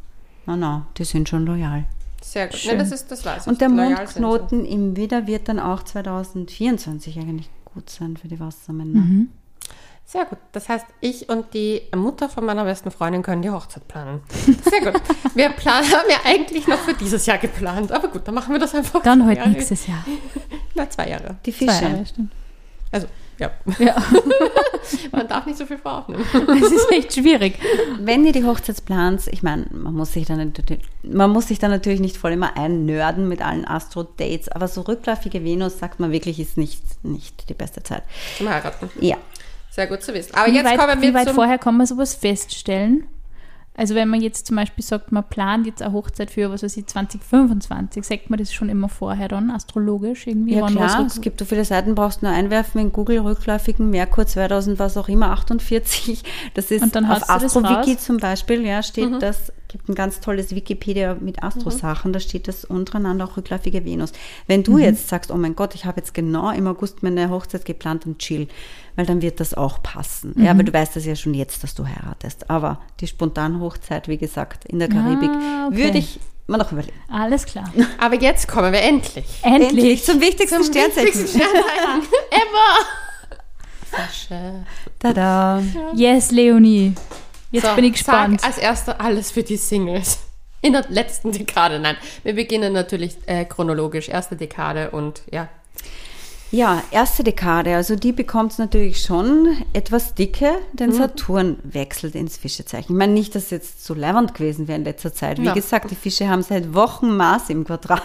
na 0.45 0.56
na, 0.56 0.86
die 0.97 1.04
sind 1.04 1.30
schon 1.30 1.45
loyal. 1.45 1.86
Sehr 2.21 2.47
gut. 2.47 2.58
Schön. 2.58 2.73
Ne, 2.73 2.77
das 2.80 2.91
ist 2.91 3.12
das 3.12 3.25
weiß 3.25 3.43
ich. 3.43 3.47
Und 3.47 3.62
der 3.62 3.69
Mondknoten 3.69 4.65
im 4.65 4.95
Widder 4.95 5.27
wird 5.27 5.47
dann 5.49 5.60
auch 5.60 5.84
2024 5.84 7.19
eigentlich 7.19 7.49
gut 7.65 7.89
sein 7.89 8.17
für 8.17 8.27
die 8.27 8.39
Wassermänner. 8.39 9.01
sie. 9.01 9.27
Sehr 10.06 10.26
gut. 10.26 10.40
Das 10.52 10.68
heißt, 10.68 10.86
ich 11.00 11.30
und 11.30 11.54
die 11.54 11.84
Mutter 11.96 12.28
von 12.28 12.44
meiner 12.46 12.66
besten 12.66 12.92
Freundin 12.92 13.24
können 13.24 13.42
die 13.42 13.50
Hochzeit 13.50 13.88
planen. 13.88 14.22
Sehr 14.70 14.92
gut. 14.92 15.02
Wir 15.36 15.50
planen, 15.50 15.90
haben 15.90 16.10
ja 16.10 16.18
eigentlich 16.26 16.68
noch 16.68 16.80
für 16.80 16.94
dieses 16.94 17.26
Jahr 17.26 17.38
geplant. 17.38 17.92
Aber 17.94 18.10
gut, 18.10 18.28
dann 18.28 18.36
machen 18.36 18.54
wir 18.54 18.60
das 18.60 18.76
einfach. 18.76 19.02
Dann 19.04 19.26
halt 19.26 19.38
Ja, 19.38 19.48
nächstes 19.48 19.88
Jahr. 19.88 20.04
Na, 20.76 20.90
zwei 20.90 21.10
Jahre. 21.10 21.38
Die 21.46 21.54
Zwei 21.54 21.68
Fische. 21.72 21.86
Jahre, 21.86 22.06
stimmt. 22.06 22.32
Also, 22.92 23.08
ja. 23.40 23.52
Ja, 23.80 23.96
Man 25.12 25.28
darf 25.28 25.46
nicht 25.46 25.58
so 25.58 25.66
viel 25.66 25.78
voraufnehmen. 25.78 26.26
das 26.46 26.72
ist 26.72 26.92
echt 26.92 27.14
schwierig. 27.14 27.58
Wenn 28.00 28.26
ihr 28.26 28.34
die 28.34 28.44
Hochzeit 28.44 28.84
plant, 28.86 29.22
ich 29.28 29.42
meine, 29.44 29.66
man 29.72 29.94
muss 29.94 30.14
sich 30.14 30.26
dann 30.28 30.38
natürlich, 30.38 30.84
man 31.04 31.32
muss 31.32 31.48
sich 31.48 31.58
dann 31.58 31.72
natürlich 31.72 32.02
nicht 32.02 32.18
voll 32.18 32.34
immer 32.34 32.58
einnörden 32.58 33.28
mit 33.30 33.42
allen 33.42 33.66
Astro-Dates, 33.66 34.50
aber 34.50 34.68
so 34.68 34.82
rückläufige 34.82 35.44
Venus, 35.44 35.80
sagt 35.80 36.00
man 36.00 36.12
wirklich, 36.12 36.40
ist 36.40 36.58
nicht, 36.58 36.84
nicht 37.04 37.50
die 37.50 37.54
beste 37.54 37.82
Zeit. 37.82 38.04
Zum 38.38 38.50
Heiraten. 38.50 38.92
Ja. 39.00 39.18
Sehr 39.72 39.88
gut 39.88 40.04
zu 40.04 40.14
wissen. 40.14 40.36
Aber 40.36 40.52
Wie 40.52 40.56
jetzt 40.56 40.66
weit, 40.66 40.78
kommen 40.78 41.02
wir 41.02 41.10
wie 41.10 41.14
weit 41.14 41.28
zum... 41.28 41.36
vorher 41.36 41.58
kann 41.58 41.78
man 41.78 41.88
sowas 41.88 42.14
feststellen? 42.14 43.08
Also 43.74 43.96
wenn 43.96 44.10
man 44.10 44.22
jetzt 44.22 44.48
zum 44.48 44.58
Beispiel 44.58 44.84
sagt, 44.84 45.14
man 45.14 45.24
plant 45.24 45.66
jetzt 45.66 45.82
eine 45.82 45.94
Hochzeit 45.94 46.30
für, 46.30 46.52
was 46.52 46.62
weiß 46.62 46.76
ich, 46.76 46.88
2025, 46.88 48.04
sagt 48.04 48.30
man 48.30 48.38
das 48.38 48.54
schon 48.54 48.68
immer 48.68 48.90
vorher 48.90 49.30
dann, 49.30 49.50
astrologisch 49.50 50.28
irgendwie? 50.28 50.56
Ja 50.56 50.68
klar, 50.68 51.06
es 51.08 51.22
gibt 51.22 51.40
so 51.40 51.46
viele 51.46 51.64
Seiten, 51.64 51.96
brauchst 51.96 52.22
du 52.22 52.26
nur 52.26 52.36
einwerfen 52.36 52.82
in 52.82 52.92
Google 52.92 53.20
rückläufigen 53.20 53.90
Merkur 53.90 54.28
2000, 54.28 54.78
was 54.78 54.98
auch 54.98 55.08
immer, 55.08 55.32
48. 55.32 56.22
Das 56.54 56.70
ist 56.70 56.84
Und 56.84 56.96
dann 56.98 57.06
auf 57.06 57.22
hast 57.22 57.30
du 57.30 57.34
das 57.34 57.56
AstroWiki 57.56 57.98
zum 57.98 58.18
Beispiel, 58.18 58.66
ja, 58.66 58.84
steht 58.84 59.22
das, 59.22 59.54
gibt 59.72 59.88
ein 59.90 59.96
ganz 59.96 60.20
tolles 60.20 60.54
Wikipedia 60.54 61.16
mit 61.20 61.42
Astro-Sachen, 61.44 62.12
da 62.14 62.20
steht 62.20 62.48
das 62.48 62.66
untereinander 62.66 63.26
auch 63.26 63.38
rückläufige 63.38 63.86
Venus. 63.86 64.12
Wenn 64.48 64.64
du 64.64 64.78
jetzt 64.78 65.08
sagst, 65.08 65.32
oh 65.32 65.38
mein 65.38 65.56
Gott, 65.56 65.76
ich 65.76 65.86
habe 65.86 66.02
jetzt 66.02 66.14
genau 66.14 66.52
im 66.52 66.68
August 66.68 67.04
meine 67.04 67.30
Hochzeit 67.30 67.64
geplant, 67.66 68.06
dann 68.06 68.18
chill, 68.18 68.48
weil 68.96 69.06
dann 69.06 69.22
wird 69.22 69.40
das 69.40 69.54
auch 69.54 69.82
passen. 69.82 70.34
Ja, 70.38 70.52
aber 70.52 70.64
du 70.64 70.74
weißt 70.74 70.96
das 70.96 71.06
ja 71.06 71.16
schon 71.16 71.34
jetzt, 71.34 71.64
dass 71.64 71.74
du 71.74 71.88
heiratest. 71.88 72.50
Aber 72.50 72.82
die 73.00 73.08
Spontanhochzeit, 73.08 74.08
wie 74.08 74.18
gesagt, 74.18 74.66
in 74.66 74.80
der 74.80 74.90
Karibik, 74.90 75.30
Ah, 75.32 75.68
okay. 75.68 75.78
würde 75.78 75.98
ich 76.00 76.20
mir 76.48 76.58
noch 76.58 76.72
überlegen. 76.74 76.98
Alles 77.10 77.46
klar. 77.46 77.72
Aber 77.98 78.16
jetzt 78.16 78.48
kommen 78.50 78.74
wir 78.74 78.82
endlich. 78.82 79.26
Endlich. 79.42 80.04
zum 80.04 80.20
wichtigsten 80.20 80.64
Sternzeichen. 80.64 81.26
Ever! 82.30 82.86
Fische. 83.90 84.66
Tada. 85.00 85.62
Yes, 85.94 86.32
Leonie. 86.32 86.94
Jetzt 87.52 87.68
So, 87.68 87.76
bin 87.76 87.86
ich 87.86 87.94
gespannt. 87.94 88.42
Sag 88.42 88.48
als 88.50 88.58
erster 88.58 89.02
alles 89.02 89.32
für 89.32 89.44
die 89.44 89.58
Singles. 89.58 90.20
In 90.62 90.74
der 90.74 90.86
letzten 90.90 91.32
Dekade, 91.32 91.80
nein. 91.80 91.96
Wir 92.24 92.34
beginnen 92.36 92.72
natürlich 92.74 93.18
äh, 93.26 93.46
chronologisch. 93.46 94.10
Erste 94.10 94.36
Dekade 94.36 94.92
und 94.92 95.24
ja. 95.32 95.48
Ja, 96.52 96.84
erste 96.92 97.24
Dekade, 97.24 97.76
also 97.78 97.96
die 97.96 98.12
bekommt 98.12 98.52
es 98.52 98.58
natürlich 98.58 99.02
schon 99.02 99.56
etwas 99.74 100.14
dicke, 100.16 100.52
Mhm. 100.52 100.76
denn 100.78 100.92
Saturn 100.92 101.60
wechselt 101.64 102.14
ins 102.14 102.36
Fischezeichen. 102.38 102.92
Ich 102.92 102.98
meine 102.98 103.14
nicht, 103.14 103.34
dass 103.36 103.50
jetzt 103.52 103.86
so 103.86 103.94
leibend 103.94 104.34
gewesen 104.34 104.68
wäre 104.68 104.78
in 104.78 104.84
letzter 104.84 105.14
Zeit. 105.14 105.40
Wie 105.40 105.46
Ja. 105.46 105.54
gesagt, 105.54 105.90
die 105.92 105.96
Fische 105.96 106.28
haben 106.28 106.44
seit 106.44 106.74
Wochen 106.74 107.16
Maß 107.16 107.50
im 107.50 107.64
Quadrat. 107.64 108.04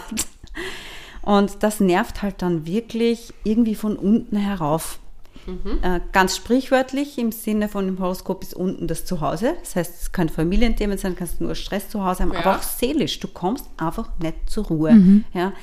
Und 1.21 1.61
das 1.61 1.81
nervt 1.81 2.21
halt 2.21 2.41
dann 2.41 2.65
wirklich 2.65 3.33
irgendwie 3.43 3.75
von 3.75 3.97
unten 3.97 4.37
herauf. 4.37 4.99
Mhm. 5.47 5.79
Äh, 5.81 6.01
ganz 6.11 6.35
sprichwörtlich 6.35 7.17
im 7.17 7.31
Sinne 7.31 7.69
von 7.69 7.87
im 7.87 7.99
Horoskop 7.99 8.43
ist 8.43 8.53
unten 8.53 8.87
das 8.87 9.05
Zuhause. 9.05 9.55
Das 9.61 9.75
heißt, 9.75 10.01
es 10.01 10.11
kann 10.11 10.29
Familienthemen 10.29 10.97
sein, 10.97 11.15
kannst 11.15 11.39
nur 11.41 11.55
Stress 11.55 11.89
zu 11.89 12.03
Hause 12.05 12.23
haben, 12.23 12.33
Ja. 12.33 12.39
aber 12.41 12.57
auch 12.57 12.63
seelisch. 12.63 13.19
Du 13.19 13.27
kommst 13.29 13.65
einfach 13.77 14.09
nicht 14.21 14.35
zur 14.49 14.65
Ruhe. 14.67 14.91
Mhm. 14.93 15.23
Ja. 15.33 15.53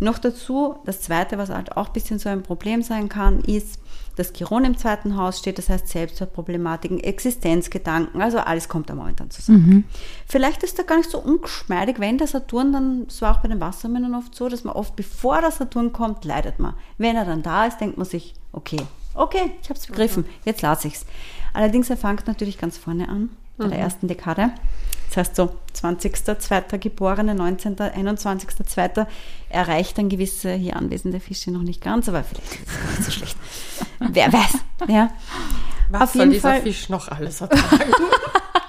Noch 0.00 0.18
dazu, 0.18 0.76
das 0.86 1.02
zweite, 1.02 1.38
was 1.38 1.50
halt 1.50 1.76
auch 1.76 1.86
ein 1.88 1.92
bisschen 1.92 2.18
so 2.18 2.28
ein 2.28 2.42
Problem 2.42 2.82
sein 2.82 3.08
kann, 3.08 3.40
ist, 3.40 3.78
dass 4.16 4.32
Chiron 4.32 4.64
im 4.64 4.76
zweiten 4.78 5.16
Haus 5.16 5.38
steht, 5.40 5.58
das 5.58 5.68
heißt 5.68 5.88
Selbstwertproblematiken, 5.88 7.00
Existenzgedanken, 7.00 8.22
also 8.22 8.38
alles 8.38 8.68
kommt 8.68 8.88
da 8.88 8.94
momentan 8.94 9.30
zusammen. 9.30 9.84
Vielleicht 10.26 10.62
ist 10.62 10.78
da 10.78 10.84
gar 10.84 10.98
nicht 10.98 11.10
so 11.10 11.18
ungeschmeidig, 11.18 11.98
wenn 11.98 12.18
der 12.18 12.28
Saturn 12.28 12.72
dann, 12.72 13.06
das 13.06 13.20
war 13.22 13.36
auch 13.36 13.40
bei 13.40 13.48
den 13.48 13.60
Wassermännern 13.60 14.14
oft 14.14 14.34
so, 14.34 14.48
dass 14.48 14.64
man 14.64 14.74
oft, 14.74 14.94
bevor 14.96 15.40
der 15.40 15.50
Saturn 15.50 15.92
kommt, 15.92 16.24
leidet 16.24 16.58
man. 16.60 16.74
Wenn 16.96 17.16
er 17.16 17.24
dann 17.24 17.42
da 17.42 17.66
ist, 17.66 17.80
denkt 17.80 17.96
man 17.98 18.06
sich, 18.06 18.34
okay, 18.52 18.80
okay, 19.14 19.52
ich 19.62 19.68
habe 19.70 19.78
es 19.78 19.86
begriffen, 19.86 20.24
jetzt 20.44 20.62
lasse 20.62 20.88
ich 20.88 20.94
es. 20.94 21.06
Allerdings, 21.52 21.88
er 21.90 21.96
fängt 21.96 22.26
natürlich 22.26 22.58
ganz 22.58 22.76
vorne 22.78 23.08
an, 23.08 23.30
bei 23.56 23.68
der 23.68 23.78
ersten 23.78 24.08
Dekade. 24.08 24.50
Das 25.08 25.16
heißt 25.18 25.36
so 25.36 25.54
20.02. 25.80 26.78
Geborene, 26.78 27.34
19., 27.36 27.76
21.02. 27.76 29.06
erreicht 29.48 29.96
dann 29.96 30.08
gewisse 30.08 30.52
hier 30.54 30.74
anwesende 30.76 31.20
Fische 31.20 31.52
noch 31.52 31.62
nicht 31.62 31.80
ganz, 31.80 32.08
aber 32.08 32.24
vielleicht 32.24 32.54
ist 32.54 32.62
es 32.66 32.90
nicht 32.90 33.04
so 33.04 33.10
schlecht. 33.12 33.36
Wer 34.00 34.32
weiß. 34.32 34.58
Ja. 34.88 35.10
Was 35.90 36.02
Auf 36.02 36.12
soll 36.14 36.22
jeden 36.22 36.32
dieser 36.32 36.50
Fall- 36.50 36.62
Fisch 36.62 36.88
noch 36.88 37.08
alles 37.08 37.40
ertragen? 37.40 37.92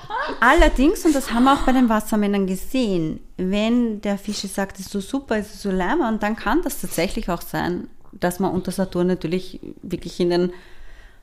Allerdings, 0.39 1.05
und 1.05 1.15
das 1.15 1.31
haben 1.31 1.45
wir 1.45 1.53
auch 1.53 1.61
bei 1.63 1.71
den 1.71 1.89
Wassermännern 1.89 2.45
gesehen, 2.45 3.19
wenn 3.37 4.01
der 4.01 4.17
Fische 4.17 4.47
sagt, 4.47 4.77
es 4.79 4.85
ist 4.87 4.91
so 4.91 4.99
super, 4.99 5.37
es 5.37 5.53
ist 5.55 5.61
so 5.61 5.71
leimer, 5.71 6.07
und 6.09 6.21
dann 6.21 6.35
kann 6.35 6.61
das 6.61 6.81
tatsächlich 6.81 7.29
auch 7.29 7.41
sein, 7.41 7.87
dass 8.19 8.39
man 8.39 8.51
unter 8.51 8.71
Saturn 8.71 9.07
natürlich 9.07 9.59
wirklich 9.81 10.19
in 10.19 10.29
den 10.29 10.49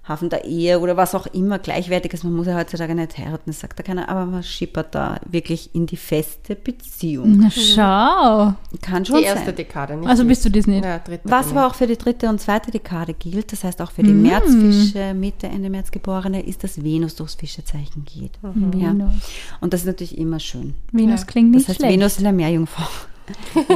Hafen 0.04 0.30
der 0.30 0.44
Ehe 0.46 0.80
oder 0.80 0.96
was 0.96 1.14
auch 1.14 1.28
immer 1.28 1.60
gleichwertiges, 1.60 2.24
man 2.24 2.32
muss 2.32 2.48
ja 2.48 2.56
heutzutage 2.58 2.92
nicht 2.92 3.16
heiraten, 3.18 3.44
das 3.46 3.60
sagt 3.60 3.78
da 3.78 3.84
keiner, 3.84 4.08
aber 4.08 4.26
man 4.26 4.42
schippert 4.42 4.96
da 4.96 5.20
wirklich 5.30 5.72
in 5.76 5.86
die 5.86 5.96
feste 5.96 6.56
Beziehung. 6.56 7.36
Na 7.38 7.50
schau. 7.52 8.54
Kann 8.80 9.04
schon 9.04 9.18
Die 9.18 9.22
erste 9.22 9.46
sein. 9.46 9.54
Dekade, 9.54 9.96
nicht 9.96 10.08
Also 10.08 10.24
bist 10.24 10.44
du 10.44 10.50
das 10.50 10.66
nicht? 10.66 10.84
Ja, 10.84 10.98
dritte 10.98 11.30
Was 11.30 11.52
aber 11.52 11.60
ich. 11.60 11.66
auch 11.70 11.74
für 11.76 11.86
die 11.86 11.96
dritte 11.96 12.28
und 12.28 12.40
zweite 12.40 12.72
Dekade 12.72 13.14
gilt, 13.14 13.52
das 13.52 13.62
heißt 13.62 13.80
auch 13.80 13.92
für 13.92 14.02
die 14.02 14.12
Märzfische, 14.12 15.14
Mitte, 15.14 15.46
Ende 15.46 15.70
März 15.70 15.92
Geborene, 15.92 16.44
ist, 16.44 16.64
dass 16.64 16.82
Venus 16.82 17.14
durchs 17.14 17.36
Fischezeichen 17.36 18.04
geht. 18.04 18.32
Ja. 18.42 18.50
Venus. 18.54 19.14
Und 19.60 19.72
das 19.72 19.82
ist 19.82 19.86
natürlich 19.86 20.18
immer 20.18 20.40
schön. 20.40 20.74
Venus 20.90 21.20
Ja. 21.20 21.26
klingt 21.26 21.50
nicht 21.52 21.62
Das 21.62 21.68
heißt, 21.68 21.78
schlecht. 21.78 21.92
Venus 21.94 22.16
in 22.18 22.24
der 22.24 22.32
Meerjungfrau. 22.32 22.88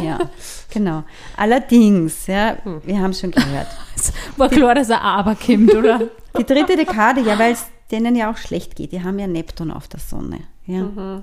Ja, 0.03 0.19
genau. 0.71 1.05
Allerdings, 1.37 2.27
ja, 2.27 2.57
wir 2.85 2.99
haben 2.99 3.11
es 3.11 3.21
schon 3.21 3.31
gehört. 3.31 3.69
War 4.37 4.49
klar, 4.49 4.75
dass 4.75 4.91
er 4.91 5.03
aber 5.03 5.35
kommt, 5.35 5.75
oder? 5.75 6.09
Die 6.39 6.45
dritte 6.45 6.77
Dekade, 6.77 7.21
ja, 7.21 7.39
weil 7.39 7.53
es 7.53 7.67
denen 7.91 8.17
ja 8.17 8.31
auch 8.31 8.37
schlecht 8.37 8.77
geht. 8.77 8.93
Die 8.93 9.03
haben 9.03 9.19
ja 9.19 9.27
Neptun 9.27 9.71
auf 9.71 9.89
der 9.89 10.01
Sonne. 10.01 10.41
Ja. 10.67 11.23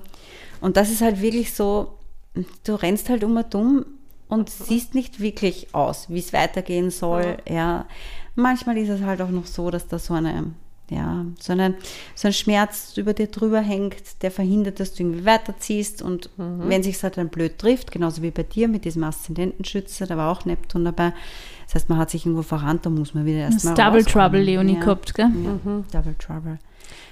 Und 0.60 0.76
das 0.76 0.90
ist 0.90 1.02
halt 1.02 1.20
wirklich 1.20 1.52
so, 1.52 1.98
du 2.64 2.74
rennst 2.74 3.10
halt 3.10 3.22
um 3.22 3.36
und 3.36 3.54
um 3.54 3.84
und 4.28 4.50
siehst 4.50 4.94
nicht 4.94 5.20
wirklich 5.20 5.74
aus, 5.74 6.08
wie 6.08 6.18
es 6.18 6.32
weitergehen 6.32 6.90
soll. 6.90 7.36
Ja. 7.48 7.86
Manchmal 8.34 8.78
ist 8.78 8.88
es 8.88 9.02
halt 9.02 9.20
auch 9.20 9.28
noch 9.28 9.46
so, 9.46 9.70
dass 9.70 9.86
da 9.86 9.98
so 9.98 10.14
eine, 10.14 10.54
ja, 10.90 11.24
so, 11.40 11.52
eine, 11.52 11.74
so 12.14 12.28
ein 12.28 12.34
Schmerz 12.34 12.96
über 12.96 13.14
dir 13.14 13.28
drüber 13.28 13.60
hängt, 13.60 14.22
der 14.22 14.30
verhindert, 14.30 14.80
dass 14.80 14.92
du 14.92 15.02
irgendwie 15.02 15.24
weiterziehst. 15.24 16.02
Und 16.02 16.28
wenn 16.36 16.82
sich 16.82 17.02
halt 17.02 17.16
dann 17.16 17.30
blöd 17.30 17.58
trifft, 17.58 17.90
genauso 17.90 18.20
wie 18.22 18.30
bei 18.30 18.42
dir 18.42 18.68
mit 18.68 18.84
diesem 18.84 19.02
Aszendentenschütze, 19.04 20.06
da 20.06 20.16
war 20.16 20.30
auch 20.30 20.44
Neptun 20.44 20.84
dabei. 20.84 21.12
Das 21.66 21.76
heißt, 21.76 21.88
man 21.88 21.98
hat 21.98 22.10
sich 22.10 22.26
irgendwo 22.26 22.42
verrannt, 22.42 22.84
da 22.84 22.90
muss 22.90 23.14
man 23.14 23.24
wieder 23.24 23.46
Das 23.46 23.54
erstmal 23.54 23.72
ist 23.72 23.78
Double 23.78 24.02
rauskommen. 24.02 24.24
Trouble, 24.26 24.42
Leonie, 24.42 24.74
ja. 24.74 24.80
gehabt, 24.80 25.14
gell? 25.14 25.30
Ja, 25.42 25.82
Double 25.90 26.14
Trouble. 26.18 26.58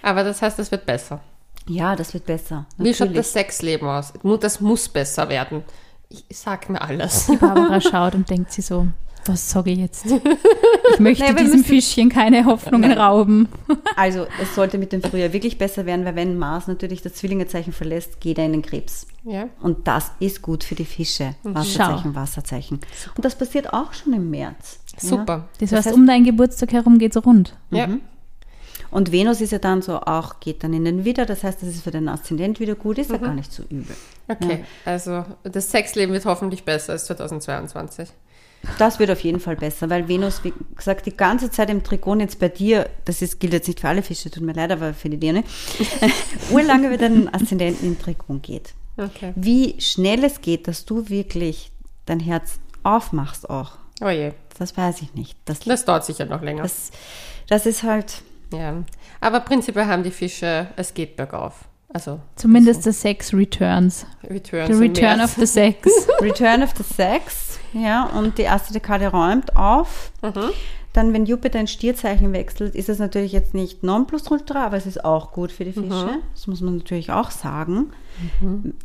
Aber 0.03 0.23
das 0.25 0.43
heißt, 0.43 0.59
es 0.59 0.71
wird 0.71 0.85
besser. 0.85 1.21
Ja, 1.67 1.97
das 1.97 2.13
wird 2.13 2.27
besser. 2.27 2.67
Wie 2.77 2.93
schaut 2.93 3.09
Natürlich. 3.09 3.17
das 3.19 3.33
Sexleben 3.33 3.89
aus? 3.89 4.13
Das 4.41 4.61
muss 4.61 4.89
besser 4.89 5.29
werden. 5.29 5.63
Ich 6.09 6.25
sag 6.31 6.69
mir 6.69 6.83
alles. 6.83 7.27
Die 7.27 7.37
Barbara 7.37 7.81
schaut 7.81 8.15
und 8.15 8.29
denkt 8.29 8.53
sich 8.53 8.67
so, 8.67 8.89
was 9.27 9.51
sage 9.51 9.71
ich 9.71 9.79
jetzt? 9.79 10.05
Ich 10.95 10.99
möchte 11.01 11.25
Naja, 11.25 11.37
diesem 11.37 11.65
Fischchen 11.65 12.09
keine 12.11 12.45
Hoffnungen 12.45 12.93
rauben. 12.93 13.49
Also, 13.97 14.27
es 14.43 14.55
sollte 14.55 14.79
mit 14.79 14.93
dem 14.93 15.03
Frühjahr 15.03 15.33
wirklich 15.33 15.57
besser 15.59 15.87
werden, 15.87 16.05
weil 16.05 16.17
wenn 16.17 16.39
Mars 16.39 16.67
natürlich 16.67 17.03
das 17.03 17.15
Zwillingezeichen 17.15 17.73
verlässt, 17.73 18.21
geht 18.21 18.39
er 18.39 18.47
in 18.47 18.53
den 18.53 18.63
Krebs. 18.63 19.07
Ja. 19.25 19.49
Und 19.61 19.87
das 19.87 20.11
ist 20.19 20.43
gut 20.43 20.65
für 20.65 20.75
die 20.75 20.85
Fische. 20.85 21.35
Wasserzeichen, 21.45 22.15
Wasserzeichen. 22.15 22.81
Und 23.17 23.25
das 23.25 23.37
passiert 23.37 23.73
auch 23.73 23.93
schon 23.93 24.13
im 24.13 24.31
März. 24.31 24.81
Super. 24.99 25.49
Das, 25.59 25.71
Das 25.71 25.79
heißt, 25.79 25.89
heißt- 25.89 25.95
um 25.95 26.07
deinen 26.07 26.25
Geburtstag 26.25 26.73
herum 26.73 26.99
geht's 26.99 27.17
rund. 27.25 27.57
Ja. 27.71 27.89
Und 28.91 29.13
Venus 29.13 29.41
ist 29.41 29.53
ja 29.53 29.59
dann 29.59 29.81
so 29.83 30.01
auch, 30.01 30.41
geht 30.41 30.63
dann 30.65 30.75
in 30.75 30.85
den 30.85 31.05
Widder. 31.05 31.25
Das 31.25 31.45
heißt, 31.45 31.63
dass 31.63 31.69
es 31.71 31.81
für 31.83 31.91
den 31.91 32.09
Aszendent 32.09 32.61
wieder 32.61 32.75
gut 32.75 32.99
ist, 32.99 33.11
ja 33.11 33.17
gar 33.19 33.35
nicht 33.35 33.53
so 33.53 33.63
übel. 33.65 33.97
Okay. 34.29 34.65
Also 34.85 35.25
das 35.45 35.71
Sexleben 35.71 36.13
wird 36.13 36.25
hoffentlich 36.27 36.65
besser 36.65 36.93
als 36.93 37.07
2022. 37.07 38.09
Das 38.79 38.99
wird 38.99 39.11
auf 39.11 39.21
jeden 39.21 39.41
Fall 39.41 39.57
besser, 39.57 39.91
weil 39.91 40.07
Venus, 40.09 40.45
wie 40.45 40.53
gesagt, 40.77 41.07
die 41.07 41.17
ganze 41.17 41.51
Zeit 41.51 41.69
im 41.71 41.83
Trigon 41.83 42.21
jetzt 42.21 42.39
bei 42.39 42.49
dir, 42.49 42.89
das 43.05 43.21
ist, 43.21 43.41
gilt 43.41 43.53
jetzt 43.53 43.67
nicht 43.67 43.81
für 43.81 43.89
alle 43.89 44.03
Fische, 44.03 44.31
tut 44.31 44.43
mir 44.45 44.53
leid, 44.53 44.71
aber 44.71 44.95
für 44.95 45.09
die 45.11 45.17
Dirne, 45.19 45.43
urlange 46.51 46.87
über 46.89 46.97
den 46.97 47.33
Aszendenten 47.33 47.87
im 47.89 47.99
Trigon 47.99 48.41
geht. 48.43 48.75
Okay. 48.97 49.33
Wie 49.35 49.81
schnell 49.81 50.23
es 50.25 50.41
geht, 50.41 50.69
dass 50.69 50.85
du 50.85 51.09
wirklich 51.09 51.73
dein 52.07 52.21
Herz 52.21 52.59
aufmachst 52.83 53.49
auch, 53.51 53.73
Oh 54.01 54.09
je. 54.09 54.33
das 54.59 54.77
weiß 54.77 55.03
ich 55.03 55.15
nicht. 55.15 55.37
Das, 55.45 55.61
Das 55.61 55.85
dauert 55.85 56.05
sicher 56.05 56.25
noch 56.27 56.43
länger. 56.43 56.63
das, 56.63 56.91
das 57.49 57.67
ist 57.67 57.83
halt, 57.83 58.23
ja. 58.53 58.83
Aber 59.21 59.41
prinzipiell 59.41 59.87
haben 59.87 60.03
die 60.03 60.11
Fische, 60.11 60.69
es 60.77 60.95
geht 60.95 61.17
bergauf. 61.17 61.55
Also 61.95 62.21
Zumindest 62.37 62.85
the 62.85 62.93
Sex 62.93 63.35
Returns. 63.35 64.07
Return 64.29 64.67
The 64.67 64.79
Return 64.79 65.21
of 65.21 65.35
the 65.39 65.47
Sex. 65.47 65.89
Return 66.21 66.63
of 66.63 66.71
the 66.77 66.83
Sex, 66.85 67.52
ja, 67.73 68.05
und 68.07 68.39
die 68.39 68.43
erste 68.43 68.73
Dekade 68.73 69.09
räumt 69.09 69.57
auf. 69.57 70.13
Dann, 70.93 71.13
wenn 71.15 71.25
Jupiter 71.25 71.59
ein 71.59 71.69
Stierzeichen 71.69 72.33
wechselt, 72.35 72.75
ist 72.75 72.91
es 72.91 72.99
natürlich 72.99 73.33
jetzt 73.33 73.55
nicht 73.55 73.83
Nonplusultra, 73.83 74.67
aber 74.67 74.77
es 74.77 74.85
ist 74.85 75.05
auch 75.05 75.33
gut 75.33 75.51
für 75.51 75.65
die 75.65 75.73
Fische. 75.73 76.19
Das 76.35 76.47
muss 76.47 76.61
man 76.61 76.77
natürlich 76.77 77.11
auch 77.11 77.31
sagen. 77.31 77.93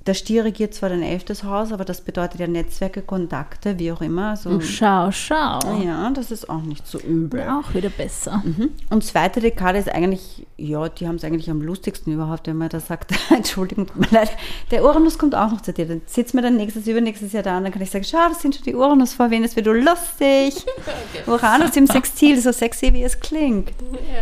Der 0.05 0.13
Stier 0.13 0.45
regiert 0.45 0.73
zwar 0.73 0.89
dein 0.89 1.03
elftes 1.03 1.43
Haus, 1.43 1.71
aber 1.71 1.85
das 1.85 2.01
bedeutet 2.01 2.39
ja 2.39 2.47
Netzwerke, 2.47 3.01
Kontakte, 3.01 3.77
wie 3.79 3.91
auch 3.91 4.01
immer. 4.01 4.29
Also, 4.31 4.59
Schau, 4.61 5.11
schau. 5.11 5.59
ja, 5.83 6.09
das 6.11 6.31
ist 6.31 6.49
auch 6.49 6.61
nicht 6.61 6.87
so 6.87 6.99
übel. 6.99 7.41
Auch 7.41 7.73
wieder 7.73 7.89
besser. 7.89 8.41
Mhm. 8.43 8.69
Und 8.89 9.03
zweite 9.03 9.39
Dekade 9.39 9.79
ist 9.79 9.89
eigentlich, 9.89 10.45
ja, 10.57 10.89
die 10.89 11.07
haben 11.07 11.15
es 11.15 11.23
eigentlich 11.23 11.49
am 11.49 11.61
lustigsten 11.61 12.13
überhaupt, 12.13 12.47
wenn 12.47 12.57
man 12.57 12.69
da 12.69 12.79
sagt, 12.79 13.11
Entschuldigung, 13.29 13.87
tut 13.87 13.97
mir 13.97 14.07
leid, 14.11 14.31
der 14.71 14.83
Uranus 14.83 15.17
kommt 15.17 15.35
auch 15.35 15.51
noch 15.51 15.61
zu 15.61 15.73
dir. 15.73 15.85
Dann 15.85 16.01
sitzt 16.05 16.33
mir 16.33 16.41
dann 16.41 16.55
nächstes, 16.55 16.87
übernächstes 16.87 17.33
Jahr 17.33 17.43
da 17.43 17.57
und 17.57 17.63
dann 17.63 17.73
kann 17.73 17.81
ich 17.81 17.91
sagen, 17.91 18.05
schau, 18.05 18.29
das 18.29 18.41
sind 18.41 18.55
schon 18.55 18.63
die 18.63 18.75
Uranus 18.75 19.13
vor 19.13 19.29
Venus, 19.29 19.55
wie 19.55 19.61
du 19.61 19.73
lustig. 19.73 20.65
Uranus 21.27 21.75
im 21.75 21.87
Sextil, 21.87 22.39
so 22.39 22.51
sexy 22.51 22.93
wie 22.93 23.03
es 23.03 23.19
klingt. 23.19 23.71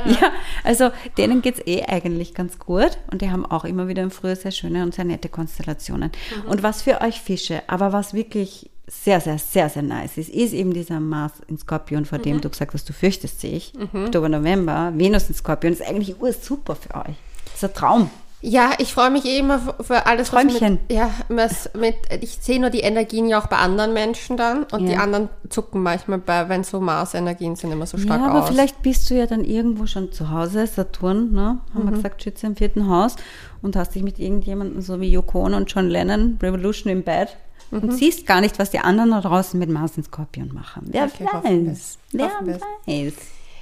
Ja, 0.05 0.31
also 0.63 0.89
denen 1.17 1.41
geht 1.41 1.59
es 1.59 1.67
eh 1.67 1.83
eigentlich 1.83 2.33
ganz 2.33 2.59
gut 2.59 2.97
und 3.11 3.21
die 3.21 3.29
haben 3.31 3.45
auch 3.45 3.65
immer 3.65 3.87
wieder 3.87 4.03
im 4.03 4.11
Frühjahr 4.11 4.35
sehr 4.35 4.51
schöne 4.51 4.83
und 4.83 4.94
sehr 4.95 5.05
nette 5.05 5.29
Konstellationen. 5.29 6.11
Und 6.47 6.63
was 6.63 6.81
für 6.81 7.01
euch 7.01 7.21
Fische, 7.21 7.61
aber 7.67 7.93
was 7.93 8.13
wirklich 8.13 8.69
sehr, 8.87 9.19
sehr, 9.19 9.39
sehr, 9.39 9.69
sehr 9.69 9.81
nice 9.81 10.17
ist, 10.17 10.29
ist 10.29 10.53
eben 10.53 10.73
dieser 10.73 10.99
Mars 10.99 11.33
in 11.47 11.57
Skorpion, 11.57 12.05
vor 12.05 12.19
dem 12.19 12.39
du 12.41 12.49
gesagt 12.49 12.73
hast, 12.73 12.87
du 12.87 12.93
fürchtest 12.93 13.41
dich. 13.41 13.73
Oktober, 14.05 14.29
November, 14.29 14.93
Venus 14.95 15.27
in 15.27 15.35
Skorpion 15.35 15.73
ist 15.73 15.81
eigentlich 15.81 16.19
ursuper 16.21 16.75
für 16.75 16.93
euch. 16.95 17.15
Das 17.45 17.55
ist 17.55 17.63
ein 17.63 17.73
Traum. 17.73 18.09
Ja, 18.47 18.73
ich 18.77 18.93
freue 18.93 19.09
mich 19.09 19.25
eh 19.25 19.39
immer 19.39 19.59
für- 19.81 20.05
alles, 20.05 20.31
was 20.31 20.43
Träumchen. 20.43 20.73
mit, 20.87 20.91
ja, 20.95 21.09
was 21.29 21.71
mit, 21.73 21.95
ich 22.21 22.37
sehe 22.41 22.59
nur 22.61 22.69
die 22.69 22.81
Energien 22.81 23.27
ja 23.27 23.41
auch 23.41 23.47
bei 23.47 23.57
anderen 23.57 23.91
Menschen 23.93 24.37
dann 24.37 24.65
und 24.65 24.81
Ja. 24.81 24.87
die 24.87 24.97
anderen 24.97 25.29
zucken 25.49 25.81
manchmal 25.81 26.19
bei, 26.19 26.47
wenn 26.47 26.63
so 26.63 26.79
Mars-Energien 26.79 27.55
sind, 27.55 27.71
immer 27.71 27.87
so 27.87 27.97
stark 27.97 28.21
ja, 28.21 28.27
aber 28.27 28.43
aus. 28.43 28.49
vielleicht 28.49 28.83
bist 28.83 29.09
du 29.09 29.15
ja 29.15 29.25
dann 29.25 29.43
irgendwo 29.43 29.87
schon 29.87 30.11
zu 30.11 30.29
Hause, 30.29 30.67
Saturn, 30.67 31.31
ne? 31.33 31.57
haben 31.73 31.85
wir 31.89 31.91
gesagt, 31.95 32.21
Schütze 32.21 32.45
im 32.45 32.55
vierten 32.55 32.87
Haus 32.87 33.15
und 33.63 33.75
hast 33.75 33.95
dich 33.95 34.03
mit 34.03 34.19
irgendjemandem 34.19 34.79
so 34.81 35.01
wie 35.01 35.09
Yoko 35.09 35.43
Ono 35.45 35.57
und 35.57 35.71
John 35.73 35.89
Lennon, 35.89 36.37
Revolution 36.41 36.91
im 36.93 37.01
Bett 37.03 37.35
und 37.71 37.91
siehst 37.93 38.27
gar 38.27 38.41
nicht, 38.41 38.59
was 38.59 38.69
die 38.69 38.77
anderen 38.79 39.09
da 39.09 39.21
draußen 39.21 39.59
mit 39.59 39.69
Mars 39.71 39.97
in 39.97 40.03
Skorpion 40.03 40.53
machen. 40.53 40.83
Wer 40.85 41.05
Okay, 41.05 41.25
weiß? 41.33 41.97
Wer 42.11 42.25
weiß? 42.27 43.13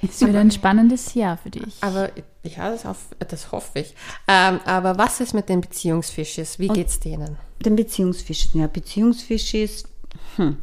Es 0.02 0.20
wird 0.20 0.36
ein 0.36 0.50
spannendes 0.50 1.14
Jahr 1.14 1.38
für 1.38 1.50
dich. 1.50 1.76
Aber 1.80 2.10
ja, 2.42 2.70
das, 2.70 2.84
hoff, 2.84 3.06
das 3.18 3.52
hoffe 3.52 3.80
ich. 3.80 3.94
Ähm, 4.28 4.60
aber 4.64 4.98
was 4.98 5.20
ist 5.20 5.34
mit 5.34 5.48
den 5.48 5.60
Beziehungsfischis? 5.60 6.58
Wie 6.58 6.68
geht's 6.68 7.00
denen? 7.00 7.36
Den 7.64 7.76
Beziehungsfisch. 7.76 8.48
Ja, 8.52 8.66
Beziehungsfisch 8.66 9.54
ist, 9.54 9.88
hm, 10.36 10.58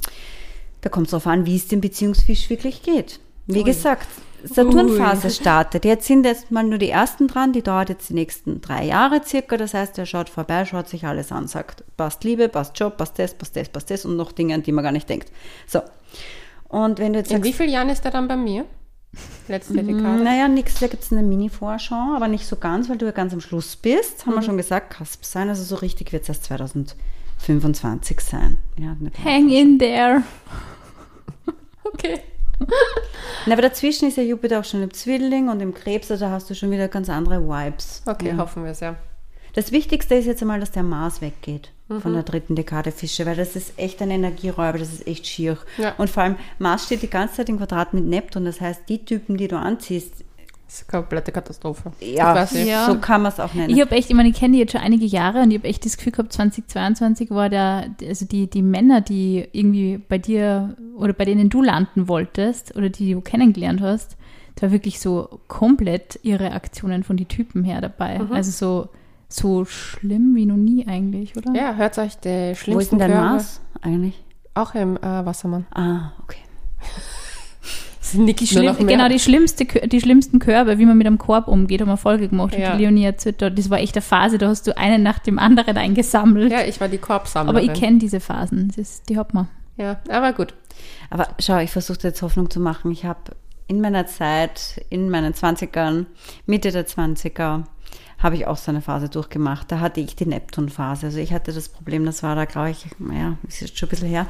da 0.82 0.90
kommt 0.90 1.08
es 1.08 1.12
darauf 1.12 1.28
an, 1.28 1.46
wie 1.46 1.56
es 1.56 1.68
dem 1.68 1.82
Beziehungsfisch 1.82 2.50
wirklich 2.50 2.84
geht. 2.84 3.20
Wie 3.48 3.64
gesagt, 3.64 4.08
Saturnphase 4.44 5.30
startet. 5.30 5.86
Jetzt 5.86 6.08
sind 6.08 6.26
jetzt 6.26 6.52
mal 6.52 6.64
nur 6.64 6.78
die 6.78 6.90
ersten 6.90 7.28
dran, 7.28 7.54
die 7.54 7.62
dauert 7.62 7.90
jetzt 7.90 8.10
die 8.10 8.14
nächsten 8.14 8.62
drei 8.62 8.86
Jahre 8.86 9.22
circa. 9.24 9.58
Das 9.58 9.74
heißt, 9.74 9.98
er 9.98 10.06
schaut 10.06 10.30
vorbei, 10.30 10.66
schaut 10.66 10.90
sich 10.90 11.06
alles 11.06 11.32
an, 11.32 11.48
sagt, 11.48 11.84
passt 11.98 12.24
Liebe, 12.24 12.50
passt 12.50 12.80
Job, 12.80 12.98
passt 12.98 13.20
das, 13.20 13.34
passt 13.34 13.56
das, 13.56 13.70
passt 13.70 13.90
das 13.90 14.06
und 14.06 14.18
noch 14.18 14.32
Dinge, 14.32 14.56
an 14.56 14.64
die 14.64 14.72
man 14.72 14.84
gar 14.84 14.92
nicht 14.92 15.10
denkt. 15.10 15.32
So. 15.68 15.82
Und 16.70 17.00
wenn 17.00 17.14
du 17.14 17.20
jetzt 17.20 17.32
In 17.32 17.38
sagst, 17.38 17.50
wie 17.50 17.54
vielen 17.54 17.70
Jahren 17.70 17.90
ist 17.90 18.06
er 18.06 18.12
dann 18.12 18.28
bei 18.28 18.38
mir? 18.38 18.66
Letzte 19.47 19.84
Dekade. 19.84 20.24
naja, 20.24 20.47
nix, 20.47 20.80
da 20.80 20.88
gibt 20.88 21.03
es 21.03 21.12
eine 21.12 21.24
Mini-Vorschau, 21.24 22.16
aber 22.16 22.28
nicht 22.28 22.47
so 22.47 22.55
ganz, 22.55 22.89
weil 22.89 22.97
du 22.97 23.05
ja 23.05 23.12
ganz 23.12 23.34
am 23.34 23.41
Schluss 23.41 23.76
bist. 23.76 24.26
Haben 24.26 24.36
wir 24.36 24.41
schon 24.41 24.57
gesagt, 24.57 24.91
Kasp 24.91 25.26
sein. 25.26 25.49
Also 25.49 25.64
so 25.64 25.76
richtig 25.76 26.14
wird 26.14 26.24
es 26.24 26.30
erst 26.30 26.45
2025 26.45 28.22
sein. 28.22 28.57
Ja, 28.78 28.95
Hang 29.24 29.49
in 29.49 29.80
there. 29.80 30.24
Okay. 31.84 32.22
Na, 33.47 33.53
aber 33.53 33.64
dazwischen 33.64 34.07
ist 34.07 34.18
ja 34.18 34.24
Jupiter 34.24 34.59
auch 34.59 34.64
schon 34.64 34.82
im 34.84 34.93
Zwilling 34.93 35.49
und 35.49 35.59
im 35.62 35.74
Krebs, 35.74 36.09
also 36.12 36.28
hast 36.28 36.49
du 36.49 36.55
schon 36.55 36.72
wieder 36.72 36.88
ganz 36.88 37.09
andere 37.09 37.41
Vibes. 37.41 38.03
Okay, 38.05 38.30
ja. 38.30 38.38
hoffen 38.38 38.64
wir 38.64 38.72
es 38.72 38.80
ja. 38.80 38.95
Das 39.54 39.72
Wichtigste 39.72 40.16
ist 40.16 40.26
jetzt 40.26 40.41
einmal, 40.41 40.60
dass 40.60 40.72
der 40.72 40.84
Mars 40.84 41.22
weggeht 41.22 41.72
Mhm. 41.89 42.02
von 42.02 42.14
der 42.14 42.24
dritten 42.24 42.56
Dekade 42.56 42.91
Fische, 42.93 43.26
weil 43.26 43.36
das 43.36 43.56
ist 43.58 43.74
echt 43.78 44.02
ein 44.02 44.12
Energieräuber, 44.12 44.78
das 44.78 44.93
ist 44.93 45.06
echt 45.08 45.28
schier. 45.28 45.58
Ja. 45.78 45.93
Und 45.97 46.10
vor 46.10 46.24
allem, 46.24 46.36
Mars 46.58 46.86
steht 46.86 47.02
die 47.02 47.10
ganze 47.10 47.36
Zeit 47.36 47.49
im 47.49 47.58
Quadrat 47.58 47.93
mit 47.93 48.06
Neptun, 48.06 48.45
das 48.45 48.62
heißt, 48.62 48.84
die 48.88 49.04
Typen, 49.04 49.36
die 49.36 49.49
du 49.49 49.58
anziehst, 49.58 50.24
Das 50.68 50.84
ist 50.84 50.86
eine 50.93 51.02
komplette 51.02 51.34
Katastrophe. 51.34 51.91
ja. 51.99 52.45
Ja. 52.54 52.86
so 52.86 52.97
kann 52.99 53.24
man 53.24 53.34
es 53.34 53.41
auch 53.41 53.54
nennen. 53.54 53.70
Ich 53.76 53.82
habe 53.82 53.91
echt, 53.93 54.10
ich 54.10 54.16
meine, 54.16 54.30
ich 54.30 54.36
kenne 54.39 54.54
die 54.54 54.60
jetzt 54.60 54.72
schon 54.72 54.80
einige 54.80 55.06
Jahre 55.06 55.41
und 55.41 55.52
ich 55.52 55.58
habe 55.58 55.68
echt 55.68 55.84
das 55.86 55.97
Gefühl 55.97 56.14
gehabt, 56.14 56.32
2022 56.32 57.30
war 57.32 57.49
der, 57.49 57.93
also 58.08 58.26
die, 58.26 58.49
die 58.49 58.62
Männer, 58.62 59.02
die 59.02 59.45
irgendwie 59.52 59.97
bei 59.97 60.18
dir 60.18 60.78
oder 60.95 61.12
bei 61.12 61.26
denen 61.26 61.49
du 61.49 61.62
landen 61.62 62.08
wolltest 62.08 62.74
oder 62.78 62.88
die 62.88 63.12
du 63.12 63.20
kennengelernt 63.20 63.82
hast, 63.82 64.16
da 64.56 64.64
war 64.68 64.72
wirklich 64.72 65.02
so 65.02 65.41
komplett 65.49 66.20
ihre 66.24 66.54
Aktionen 66.54 67.04
von 67.04 67.18
den 67.18 67.28
Typen 67.28 67.66
her 67.66 67.82
dabei. 67.82 68.20
Mhm. 68.20 68.32
Also 68.32 68.52
so, 68.52 68.89
so 69.34 69.66
schlimm 69.66 70.36
wie 70.36 70.46
noch 70.46 70.58
nie 70.58 70.88
eigentlich, 70.88 71.36
oder? 71.38 71.54
Ja, 71.56 71.76
hört 71.76 71.98
euch 71.98 72.18
die 72.18 72.30
Wo 72.30 72.52
ist 72.52 72.60
schlimmsten 72.60 72.98
denn 73.00 73.10
dein 73.10 73.18
Körbe- 73.20 73.30
Mars 73.34 73.62
eigentlich? 73.82 74.24
Auch 74.54 74.76
im 74.76 74.98
äh, 74.98 75.02
Wassermann. 75.02 75.66
Ah, 75.74 76.12
okay. 76.24 76.40
Das 78.02 78.16
nickt 78.16 78.42
Die 78.42 78.48
schlimm, 78.48 78.76
genau, 78.88 79.08
die, 79.08 79.20
schlimmste, 79.20 79.64
die 79.66 80.02
schlimmsten 80.02 80.40
Körbe, 80.40 80.78
wie 80.80 80.86
man 80.86 80.98
mit 80.98 81.08
einem 81.08 81.18
Korb 81.18 81.48
umgeht, 81.48 81.80
haben 81.80 81.88
wir 81.88 81.96
Folge 81.98 82.28
gemacht. 82.28 82.58
Ja. 82.58 82.76
Die 82.76 82.84
Leonie 82.84 83.10
dort, 83.38 83.58
das 83.58 83.70
war 83.70 83.80
echt 83.80 83.96
eine 83.96 84.02
Phase, 84.02 84.38
da 84.38 84.50
hast 84.50 84.68
du 84.68 84.76
einen 84.78 85.02
nach 85.02 85.20
dem 85.20 85.40
anderen 85.40 85.78
eingesammelt. 85.78 86.52
Ja, 86.52 86.62
ich 86.66 86.82
war 86.82 86.90
die 86.90 86.98
Aber 86.98 87.06
Korbsammlerin. 87.08 87.72
ich 87.72 87.80
kenne 87.80 88.00
diese 88.00 88.20
Phasen, 88.20 88.68
das 88.68 88.78
ist, 88.78 89.08
die 89.10 89.18
hat 89.18 89.34
man. 89.34 89.48
Ja, 89.78 90.02
aber 90.10 90.34
gut. 90.34 90.54
Aber 91.10 91.28
schau, 91.40 91.60
ich 91.60 91.72
versuche 91.72 92.00
jetzt 92.04 92.22
Hoffnung 92.22 92.50
zu 92.50 92.60
machen. 92.60 92.92
Ich 92.92 93.06
habe 93.06 93.20
in 93.68 93.80
meiner 93.80 94.06
Zeit, 94.08 94.84
in 94.90 95.10
meinen 95.10 95.34
20ern, 95.34 96.06
Mitte 96.46 96.72
der 96.72 96.86
20er, 96.88 97.64
habe 98.22 98.36
ich 98.36 98.48
auch 98.48 98.58
so 98.58 98.72
eine 98.72 98.82
Phase 98.82 99.10
durchgemacht. 99.10 99.72
Da 99.72 99.80
hatte 99.80 100.00
ich 100.00 100.16
die 100.16 100.26
Neptun-Phase. 100.26 101.08
Also 101.08 101.20
ich 101.20 101.34
hatte 101.34 101.54
das 101.54 101.70
Problem, 101.70 102.06
das 102.06 102.24
war 102.24 102.36
da, 102.36 102.46
glaube 102.46 102.70
ich, 102.72 102.86
naja, 103.00 103.38
ist 103.48 103.62
jetzt 103.62 103.78
schon 103.78 103.88
ein 103.88 103.92
bisschen 103.92 104.08
her. 104.10 104.28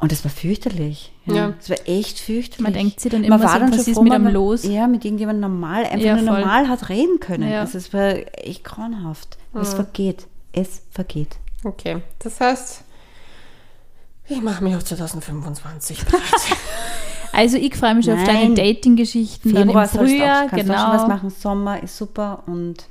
Und 0.00 0.12
das 0.12 0.22
war 0.24 0.30
fürchterlich. 0.30 1.12
Ja. 1.26 1.34
Ja. 1.34 1.54
Das 1.58 1.70
war 1.70 1.78
echt 1.86 2.20
fürchterlich. 2.20 2.60
Man 2.62 2.72
denkt 2.72 3.00
sich 3.00 3.10
dann 3.10 3.24
immer 3.24 3.38
so, 3.38 3.44
was 3.44 3.88
ist 3.88 3.94
froh, 3.94 4.02
mit 4.02 4.12
man 4.12 4.26
einem 4.26 4.34
los? 4.34 4.62
Ja, 4.62 4.86
mit 4.86 5.04
irgendjemandem 5.04 5.50
normal, 5.50 5.84
einfach 5.84 5.98
Ja, 5.98 6.14
nur 6.14 6.26
voll. 6.26 6.40
normal 6.40 6.68
hat 6.68 6.88
reden 6.88 7.18
können. 7.18 7.50
Ja. 7.50 7.60
Also 7.60 7.78
es 7.78 7.92
war 7.92 8.14
echt 8.34 8.62
grauenhaft. 8.62 9.36
Aber 9.52 9.62
Es 9.62 9.74
vergeht. 9.74 10.28
Es 10.52 10.82
vergeht. 10.90 11.36
Okay, 11.64 12.02
das 12.20 12.40
heißt, 12.40 12.84
ich 14.28 14.40
mache 14.40 14.62
mich 14.62 14.76
auf 14.76 14.84
2025 14.84 16.04
bereit. 16.04 16.22
Also 17.30 17.58
ich 17.58 17.76
freue 17.76 17.94
mich 17.94 18.06
schon 18.06 18.14
auf 18.14 18.26
Nein. 18.26 18.54
deine 18.54 18.72
Dating-Geschichten 18.72 19.54
dann 19.54 19.68
im 19.68 19.86
Frühjahr, 19.86 20.46
auch, 20.46 20.50
kannst 20.50 20.70
auch 20.70 20.76
schon 20.76 20.92
was 20.92 21.02
genau. 21.02 21.08
machen. 21.08 21.30
Sommer 21.30 21.82
ist 21.82 21.96
super 21.96 22.42
und 22.46 22.86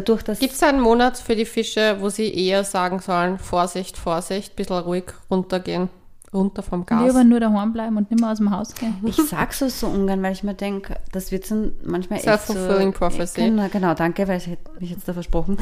dadurch, 0.00 0.22
dass 0.22 0.38
Gibt 0.38 0.54
es 0.54 0.62
einen 0.62 0.80
Monat 0.80 1.16
für 1.18 1.36
die 1.36 1.44
Fische, 1.44 1.96
wo 2.00 2.08
sie 2.08 2.32
eher 2.32 2.64
sagen 2.64 3.00
sollen, 3.00 3.38
Vorsicht, 3.38 3.96
Vorsicht, 3.96 4.56
bisschen 4.56 4.78
ruhig 4.78 5.04
runtergehen, 5.30 5.88
runter 6.32 6.62
vom 6.62 6.86
Gas? 6.86 7.06
Lieber 7.06 7.24
nur 7.24 7.40
daheim 7.40 7.72
bleiben 7.72 7.96
und 7.96 8.10
nicht 8.10 8.20
mehr 8.20 8.30
aus 8.30 8.38
dem 8.38 8.50
Haus 8.50 8.74
gehen. 8.74 8.96
Ich 9.04 9.16
sag 9.16 9.52
so 9.52 9.68
so 9.68 9.86
ungern, 9.88 10.22
weil 10.22 10.32
ich 10.32 10.42
mir 10.42 10.54
denke, 10.54 10.96
das 11.12 11.32
wird 11.32 11.46
so 11.46 11.72
manchmal 11.84 12.18
echt 12.18 12.28
so... 12.28 12.30
Self-fulfilling 12.52 12.92
prophecy. 12.92 13.40
Genau, 13.42 13.68
genau, 13.68 13.94
danke, 13.94 14.28
weil 14.28 14.38
ich 14.38 14.46
hätte 14.46 14.70
mich 14.78 14.90
jetzt 14.90 15.08
da 15.08 15.12
versprochen. 15.12 15.58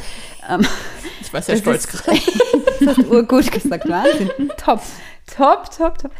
Ähm, 0.48 0.66
Ich 1.20 1.32
war 1.32 1.42
sehr 1.42 1.56
stolz 1.56 1.86
gerade. 1.86 2.18
das 2.80 2.98
hast 2.98 3.10
urgut 3.10 3.50
gesagt, 3.50 3.88
Wahnsinn. 3.88 4.30
Top, 4.58 4.80
top, 5.26 5.70
top, 5.76 5.98
top. 5.98 6.10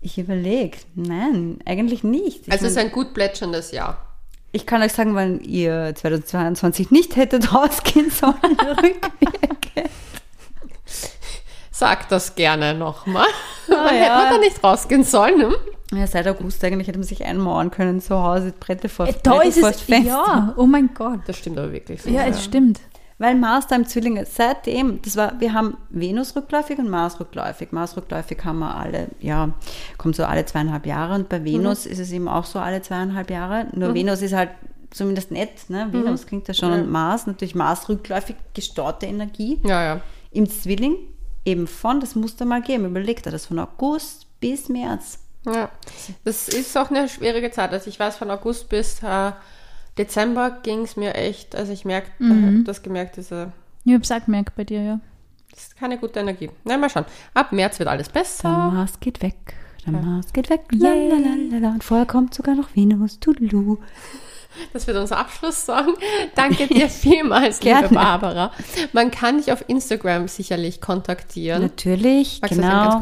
Ich 0.00 0.16
überlege, 0.18 0.78
nein, 0.94 1.58
eigentlich 1.66 2.02
nicht. 2.02 2.46
Ich, 2.46 2.52
Also 2.52 2.66
es 2.66 2.72
ist 2.72 2.78
ein 2.78 2.92
gut 2.92 3.14
plätscherndes 3.14 3.72
Jahr. 3.72 4.11
Ich 4.52 4.66
kann 4.66 4.82
euch 4.82 4.92
sagen, 4.92 5.14
wann 5.14 5.40
ihr 5.40 5.94
2022 5.94 6.90
nicht 6.90 7.16
hättet 7.16 7.52
rausgehen 7.54 8.10
sollen, 8.10 8.34
rückwirkend. 8.60 9.90
Sag 11.70 12.08
das 12.10 12.34
gerne 12.34 12.74
nochmal. 12.74 13.26
Man 13.66 13.78
ja. 13.86 13.92
hätte 13.92 14.10
man 14.16 14.30
da 14.34 14.38
nicht 14.38 14.62
rausgehen 14.62 15.04
sollen. 15.04 15.38
Ne? 15.38 15.54
Ja, 15.98 16.06
seit 16.06 16.28
August 16.28 16.62
eigentlich 16.64 16.86
hätte 16.88 16.98
man 16.98 17.06
sich 17.06 17.24
einmauern 17.24 17.70
können 17.70 18.00
zu 18.00 18.22
Hause, 18.22 18.52
Bretter 18.58 18.88
vor, 18.88 19.08
Äh, 19.08 19.14
Da 19.22 19.32
Bretter 19.36 19.48
ist 19.48 19.58
vor 19.58 19.68
es, 19.70 19.80
Fenster. 19.80 20.08
ja, 20.10 20.54
oh 20.56 20.66
mein 20.66 20.90
Gott. 20.94 21.20
Das 21.26 21.38
stimmt 21.38 21.58
aber 21.58 21.72
wirklich 21.72 22.02
so. 22.02 22.10
Ja, 22.10 22.24
es 22.26 22.44
stimmt. 22.44 22.80
Weil 23.22 23.36
Mars 23.36 23.68
da 23.68 23.76
im 23.76 23.86
Zwilling 23.86 24.16
ist, 24.16 24.34
seitdem, 24.34 25.00
das 25.00 25.16
war, 25.16 25.38
wir 25.38 25.52
haben 25.52 25.76
Venus 25.90 26.34
rückläufig 26.34 26.76
und 26.80 26.90
Mars 26.90 27.20
rückläufig. 27.20 27.70
Mars 27.70 27.96
rückläufig 27.96 28.44
haben 28.44 28.58
wir 28.58 28.74
alle, 28.74 29.06
ja, 29.20 29.50
kommt 29.96 30.16
so 30.16 30.24
alle 30.24 30.44
zweieinhalb 30.44 30.86
Jahre 30.86 31.14
und 31.14 31.28
bei 31.28 31.44
Venus 31.44 31.86
ist 31.86 32.00
es 32.00 32.10
eben 32.10 32.26
auch 32.26 32.44
so 32.44 32.58
alle 32.58 32.82
zweieinhalb 32.82 33.30
Jahre. 33.30 33.68
Nur 33.74 33.94
Venus 33.94 34.22
ist 34.22 34.34
halt 34.34 34.50
zumindest 34.90 35.30
nett, 35.30 35.70
ne? 35.70 35.86
Venus 35.92 36.26
klingt 36.26 36.48
ja 36.48 36.54
schon 36.54 36.70
Ja. 36.70 36.78
und 36.78 36.90
Mars, 36.90 37.28
natürlich 37.28 37.54
Mars 37.54 37.88
rückläufig, 37.88 38.34
gestaute 38.54 39.06
Energie. 39.06 39.60
Ja, 39.62 39.84
ja. 39.84 40.00
Im 40.32 40.50
Zwilling 40.50 40.96
eben 41.44 41.68
von, 41.68 42.00
das 42.00 42.16
muss 42.16 42.34
da 42.34 42.44
mal 42.44 42.60
geben, 42.60 42.86
überlegt 42.86 43.26
er 43.26 43.30
das 43.30 43.46
von 43.46 43.60
August 43.60 44.26
bis 44.40 44.68
März. 44.68 45.20
Ja, 45.46 45.70
das 46.24 46.48
ist 46.48 46.76
auch 46.76 46.90
eine 46.90 47.08
schwierige 47.08 47.52
Zeit. 47.52 47.70
Also 47.70 47.88
ich 47.88 48.00
weiß, 48.00 48.16
von 48.16 48.32
August 48.32 48.68
bis 48.68 49.00
äh, 49.04 49.30
Dezember 49.98 50.50
ging 50.62 50.82
es 50.82 50.96
mir 50.96 51.14
echt, 51.14 51.54
also 51.54 51.72
ich 51.72 51.84
merke, 51.84 52.10
Mhm. 52.18 52.64
das 52.64 52.82
gemerkt, 52.82 53.16
diese, 53.16 53.52
Ich 53.84 53.92
hab's 53.94 54.10
auch 54.10 54.24
gemerkt 54.24 54.54
bei 54.56 54.64
dir, 54.64 54.82
ja. 54.82 55.00
das 55.50 55.64
ist 55.64 55.76
keine 55.76 55.98
gute 55.98 56.20
Energie. 56.20 56.50
Na, 56.64 56.78
mal 56.78 56.88
schauen. 56.88 57.04
Ab 57.34 57.52
März 57.52 57.78
wird 57.78 57.88
alles 57.88 58.08
Der 58.08 58.20
besser. 58.20 58.48
Mars 58.48 59.00
geht 59.00 59.22
weg, 59.22 59.54
der 59.84 59.92
Mars 59.92 60.32
geht 60.32 60.48
weg, 60.50 60.62
lalalala. 60.70 61.70
Und 61.72 61.84
vorher 61.84 62.06
kommt 62.06 62.32
sogar 62.34 62.54
noch 62.54 62.74
Venus, 62.74 63.20
tudelu. 63.20 63.78
Das 64.74 64.86
wird 64.86 64.98
unser 64.98 65.16
Abschlusssong. 65.18 65.94
Danke 66.34 66.66
dir 66.66 66.88
vielmals, 66.90 67.62
liebe 67.62 67.88
Barbara. 67.88 68.52
Man 68.92 69.10
kann 69.10 69.38
dich 69.38 69.50
auf 69.50 69.64
Instagram 69.66 70.28
sicherlich 70.28 70.80
kontaktieren. 70.82 71.62
Natürlich, 71.62 72.40
Magst 72.42 72.56
genau. 72.58 73.00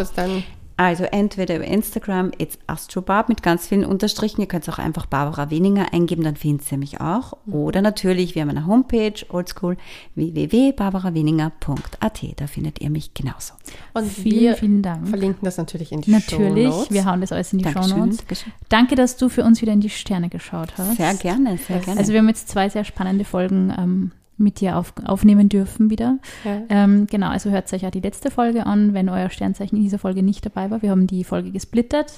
Also 0.81 1.05
entweder 1.05 1.57
über 1.57 1.67
Instagram, 1.67 2.33
it's 2.39 2.59
Astrobarb 2.67 3.29
mit 3.29 3.43
ganz 3.43 3.69
vielen 3.69 3.85
Unterstrichen. 3.85 4.41
Ihr 4.41 4.47
könnt 4.47 4.67
auch 4.71 4.79
einfach 4.79 5.05
Barbara 5.05 5.51
Weninger 5.51 5.93
eingeben, 5.93 6.25
dann 6.25 6.37
findet 6.37 6.73
ihr 6.73 6.79
mich 6.79 7.03
auch. 7.03 7.35
Oder 7.47 7.83
natürlich, 7.83 8.35
wir 8.35 8.41
haben 8.41 8.49
eine 8.49 8.67
Homepage, 8.67 9.13
oldschool, 9.29 9.77
www.barbaraweninger.at. 10.15 12.23
Da 12.37 12.47
findet 12.47 12.81
ihr 12.81 12.89
mich 12.89 13.13
genauso. 13.13 13.53
Und 13.93 14.11
Vielen, 14.11 14.41
wir 14.41 14.57
vielen 14.57 14.83
Dank. 14.83 15.07
verlinken 15.07 15.45
das 15.45 15.59
natürlich 15.59 15.93
in 15.93 16.01
die 16.01 16.13
Natürlich, 16.13 16.71
Shownotes. 16.73 16.91
wir 16.91 17.05
hauen 17.05 17.21
das 17.21 17.33
alles 17.33 17.53
in 17.53 17.59
die 17.59 17.65
Dankeschön. 17.67 17.91
Shownotes. 17.99 18.25
Danke, 18.71 18.95
dass 18.95 19.19
du 19.19 19.29
für 19.29 19.45
uns 19.45 19.61
wieder 19.61 19.75
in 19.75 19.83
die 19.83 19.91
Sterne 19.91 20.31
geschaut 20.31 20.73
hast. 20.79 20.97
Sehr 20.97 21.13
gerne, 21.13 21.59
sehr 21.59 21.81
gerne. 21.81 22.01
Also 22.01 22.15
wir 22.15 22.21
haben 22.21 22.29
jetzt 22.29 22.49
zwei 22.49 22.71
sehr 22.71 22.85
spannende 22.85 23.27
Folgen 23.27 23.71
ähm, 23.79 24.13
mit 24.41 24.61
dir 24.61 24.77
auf, 24.77 24.93
aufnehmen 25.05 25.49
dürfen 25.49 25.91
wieder. 25.91 26.19
Ja. 26.45 26.63
Ähm, 26.69 27.07
genau, 27.09 27.29
also 27.29 27.51
hört 27.51 27.73
euch 27.73 27.83
ja 27.83 27.91
die 27.91 28.01
letzte 28.01 28.31
Folge 28.31 28.67
an, 28.67 28.95
wenn 28.95 29.09
euer 29.09 29.31
Sternzeichen 29.31 29.77
in 29.77 29.85
dieser 29.85 29.99
Folge 29.99 30.23
nicht 30.23 30.45
dabei 30.45 30.71
war. 30.71 30.83
Wir 30.83 30.91
haben 30.91 31.07
die 31.07 31.25
Folge 31.25 31.51
gesplittert. 31.51 32.13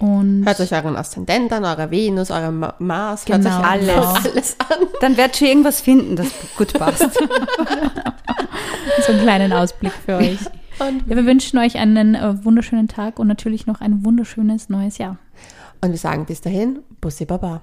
Und 0.00 0.44
Hört 0.44 0.58
euch 0.60 0.72
euren 0.72 0.96
Aszendent 0.96 1.52
an, 1.52 1.64
eure 1.64 1.88
Venus, 1.90 2.32
eure 2.32 2.50
Ma 2.50 2.74
Mars, 2.80 3.24
hört 3.28 3.42
Genau, 3.42 3.60
euch 3.60 3.64
alles, 3.64 3.86
genau. 3.86 4.02
alles 4.14 4.56
an. 4.58 4.86
dann 5.00 5.16
werdet 5.16 5.40
ihr 5.40 5.48
irgendwas 5.48 5.80
finden, 5.80 6.16
das 6.16 6.26
gut 6.56 6.72
passt. 6.72 7.00
so 9.06 9.12
einen 9.12 9.20
kleinen 9.22 9.52
Ausblick 9.52 9.92
für 10.04 10.16
euch. 10.16 10.38
Und, 10.80 11.08
Ja, 11.08 11.14
wir 11.16 11.24
wünschen 11.26 11.58
euch 11.60 11.76
einen 11.78 12.16
äh, 12.16 12.44
wunderschönen 12.44 12.88
Tag 12.88 13.20
und 13.20 13.28
natürlich 13.28 13.66
noch 13.68 13.80
ein 13.80 14.04
wunderschönes 14.04 14.68
neues 14.68 14.98
Jahr. 14.98 15.18
und 15.80 15.90
wir 15.92 15.98
sagen 15.98 16.26
bis 16.26 16.40
dahin, 16.40 16.80
Bussi 17.00 17.24
Baba. 17.24 17.60